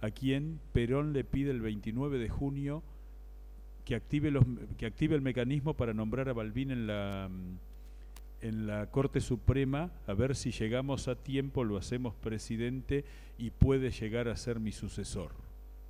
[0.00, 2.82] a quien Perón le pide el 29 de junio
[3.84, 4.32] que active,
[4.78, 7.28] que active el mecanismo para nombrar a Balbín en la
[8.42, 13.04] en la Corte Suprema a ver si llegamos a tiempo, lo hacemos presidente
[13.38, 15.30] y puede llegar a ser mi sucesor.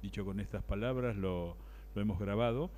[0.02, 1.56] Dicho con estas palabras, lo,
[1.96, 2.70] hemos grabado.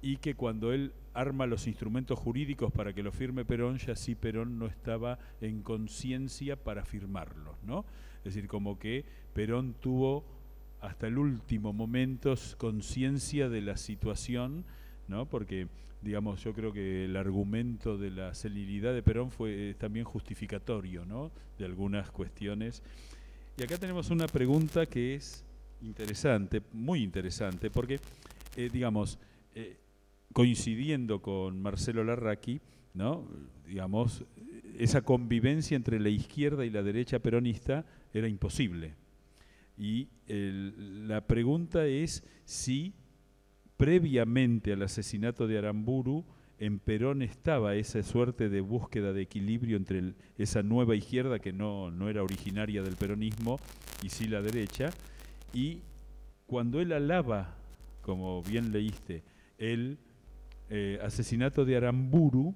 [0.00, 4.14] Y que cuando él arma los instrumentos jurídicos para que lo firme Perón, ya sí
[4.14, 7.84] Perón no estaba en conciencia para firmarlos, ¿no?
[8.18, 9.04] Es decir, como que
[9.34, 10.24] Perón tuvo
[10.80, 14.64] hasta el último momento conciencia de la situación,
[15.08, 15.26] ¿no?
[15.26, 15.66] Porque
[16.00, 21.32] digamos, yo creo que el argumento de la celeridad de Perón fue también justificatorio, ¿no?
[21.58, 22.82] De algunas cuestiones.
[23.56, 25.44] Y acá tenemos una pregunta que es
[25.82, 28.00] interesante, muy interesante, porque,
[28.56, 29.18] eh, digamos,
[29.54, 29.76] eh,
[30.38, 32.60] coincidiendo con Marcelo Larraqui,
[32.94, 33.26] ¿no?
[33.66, 34.24] Digamos,
[34.78, 37.84] esa convivencia entre la izquierda y la derecha peronista
[38.14, 38.94] era imposible.
[39.76, 42.94] Y la pregunta es si
[43.76, 46.24] previamente al asesinato de Aramburu,
[46.60, 51.90] en Perón estaba esa suerte de búsqueda de equilibrio entre esa nueva izquierda que no,
[51.90, 53.58] no era originaria del peronismo
[54.04, 54.90] y sí la derecha,
[55.52, 55.80] y
[56.46, 57.56] cuando él alaba,
[58.02, 59.24] como bien leíste,
[59.58, 59.98] el
[60.70, 62.54] eh, asesinato de Aramburu,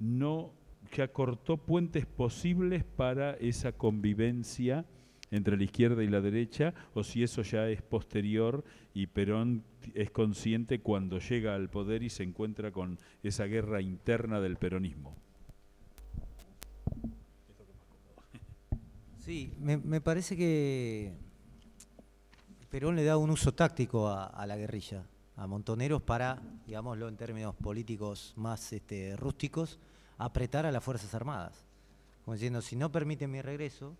[0.00, 0.52] no
[0.96, 4.86] ya cortó puentes posibles para esa convivencia
[5.30, 9.62] entre la izquierda y la derecha, o si eso ya es posterior y Perón
[9.94, 15.14] es consciente cuando llega al poder y se encuentra con esa guerra interna del peronismo.
[19.18, 21.12] Sí, me, parece que
[22.70, 25.04] Perón le da un uso táctico a, la guerrilla,
[25.38, 29.78] a Montoneros para, digámoslo en términos políticos más este, rústicos,
[30.18, 31.64] apretar a las Fuerzas Armadas.
[32.24, 33.94] Como diciendo, si no permiten mi regreso,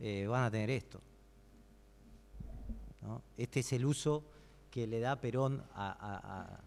[0.00, 1.00] eh, van a tener esto.
[3.36, 4.24] Este es el uso
[4.70, 6.58] que le da Perón a,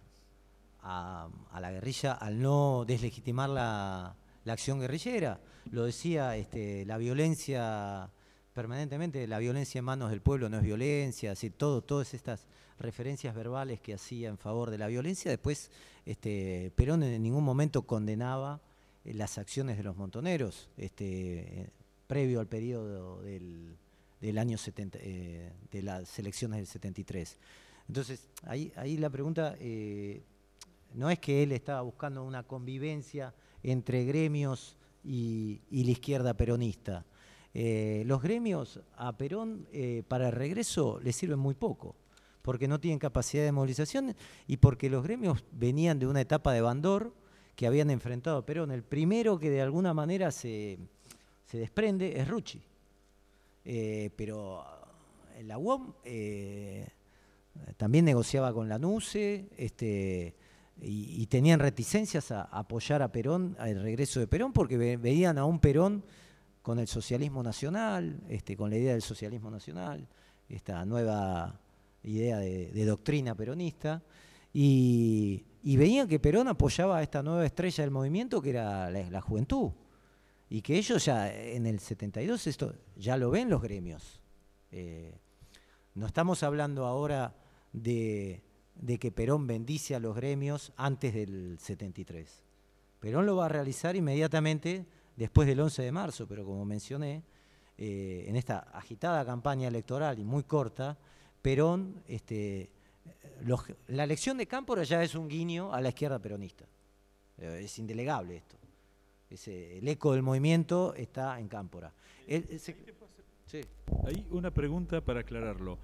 [0.84, 4.16] la guerrilla al no deslegitimar la,
[4.46, 5.40] acción guerrillera.
[5.72, 8.12] Lo decía, este, la violencia
[8.56, 12.48] permanentemente, la violencia en manos del pueblo no es violencia, así todo, todas estas
[12.80, 15.70] referencias verbales que hacía en favor de la violencia, después
[16.06, 18.60] este, Perón en ningún momento condenaba
[19.04, 20.70] las acciones de los montoneros.
[20.78, 21.70] Este,
[22.08, 27.38] previo al periodo del, año 70, eh, de las elecciones del 73.
[27.88, 30.24] Entonces, ahí, ahí la pregunta eh,
[30.94, 33.34] no es que él estaba buscando una convivencia
[33.64, 37.06] entre gremios y, la izquierda peronista.
[37.58, 39.68] Eh, los gremios a Perón
[40.08, 41.96] para el regreso le sirven muy poco,
[42.42, 44.16] porque no tienen capacidad de movilización
[44.46, 47.14] y porque los gremios venían de una etapa de bandor
[47.56, 48.72] que habían enfrentado a Perón.
[48.72, 50.78] El primero que de alguna manera se,
[51.46, 52.62] se desprende es Rucci.
[53.64, 54.64] Eh, pero
[55.44, 56.88] la UOM eh,
[57.78, 60.36] también negociaba con la NUCE este,
[60.80, 65.60] y, tenían reticencias a, apoyar a Perón, al regreso de Perón, porque veían a un
[65.60, 66.04] Perón
[66.66, 70.08] con el socialismo nacional, este, con la idea del socialismo nacional,
[70.50, 71.60] esta nueva
[72.02, 74.02] idea de, doctrina peronista,
[74.52, 79.74] y, veían que Perón apoyaba a esta nueva estrella del movimiento que era la juventud
[80.50, 84.20] y que ellos ya en el 72 esto ya lo ven los gremios.
[84.72, 85.20] Eh,
[85.94, 87.36] no estamos hablando ahora
[87.74, 88.42] de,
[89.00, 92.42] que Perón bendice a los gremios antes del 73.
[93.00, 97.24] Perón lo va a realizar inmediatamente después del 11 de marzo, pero como mencioné,
[97.78, 100.98] eh, en esta agitada campaña electoral y muy corta,
[101.42, 102.72] Perón, este,
[103.88, 106.66] la elección de Cámpora ya es un guiño a la izquierda peronista.
[107.38, 108.58] Eh, es indelegable esto
[109.48, 111.94] el eco del movimiento está en Cámpora.
[114.06, 115.78] Hay una pregunta para aclararlo.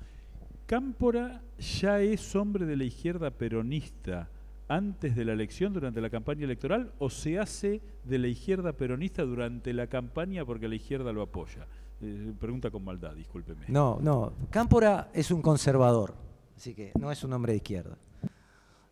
[0.65, 4.29] ¿Cámpora ya es hombre de la izquierda peronista
[4.72, 9.23] antes de la elección, durante la campaña electoral, o se hace de la izquierda peronista
[9.23, 11.68] durante la campaña porque la izquierda lo apoya?
[12.02, 13.65] Eh, pregunta con maldad, discúlpeme.
[13.68, 14.34] No, no.
[14.49, 16.15] Cámpora es un conservador,
[16.56, 17.98] así que no es un hombre de izquierda.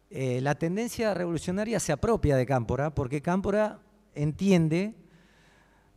[0.10, 3.80] Eh, la tendencia revolucionaria se apropia de Cámpora porque Cámpora
[4.16, 4.96] entiende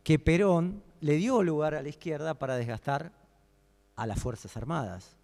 [0.04, 3.12] que Perón le dio lugar a la izquierda para desgastar
[3.96, 5.16] a las Fuerzas Armadas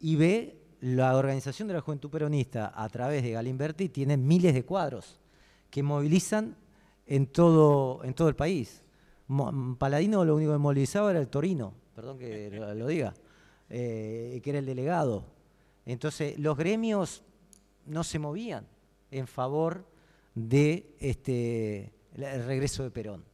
[0.00, 4.64] y ve la organización de la juventud peronista a través de Galimberti tiene miles de
[4.64, 5.18] cuadros
[5.70, 6.56] que movilizan
[7.06, 8.82] en todo, el país.
[9.78, 13.14] Paladino lo único que movilizaba era el Torino, perdón que lo diga,
[13.68, 15.24] eh, que era el delegado.
[15.84, 17.22] Entonces los gremios
[17.86, 18.66] no se movían
[19.10, 19.86] en favor
[20.34, 23.24] de este, regreso de Perón.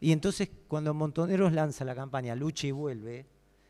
[0.00, 3.26] Y entonces cuando Montoneros lanza la campaña Lucha y Vuelve,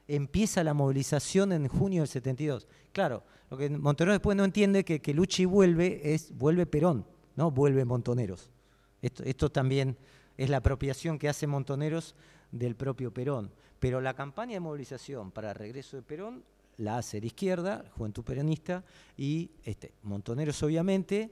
[0.09, 2.66] empieza la movilización en junio del 72.
[2.93, 7.06] Claro, lo que Montoneros después no entiende que, que Lucha y Vuelve es vuelve Perón,
[7.36, 8.51] no vuelve Montoneros.
[9.01, 9.97] Esto, también
[10.36, 12.14] es la apropiación que hace Montoneros
[12.51, 13.51] del propio Perón.
[13.78, 16.43] Pero la campaña de movilización para el regreso de Perón
[16.78, 18.85] la hace la izquierda, Juventud Peronista,
[19.16, 21.30] y este, Montoneros obviamente,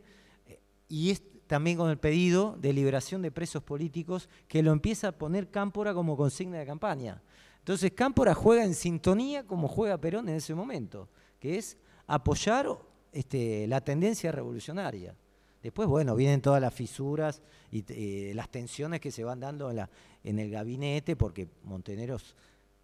[0.88, 5.12] y es, también con el pedido de liberación de presos políticos que lo empieza a
[5.12, 7.22] poner Cámpora como consigna de campaña.
[7.66, 11.08] Entonces Cámpora juega en sintonía como juega Perón en ese momento,
[11.40, 11.76] que es
[12.06, 12.68] apoyar
[13.10, 15.16] este, la tendencia revolucionaria.
[15.64, 20.38] Después, bueno, vienen todas las fisuras y eh, las tensiones que se van dando en,
[20.38, 22.36] el gabinete, porque Monteneros,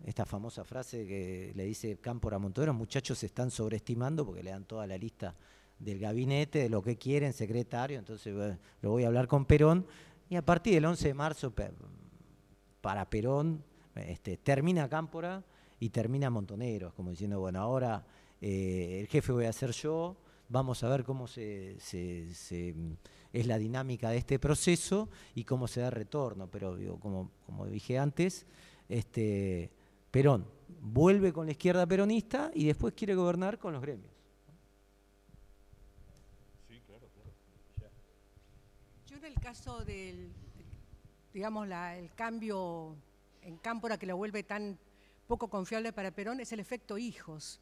[0.04, 4.50] esta famosa frase que le dice Cámpora a Montoneros, muchachos se están sobreestimando porque le
[4.50, 5.36] dan toda la lista
[5.78, 8.34] del gabinete, de lo que quieren, secretario, entonces
[8.80, 9.86] lo voy a hablar con Perón,
[10.28, 11.52] y a partir del 11 de marzo,
[12.80, 13.62] para Perón,
[13.94, 15.42] este, termina Cámpora
[15.80, 18.04] y termina montoneros, como diciendo, bueno, ahora
[18.40, 20.16] eh, el jefe voy a ser yo,
[20.48, 21.76] vamos a ver cómo se,
[23.32, 26.48] es la dinámica de este proceso y cómo se da retorno.
[26.48, 28.46] Pero como, como dije antes,
[28.88, 29.70] este,
[30.10, 30.46] Perón
[30.80, 34.12] vuelve con la izquierda peronista y después quiere gobernar con los gremios.
[39.06, 40.30] Yo en el caso del,
[41.32, 42.96] digamos, el cambio
[43.42, 44.78] en Cámpora que lo vuelve tan
[45.26, 47.60] poco confiable para Perón es el efecto hijos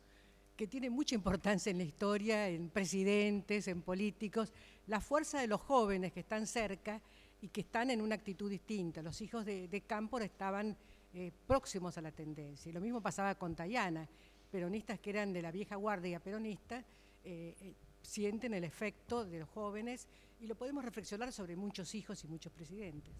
[0.57, 4.53] que tiene mucha importancia en la historia, en presidentes, en políticos,
[4.89, 7.01] la fuerza de los jóvenes que están cerca
[7.41, 9.01] y que están en una actitud distinta.
[9.01, 10.77] Los hijos de, Cámpora estaban
[11.15, 12.71] eh, próximos a la tendencia.
[12.73, 14.07] Lo mismo pasaba con Tayana,
[14.51, 16.85] peronistas que eran de la vieja guardia peronista,
[17.25, 20.07] eh, eh, sienten el efecto de los jóvenes
[20.41, 23.15] y lo podemos reflexionar sobre muchos hijos y muchos presidentes.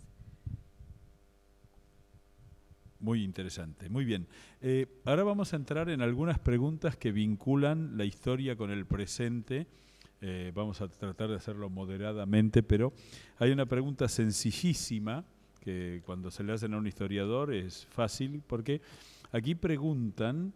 [3.01, 4.27] Muy interesante, muy bien.
[4.61, 9.67] Eh, ahora vamos a entrar en algunas preguntas que vinculan la historia con el presente.
[10.21, 12.93] Eh, vamos a tratar de hacerlo moderadamente, pero
[13.39, 15.25] hay una pregunta sencillísima
[15.61, 18.83] que cuando se le hacen a un historiador es fácil, porque
[19.33, 20.53] aquí preguntan,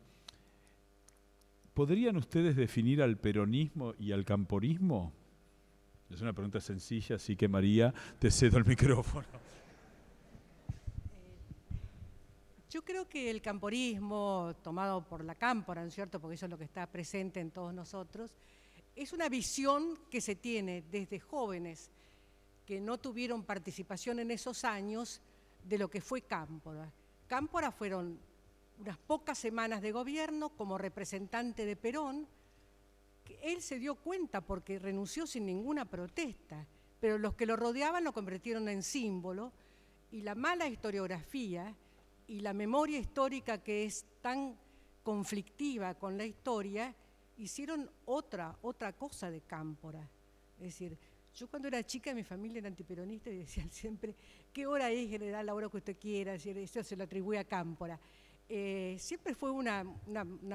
[1.73, 5.15] ¿podrían ustedes definir al peronismo y al camporismo?
[6.11, 9.27] Es una pregunta sencilla, así que María, te cedo el micrófono.
[12.75, 16.51] Yo creo que el camporismo, tomado por la cámpora, ¿no es cierto?, porque eso es
[16.51, 18.33] lo que está presente en todos nosotros,
[18.97, 21.89] es una visión que se tiene desde jóvenes
[22.67, 25.21] que no tuvieron participación en esos años
[25.63, 26.93] de lo que fue Cámpora.
[27.29, 28.19] Cámpora fueron
[28.81, 32.27] unas pocas semanas de gobierno como representante de Perón,
[33.23, 36.67] que él se dio cuenta porque renunció sin ninguna protesta,
[36.99, 39.53] pero los que lo rodeaban lo convirtieron en símbolo
[40.11, 41.73] y la mala historiografía
[42.27, 44.57] y la memoria histórica que es tan
[45.03, 46.95] conflictiva con la historia,
[47.37, 50.09] hicieron otra, otra cosa de Cámpora.
[50.59, 50.97] Es decir,
[51.35, 54.15] yo cuando era chica, mi familia era antiperonista y decían siempre,
[54.53, 55.47] ¿qué hora es general?
[55.47, 57.99] La hora que usted quiera, eso se lo atribuye a Cámpora.
[58.49, 59.85] Eh, siempre fue una,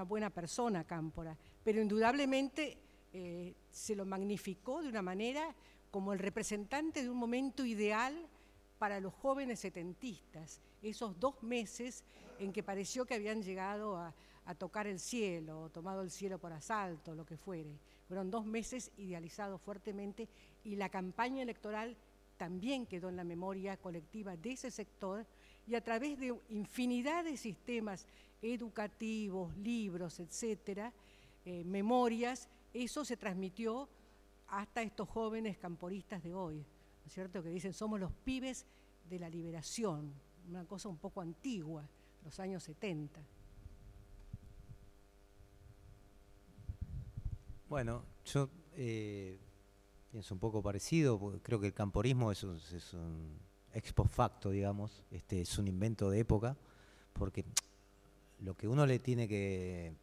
[0.08, 2.78] buena persona Cámpora, pero indudablemente
[3.12, 5.56] eh, se lo magnificó de una manera
[5.92, 8.28] como el representante de un momento ideal
[8.80, 12.06] para los jóvenes setentistas, esos dos meses
[12.40, 14.16] en que pareció que habían llegado a,
[14.58, 17.78] tocar el cielo, o tomado el cielo por asalto, lo que fuere.
[18.08, 20.28] Fueron dos meses idealizados fuertemente
[20.64, 21.96] y la campaña electoral
[22.36, 25.28] también quedó en la memoria colectiva de ese sector
[25.68, 28.08] y a través de infinidad de sistemas
[28.42, 30.94] educativos, libros, etcétera,
[31.46, 33.88] eh, memorias, eso se transmitió
[34.48, 36.66] hasta estos jóvenes camporistas de hoy
[37.14, 37.44] cierto?
[37.44, 38.66] Que dicen, somos los pibes
[39.10, 40.14] de la liberación,
[40.48, 41.88] una cosa un poco antigua,
[42.24, 43.22] los años 70.
[47.68, 49.38] Bueno, yo eh,
[50.12, 53.38] pienso un poco parecido, creo que el camporismo es un, es un
[53.74, 56.58] ex post facto, digamos, este, es un invento de época,
[57.14, 57.46] porque
[58.40, 59.94] lo que uno le tiene que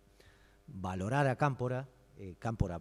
[0.66, 1.88] valorar a Cámpora,
[2.18, 2.80] eh, Cámpora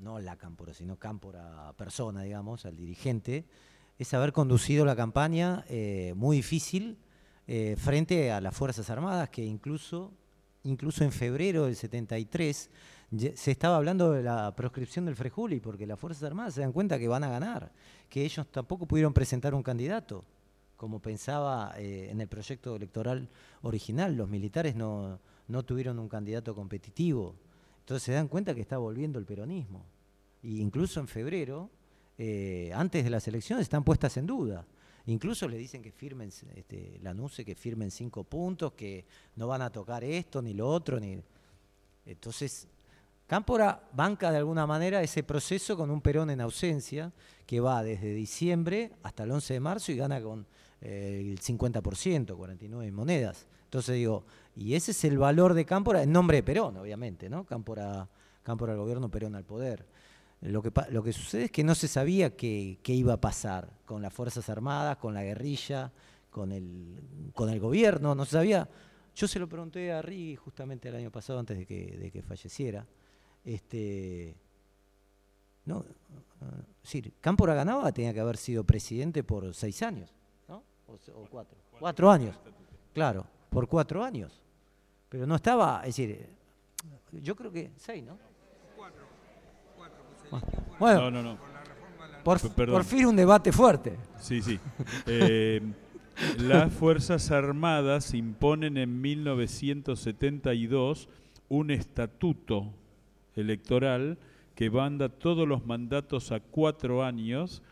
[0.00, 3.44] no la Cámpora, sino Cámpora persona, digamos, al dirigente,
[3.98, 6.98] es haber conducido la campaña eh, muy difícil
[7.46, 10.12] eh, frente a las Fuerzas Armadas, que incluso,
[10.64, 12.70] incluso en febrero del 73
[13.34, 16.98] se estaba hablando de la proscripción del Frejuli, porque las Fuerzas Armadas se dan cuenta
[16.98, 17.72] que van a ganar,
[18.08, 20.24] que ellos tampoco pudieron presentar un candidato,
[20.76, 23.28] como pensaba eh, en el proyecto electoral
[23.62, 27.36] original, los militares no, no tuvieron un candidato competitivo.
[27.84, 29.84] Entonces se dan cuenta que está volviendo el peronismo.
[30.42, 31.70] Y incluso en febrero,
[32.16, 34.66] eh, antes de las elecciones, están puestas en duda.
[35.06, 39.04] Incluso le dicen que firmen, este, la NUCE, que firmen cinco puntos, que
[39.36, 40.98] no van a tocar esto ni lo otro.
[40.98, 41.18] ni
[42.06, 42.68] Entonces,
[43.26, 47.10] Cámpora banca de alguna manera ese proceso con un Perón en ausencia,
[47.46, 50.46] que va desde diciembre hasta el 11 de marzo y gana con
[50.82, 53.46] eh, el 50%, 49 monedas.
[53.74, 54.22] Entonces digo,
[54.54, 57.44] y ese es el valor de Cámpora en nombre de Perón, obviamente, ¿no?
[57.44, 58.08] Cámpora,
[58.44, 59.84] Cámpora al gobierno, Perón al poder.
[60.42, 64.00] Lo que, lo que sucede es que no se sabía qué, iba a pasar con
[64.00, 65.90] las Fuerzas Armadas, con la guerrilla,
[66.30, 68.68] con el, con el gobierno, no se sabía.
[69.16, 72.22] Yo se lo pregunté a Rigui justamente el año pasado, antes de que, de que
[72.22, 72.86] falleciera.
[73.44, 74.36] Este,
[75.64, 75.84] no,
[76.80, 80.14] decir, Cámpora ganaba, tenía que haber sido presidente por seis años,
[80.46, 80.62] ¿no?
[80.86, 81.58] O cuatro.
[81.80, 82.38] Cuatro años,
[82.92, 84.42] claro por cuatro años.
[85.08, 86.28] Pero no estaba, es decir,
[87.12, 88.18] yo creo que seis, ¿no?
[88.76, 89.04] Cuatro.
[90.80, 91.38] Bueno, no, no, no.
[92.24, 93.96] Por, fin un debate fuerte.
[94.18, 94.58] Sí, sí.
[95.06, 95.62] Eh,
[96.38, 101.08] las Fuerzas Armadas imponen en 1972
[101.48, 102.72] un estatuto
[103.36, 104.18] electoral
[104.54, 107.62] que manda todos los mandatos a cuatro años,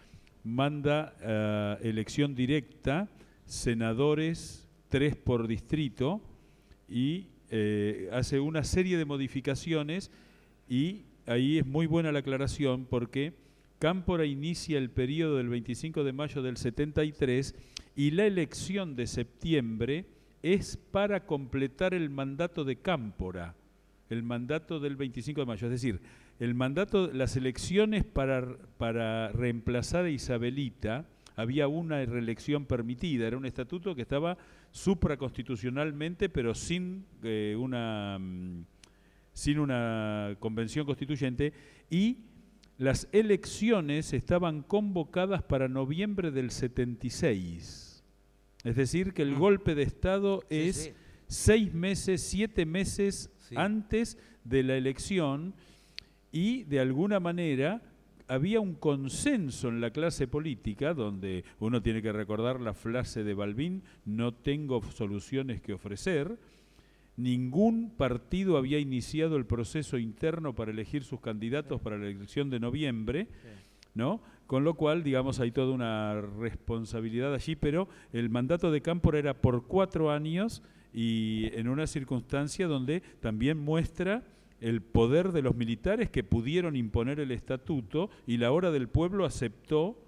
[0.45, 3.09] manda eh, elección directa,
[3.47, 6.21] senadores, tres por distrito,
[6.87, 10.11] y eh, hace una serie de modificaciones
[10.69, 13.33] y ahí es muy buena la aclaración porque
[13.79, 17.55] Cámpora inicia el periodo del 25 de mayo del 73
[17.97, 20.05] y la elección de septiembre
[20.43, 23.55] es para completar el mandato de Cámpora,
[24.11, 25.69] el mandato del 25 de mayo.
[25.69, 26.01] Es decir,
[26.39, 31.07] el mandato, las elecciones para, para reemplazar a Isabelita,
[31.37, 34.37] había una reelección permitida, era un estatuto que estaba
[34.71, 38.65] supraconstitucionalmente, pero sin, eh, una, mm,
[39.33, 41.53] sin una convención constituyente,
[41.91, 42.19] y
[42.79, 48.03] las elecciones estaban convocadas para noviembre del 76.
[48.65, 49.39] Es decir, que el mm.
[49.39, 50.93] golpe de Estado es
[51.27, 55.55] seis meses, siete meses antes de la elección
[56.31, 57.83] y de alguna manera
[58.33, 63.35] había un consenso en la clase política, donde uno tiene que recordar la frase de
[63.35, 66.39] Balbín, no tengo soluciones que ofrecer,
[67.19, 72.59] ningún partido había iniciado el proceso interno para elegir sus candidatos para la elección de
[72.59, 73.29] noviembre,
[73.95, 74.23] ¿no?
[74.47, 79.35] Con lo cual, digamos, hay toda una responsabilidad allí, pero el mandato de Cámpora era
[79.35, 80.63] por cuatro años
[80.95, 84.23] y en una circunstancia donde también muestra
[84.63, 89.25] el poder de los militares que pudieron imponer el estatuto y la hora del pueblo
[89.25, 89.99] aceptó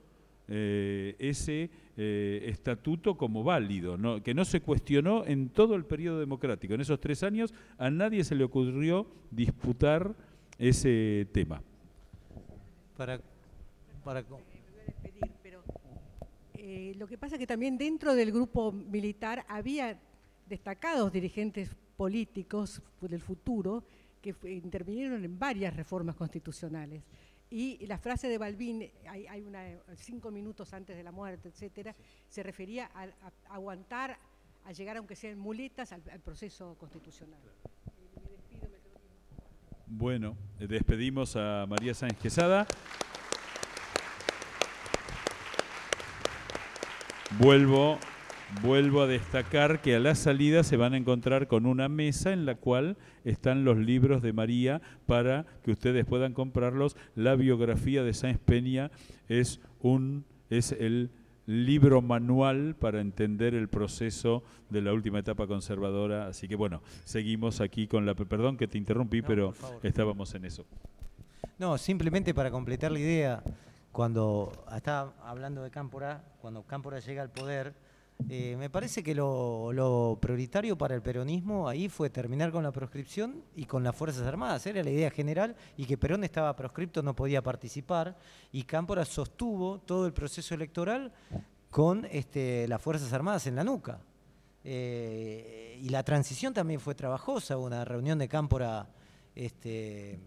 [0.46, 6.74] eh, ese eh, estatuto como válido, que no se cuestionó en todo el periodo democrático.
[6.74, 10.14] En esos tres años a nadie se le ocurrió disputar
[10.56, 11.60] ese tema.
[12.96, 13.20] Para,
[16.54, 19.98] eh, lo que pasa es que también dentro del grupo militar había
[20.48, 23.82] destacados dirigentes políticos del futuro
[24.32, 27.02] que intervinieron en varias reformas constitucionales.
[27.50, 29.62] Y la frase de Balbín, hay, una,
[29.96, 31.94] cinco minutos antes de la muerte, etcétera,
[32.28, 33.08] se refería a,
[33.50, 34.18] aguantar,
[34.64, 37.38] a llegar, aunque sean muletas, al, proceso constitucional.
[39.86, 42.66] Bueno, despedimos a María Sáenz Quesada.
[47.38, 47.98] Vuelvo
[48.62, 52.46] Vuelvo a destacar que a la salida se van a encontrar con una mesa en
[52.46, 56.96] la cual están los libros de María para que ustedes puedan comprarlos.
[57.14, 58.90] La biografía de Sáenz Peña
[59.28, 61.10] es un es el
[61.46, 66.26] libro manual para entender el proceso de la última etapa conservadora.
[66.26, 68.14] Así que bueno, seguimos aquí con la...
[68.14, 69.52] Perdón que te interrumpí, pero
[69.82, 70.64] estábamos en eso.
[71.58, 73.42] No, simplemente para completar la idea,
[73.92, 77.74] cuando estaba hablando de Cámpora, cuando Cámpora llega al poder,
[78.28, 83.42] eh, me parece que lo, prioritario para el peronismo ahí fue terminar con la proscripción
[83.56, 84.66] y con las Fuerzas Armadas.
[84.66, 88.16] Era la idea general y que Perón estaba proscripto, no podía participar.
[88.52, 91.12] Y Cámpora sostuvo todo el proceso electoral
[91.70, 94.00] con este, las Fuerzas Armadas en la nuca.
[94.62, 98.88] Eh, y la transición también fue trabajosa, una reunión de Cámpora
[99.34, 100.18] este,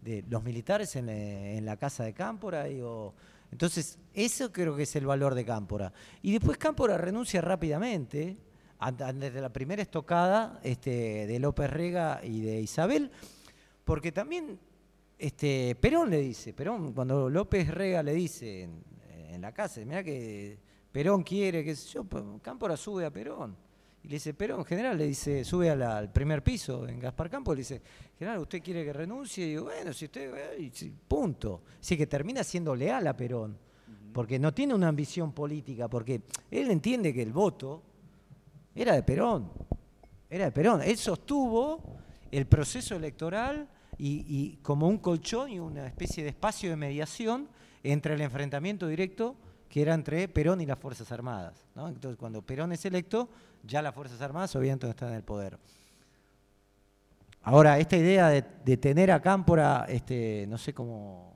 [0.00, 2.64] de los militares en, en la casa de Cámpora.
[2.64, 3.14] Digo,
[3.52, 5.92] entonces, eso creo que es el valor de Cámpora.
[6.22, 8.36] Y después Cámpora renuncia rápidamente,
[9.14, 13.10] desde la primera estocada este, de López Rega y de Isabel,
[13.84, 14.58] porque también
[15.18, 20.58] este, Perón le dice, Perón, cuando López Rega le dice en, la casa, mira que
[20.92, 22.06] Perón quiere, que yo,
[22.42, 23.56] Cámpora sube a Perón.
[24.02, 27.54] Y le dice, pero en general le dice, sube al primer piso en Gaspar Campos,
[27.54, 27.82] le dice,
[28.18, 29.44] general, ¿usted quiere que renuncie?
[29.44, 31.62] Y digo, bueno, si usted, eh, punto.
[31.78, 33.58] Así que termina siendo leal a Perón,
[34.12, 37.82] porque no tiene una ambición política, porque él entiende que el voto
[38.74, 39.50] era de Perón,
[40.30, 40.80] era de Perón.
[40.82, 41.98] Él sostuvo
[42.30, 43.68] el proceso electoral
[43.98, 47.48] y, como un colchón y una especie de espacio de mediación
[47.82, 49.36] entre el enfrentamiento directo
[49.68, 51.64] que era entre Perón y las Fuerzas Armadas.
[51.76, 53.28] Entonces, cuando Perón es electo,
[53.62, 55.58] ya las Fuerzas Armadas obviamente no están en el poder.
[57.42, 61.34] Ahora, esta idea de, tener a Cámpora, este, no sé cómo,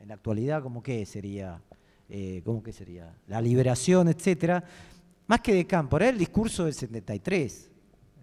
[0.00, 1.60] en la actualidad, ¿cómo qué sería?
[2.08, 3.14] Eh, ¿Cómo qué sería?
[3.26, 4.62] La liberación, etcétera.
[5.26, 7.70] Más que de Cámpora, el discurso del 73,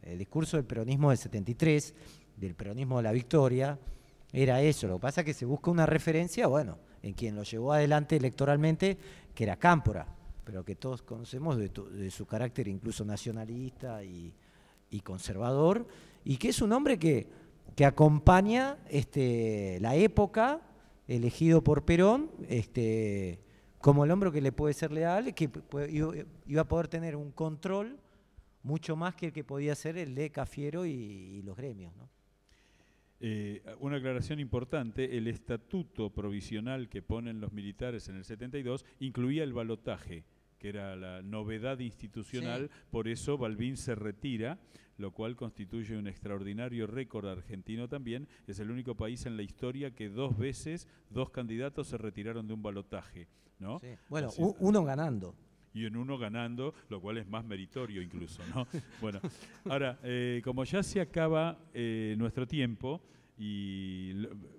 [0.03, 1.93] el discurso del peronismo del 73,
[2.37, 3.77] del peronismo de la victoria,
[4.31, 4.87] era eso.
[4.87, 8.15] Lo que pasa es que se busca una referencia, bueno, en quien lo llevó adelante
[8.15, 8.97] electoralmente,
[9.33, 10.16] que era Cámpora
[10.47, 14.33] pero que todos conocemos de, su carácter incluso nacionalista y,
[15.03, 15.85] conservador,
[16.23, 17.27] y que es un hombre que,
[17.85, 20.61] acompaña este, la época
[21.05, 23.41] elegido por Perón este,
[23.79, 25.49] como el hombro que le puede ser leal, que
[26.45, 27.99] iba a poder tener un control
[28.63, 31.91] mucho más que el que podía ser el de Cafiero y, los gremios.
[33.19, 39.43] Eh, una aclaración importante, el estatuto provisional que ponen los militares en el 72 incluía
[39.43, 40.23] el balotaje,
[40.59, 44.59] que era la novedad institucional, por eso Balbín se retira,
[44.97, 48.27] lo cual constituye un extraordinario récord argentino también.
[48.47, 52.53] Es el único país en la historia que dos veces dos candidatos se retiraron de
[52.53, 53.27] un balotaje.
[53.59, 53.81] ¿no?
[54.09, 55.35] Bueno, uno ganando
[55.73, 58.67] y en uno ganando, lo cual es más meritorio incluso, ¿no?
[59.01, 59.19] bueno,
[59.65, 62.99] ahora, eh, como ya se acaba eh, nuestro tiempo,
[63.37, 64.13] y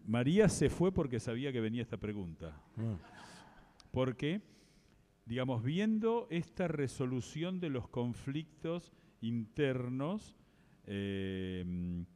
[0.07, 2.57] María se fue porque sabía que venía esta pregunta.
[2.77, 2.95] Mm.
[3.91, 4.41] Porque,
[5.29, 10.35] digamos, viendo esta resolución de los conflictos internos
[10.87, 12.07] em,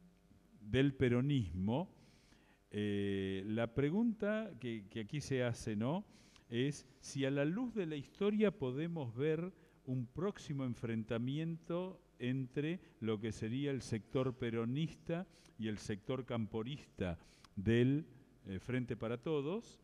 [0.59, 1.93] del peronismo,
[2.71, 6.05] eh, la pregunta que, que aquí se hace, ¿no?
[6.53, 9.51] es si a la luz de la historia podemos ver
[9.85, 15.25] un próximo enfrentamiento entre lo que sería el sector peronista
[15.57, 17.17] y el sector camporista
[17.55, 18.05] del
[18.45, 19.79] eh, Frente para Todos.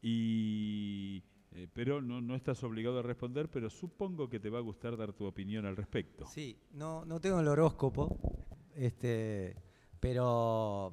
[0.00, 1.22] Y,
[1.52, 4.96] eh, pero no, no, estás obligado a responder, pero supongo que te va a gustar
[4.96, 6.26] dar tu opinión al respecto.
[6.26, 8.18] Sí, no, no tengo el horóscopo,
[8.74, 9.56] este,
[9.98, 10.92] pero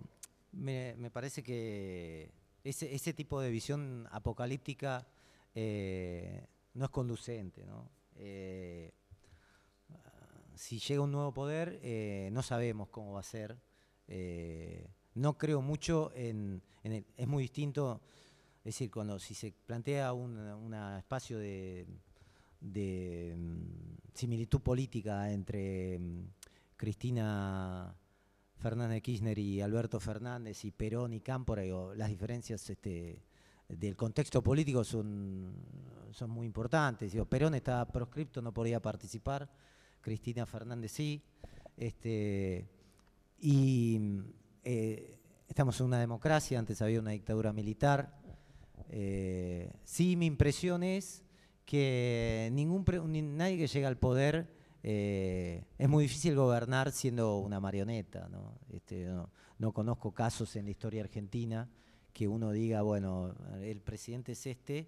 [0.54, 2.32] me, me parece que
[2.64, 5.06] ese, tipo de visión apocalíptica
[5.54, 7.66] eh, no es conducente.
[8.16, 8.92] Eh,
[10.56, 11.82] si llega un nuevo poder,
[12.32, 13.58] no sabemos cómo va a ser.
[15.16, 18.02] no creo mucho en, el, es muy distinto,
[18.66, 21.86] es decir, cuando si se plantea un espacio de,
[22.62, 23.62] mm,
[24.12, 26.28] similitud política entre mm,
[26.76, 27.96] Cristina
[28.58, 31.62] Fernández Kirchner y Alberto Fernández y Perón y Cámpora,
[31.96, 33.22] las diferencias este,
[33.70, 35.54] del contexto político son,
[36.28, 37.16] muy importantes.
[37.30, 39.48] Perón estaba proscripto, no podía participar,
[40.02, 41.22] Cristina Fernández sí.
[41.78, 42.68] Este,
[43.38, 44.24] y
[44.64, 48.25] eh, estamos en una democracia, antes había una dictadura militar.
[48.90, 51.24] Eh, sí, mi impresión es
[51.66, 52.86] que ningún
[53.38, 54.48] nadie que llega al poder
[54.84, 58.30] eh, es muy difícil gobernar siendo una marioneta.
[58.72, 59.08] Este,
[59.58, 59.74] ¿no?
[59.74, 61.68] conozco casos en la historia argentina
[62.14, 64.88] que uno diga, bueno, el presidente es este,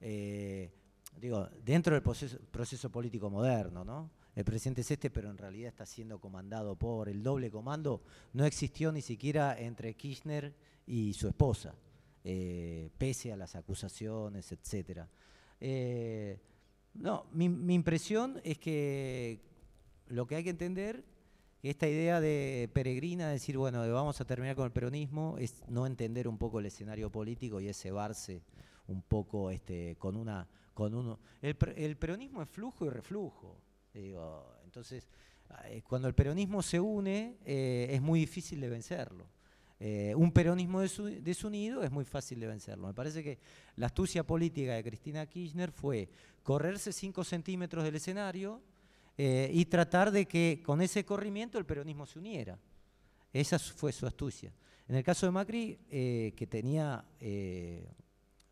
[0.00, 0.70] eh,
[1.20, 4.10] digo, dentro del proceso, político moderno, ¿no?
[4.34, 8.02] El presidente es este, pero en realidad está siendo comandado por el doble comando.
[8.32, 10.54] No existió ni siquiera entre Kirchner
[10.86, 11.74] y su esposa,
[12.24, 15.08] eh, pese a las acusaciones, etcétera.
[16.94, 19.40] No, mi, impresión es que
[20.08, 21.04] lo que hay que entender,
[21.62, 26.28] esta idea de peregrina, decir, bueno, vamos a terminar con el peronismo, es no entender
[26.28, 28.42] un poco el escenario político y ese cebarse
[28.88, 30.48] un poco este, con una...
[30.74, 31.18] Con uno.
[31.42, 33.58] El, peronismo es flujo y reflujo.
[33.92, 35.06] entonces,
[35.66, 39.26] eh, cuando el peronismo se une, eh, es muy difícil de vencerlo.
[39.84, 42.86] Eh, un peronismo desunido es muy fácil de vencerlo.
[42.86, 43.40] Me parece que
[43.74, 46.08] la astucia política de Cristina Kirchner fue
[46.44, 48.62] correrse 5 centímetros del escenario
[49.18, 52.56] eh, y tratar de que con ese corrimiento el peronismo se uniera.
[53.32, 54.52] Esa fue su astucia.
[54.86, 57.04] En el caso de Macri, eh, que tenía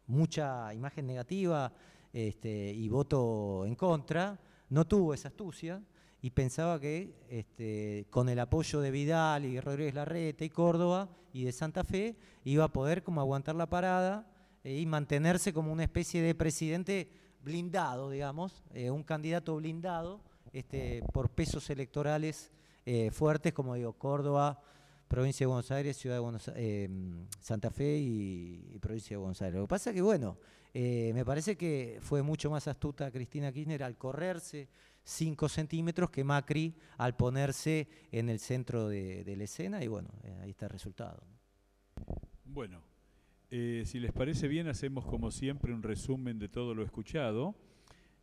[0.08, 1.72] mucha imagen negativa
[2.12, 4.36] este, y voto en contra,
[4.68, 5.80] no tuvo esa astucia
[6.22, 11.44] y pensaba que este, con el apoyo de Vidal y Rodríguez Larreta y Córdoba y
[11.44, 14.26] de Santa Fe iba a poder como aguantar la parada
[14.62, 17.08] eh, y mantenerse como una especie de presidente
[17.42, 20.20] blindado, digamos, eh, un candidato blindado
[20.52, 22.50] este, por pesos electorales
[22.84, 24.60] eh, fuertes, como digo, Córdoba,
[25.08, 26.50] provincia de Buenos Aires, Ciudad de Buenos
[27.40, 29.56] Santa Fe y, y, provincia de Buenos Aires.
[29.56, 30.36] Lo que pasa que, bueno,
[30.72, 34.68] me parece que fue mucho más astuta Cristina Kirchner al correrse
[35.10, 40.38] 5 centímetros que Macri al ponerse en el centro de, la escena y bueno, eh,
[40.42, 41.22] ahí está el resultado.
[42.44, 42.80] Bueno,
[43.50, 47.56] eh, si les parece bien, hacemos como siempre un resumen de todo lo escuchado.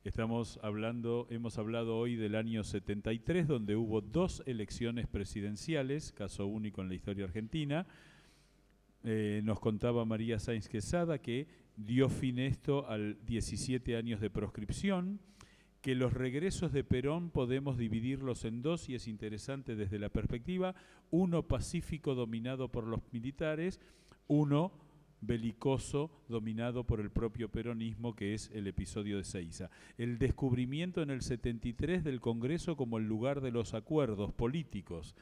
[0.06, 6.82] Estamos hablando, hemos hablado hoy del año 73, donde hubo dos elecciones presidenciales, caso único
[6.82, 7.86] en la historia argentina.
[9.04, 15.20] Eh, nos contaba María Sáenz Quesada que dio fin esto al 17 años de proscripción
[15.82, 20.76] que los regresos de Perón podemos dividirlos en dos y es interesante desde la perspectiva,
[21.12, 23.80] uno pacífico dominado por los militares,
[24.28, 24.72] uno
[25.22, 29.70] belicoso dominado por el propio peronismo, que es el episodio de Seiza.
[29.98, 35.16] El descubrimiento en el 73 del Congreso como el lugar de los acuerdos políticos.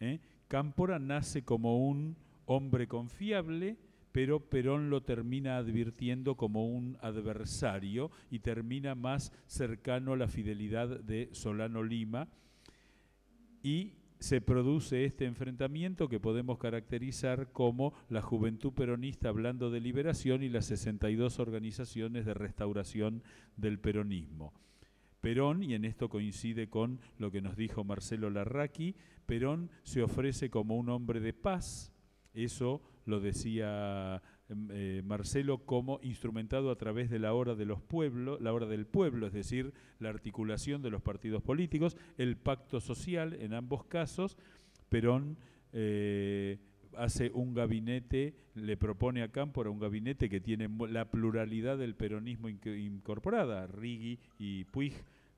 [0.00, 0.20] ¿eh?
[0.48, 3.76] Cámpora nace como un hombre confiable,
[4.16, 11.00] pero Perón lo termina advirtiendo como un adversario y termina más cercano a la fidelidad
[11.00, 12.26] de Solano Lima
[13.62, 20.42] y se produce este enfrentamiento que podemos caracterizar como la Juventud Peronista hablando de liberación
[20.42, 23.22] y las 62 organizaciones de restauración
[23.58, 24.54] del peronismo.
[25.20, 28.94] Perón, y en esto coincide con lo que nos dijo Marcelo Larraqui,
[29.26, 31.92] Perón se ofrece como un hombre de paz,
[32.32, 37.80] eso lo decía em, eh, Marcelo como instrumentado a través de la hora de los
[37.80, 42.80] pueblos, la hora del pueblo, es decir, la articulación de los partidos políticos, el pacto
[42.80, 44.36] social en ambos casos.
[44.88, 45.38] Perón
[45.72, 46.58] eh,
[46.96, 52.48] hace un gabinete, le propone a Cámpora un gabinete que tiene la pluralidad del peronismo
[52.48, 54.94] incorporada, Rigui y Puig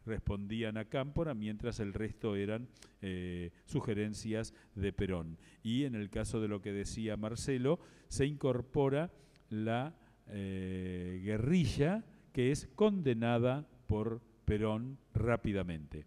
[0.08, 2.68] respondían a Cámpora, mientras el resto eran
[3.00, 5.38] eh, sugerencias de Perón.
[5.62, 7.78] Y en el caso de lo que decía Marcelo,
[8.08, 9.12] se incorpora
[9.50, 9.94] la
[10.26, 16.06] eh, guerrilla que es condenada por Perón rápidamente.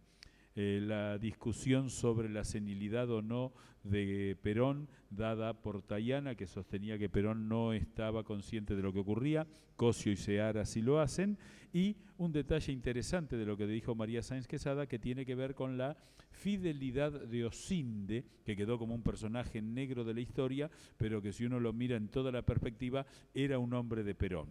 [0.56, 3.54] Eh, la discusión sobre la senilidad o no
[3.84, 9.00] de Perón, dada por Tayana, que sostenía que Perón no estaba consciente de lo que
[9.00, 11.38] ocurría, Cosio y Seara sí lo hacen,
[11.74, 15.56] y un detalle interesante de lo que dijo María Sáenz Quesada, que tiene que ver
[15.56, 15.98] con la
[16.32, 21.46] fidelidad de Osinde, que quedó como un personaje negro de la historia, pero que si
[21.46, 24.50] uno lo mira en toda la perspectiva, era un hombre de Perón.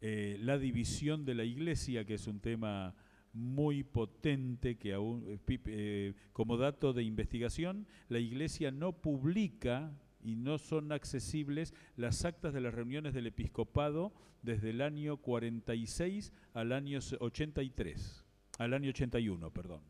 [0.00, 2.94] Eh, la división de la iglesia, que es un tema
[3.32, 10.36] muy potente que aún, eh, eh, como dato de investigación, la Iglesia no publica y
[10.36, 16.72] no son accesibles las actas de las reuniones del episcopado desde el año 46 al
[16.72, 18.24] año 83,
[18.58, 19.82] al año 81, perdón.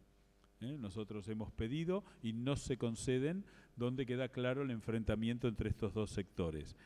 [0.61, 0.77] ¿Eh?
[0.79, 3.45] Nosotros hemos pedido y no se conceden,
[3.77, 6.77] donde queda claro el enfrentamiento entre estos dos sectores.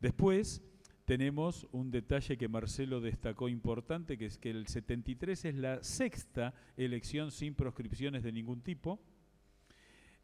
[0.00, 0.62] Después,
[1.04, 6.54] tenemos un detalle que Marcelo destacó importante, que es que el 73 es la sexta
[6.76, 9.00] elección sin proscripciones de ningún tipo.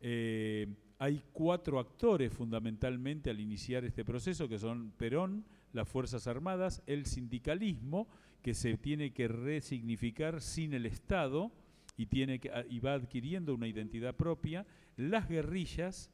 [0.00, 0.66] Eh,
[0.98, 7.06] hay cuatro actores fundamentalmente al iniciar este proceso, que son Perón, las Fuerzas Armadas, el
[7.06, 8.08] sindicalismo,
[8.42, 11.50] que se tiene que resignificar sin el Estado
[11.96, 14.66] y, tiene y va adquiriendo una identidad propia,
[14.96, 16.10] las guerrillas,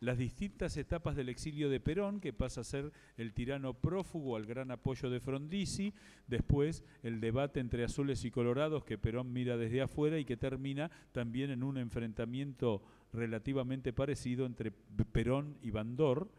[0.00, 4.46] las distintas etapas del exilio de Perón, que pasa a ser el tirano prófugo al
[4.46, 5.92] gran apoyo de Frondizi,
[6.26, 10.90] después el debate entre azules y colorados que Perón mira desde afuera y que termina
[11.12, 12.82] también en un enfrentamiento
[13.12, 16.30] relativamente parecido entre Perón y Bandor,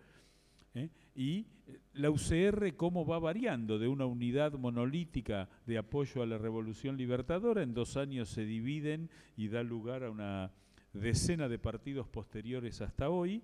[0.75, 0.89] ¿eh?
[1.15, 1.47] y
[1.93, 7.63] la UCR cómo va variando de una unidad monolítica de apoyo a la revolución libertadora,
[7.63, 10.51] en dos años se dividen y da lugar a una
[10.93, 13.43] decena de partidos posteriores hasta hoy.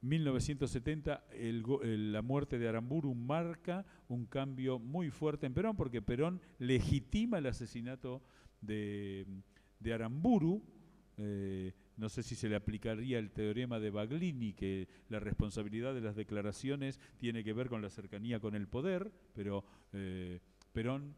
[0.00, 1.62] 1970, eh,
[1.98, 7.46] la muerte de Aramburu marca un cambio muy fuerte en Perón, porque Perón legitima el
[7.46, 8.22] asesinato
[8.60, 9.26] de,
[9.92, 10.62] Aramburu.
[11.18, 16.00] Eh, no sé si se le aplicaría el teorema de Baglini, que la responsabilidad de
[16.00, 20.40] las declaraciones tiene que ver con la cercanía con el poder, pero eh,
[20.72, 21.14] Perón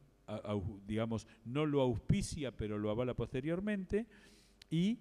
[0.86, 4.06] digamos, no lo auspicia, pero lo avala posteriormente,
[4.70, 5.00] y,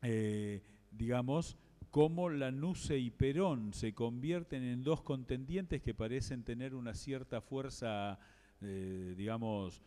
[0.00, 1.58] eh, digamos,
[1.90, 8.18] cómo Lanuse y Perón se convierten en dos contendientes que parecen tener una cierta fuerza,
[8.58, 9.82] digamos,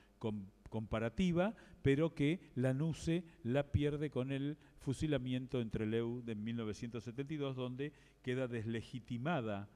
[0.71, 1.53] comparativa,
[1.83, 7.93] pero que Lanuse la pierde con el fusilamiento entre Leu de 1972, donde
[8.23, 9.69] queda deslegitimada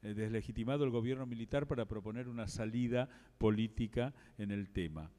[0.00, 5.10] eh, deslegitimado el gobierno militar para proponer una salida política en el tema.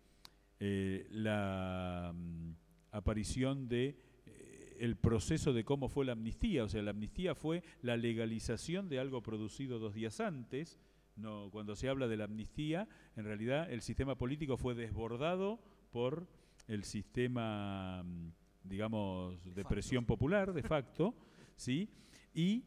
[0.61, 2.51] Eh, la mm,
[2.91, 7.61] aparición de eh, el proceso de cómo fue la amnistía, o sea, la amnistía fue
[7.81, 10.79] la legalización de algo producido dos días antes.
[11.19, 15.59] No, cuando se habla de la amnistía, en realidad el sistema político fue desbordado
[15.91, 16.27] por
[16.67, 18.31] el sistema, mm,
[18.63, 21.13] digamos, de presión popular, de facto,
[21.55, 21.89] ¿sí?
[22.33, 22.63] Y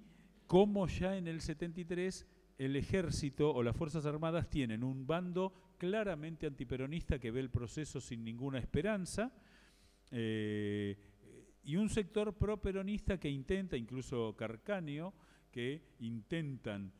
[0.47, 2.27] como ya en el 73
[2.59, 8.01] el ejército o las Fuerzas Armadas tienen un bando claramente antiperonista que ve el proceso
[8.01, 9.33] sin ninguna esperanza,
[10.11, 10.97] eh,
[11.65, 15.15] y un sector pro-peronista que intenta, incluso Carcanio,
[15.51, 16.93] que intentan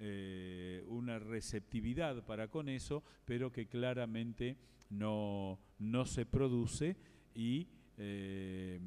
[0.00, 4.56] eh, una receptividad para con eso, pero que claramente
[4.90, 5.58] no,
[6.04, 6.96] se produce
[7.34, 8.80] y eh,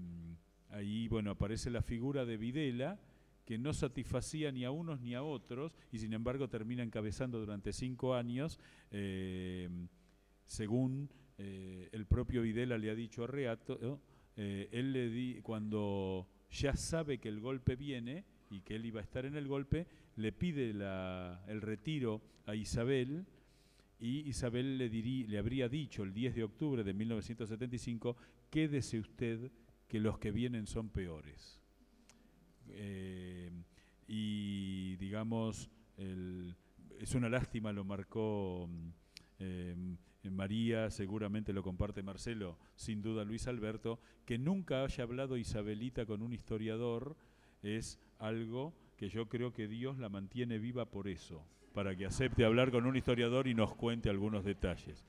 [0.70, 3.00] ahí bueno aparece la figura de Videla,
[3.46, 7.74] que no satisfacía ni a unos ni a otros y sin embargo termina encabezando durante
[7.74, 8.60] cinco años,
[8.92, 9.70] eh,
[10.46, 14.02] según eh, el propio Videla le ha dicho a Reato,
[14.36, 19.04] él le di, cuando ya sabe que el golpe viene y que él iba a
[19.04, 23.26] estar en el golpe, le pide el retiro a Isabel
[24.00, 28.18] y Isabel le, le habría dicho el 10 de octubre de 1975,
[28.50, 29.52] quédese usted
[29.88, 31.62] que los que vienen son peores.
[32.70, 33.50] Eh,
[34.08, 35.70] y digamos,
[37.00, 38.70] es una lástima, lo marcó
[39.40, 39.76] eh,
[40.30, 46.22] María, seguramente lo comparte Marcelo, sin duda Luis Alberto, que nunca haya hablado Isabelita con
[46.22, 47.16] un historiador
[47.64, 52.46] es algo que yo creo que Dios la mantiene viva por eso, para que acepte
[52.46, 55.04] hablar con un historiador y nos cuente algunos detalles.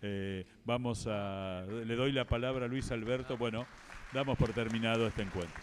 [0.00, 3.66] Eh, vamos a, le doy la palabra a Luis Alberto, bueno,
[4.12, 5.60] damos por terminado este encuentro.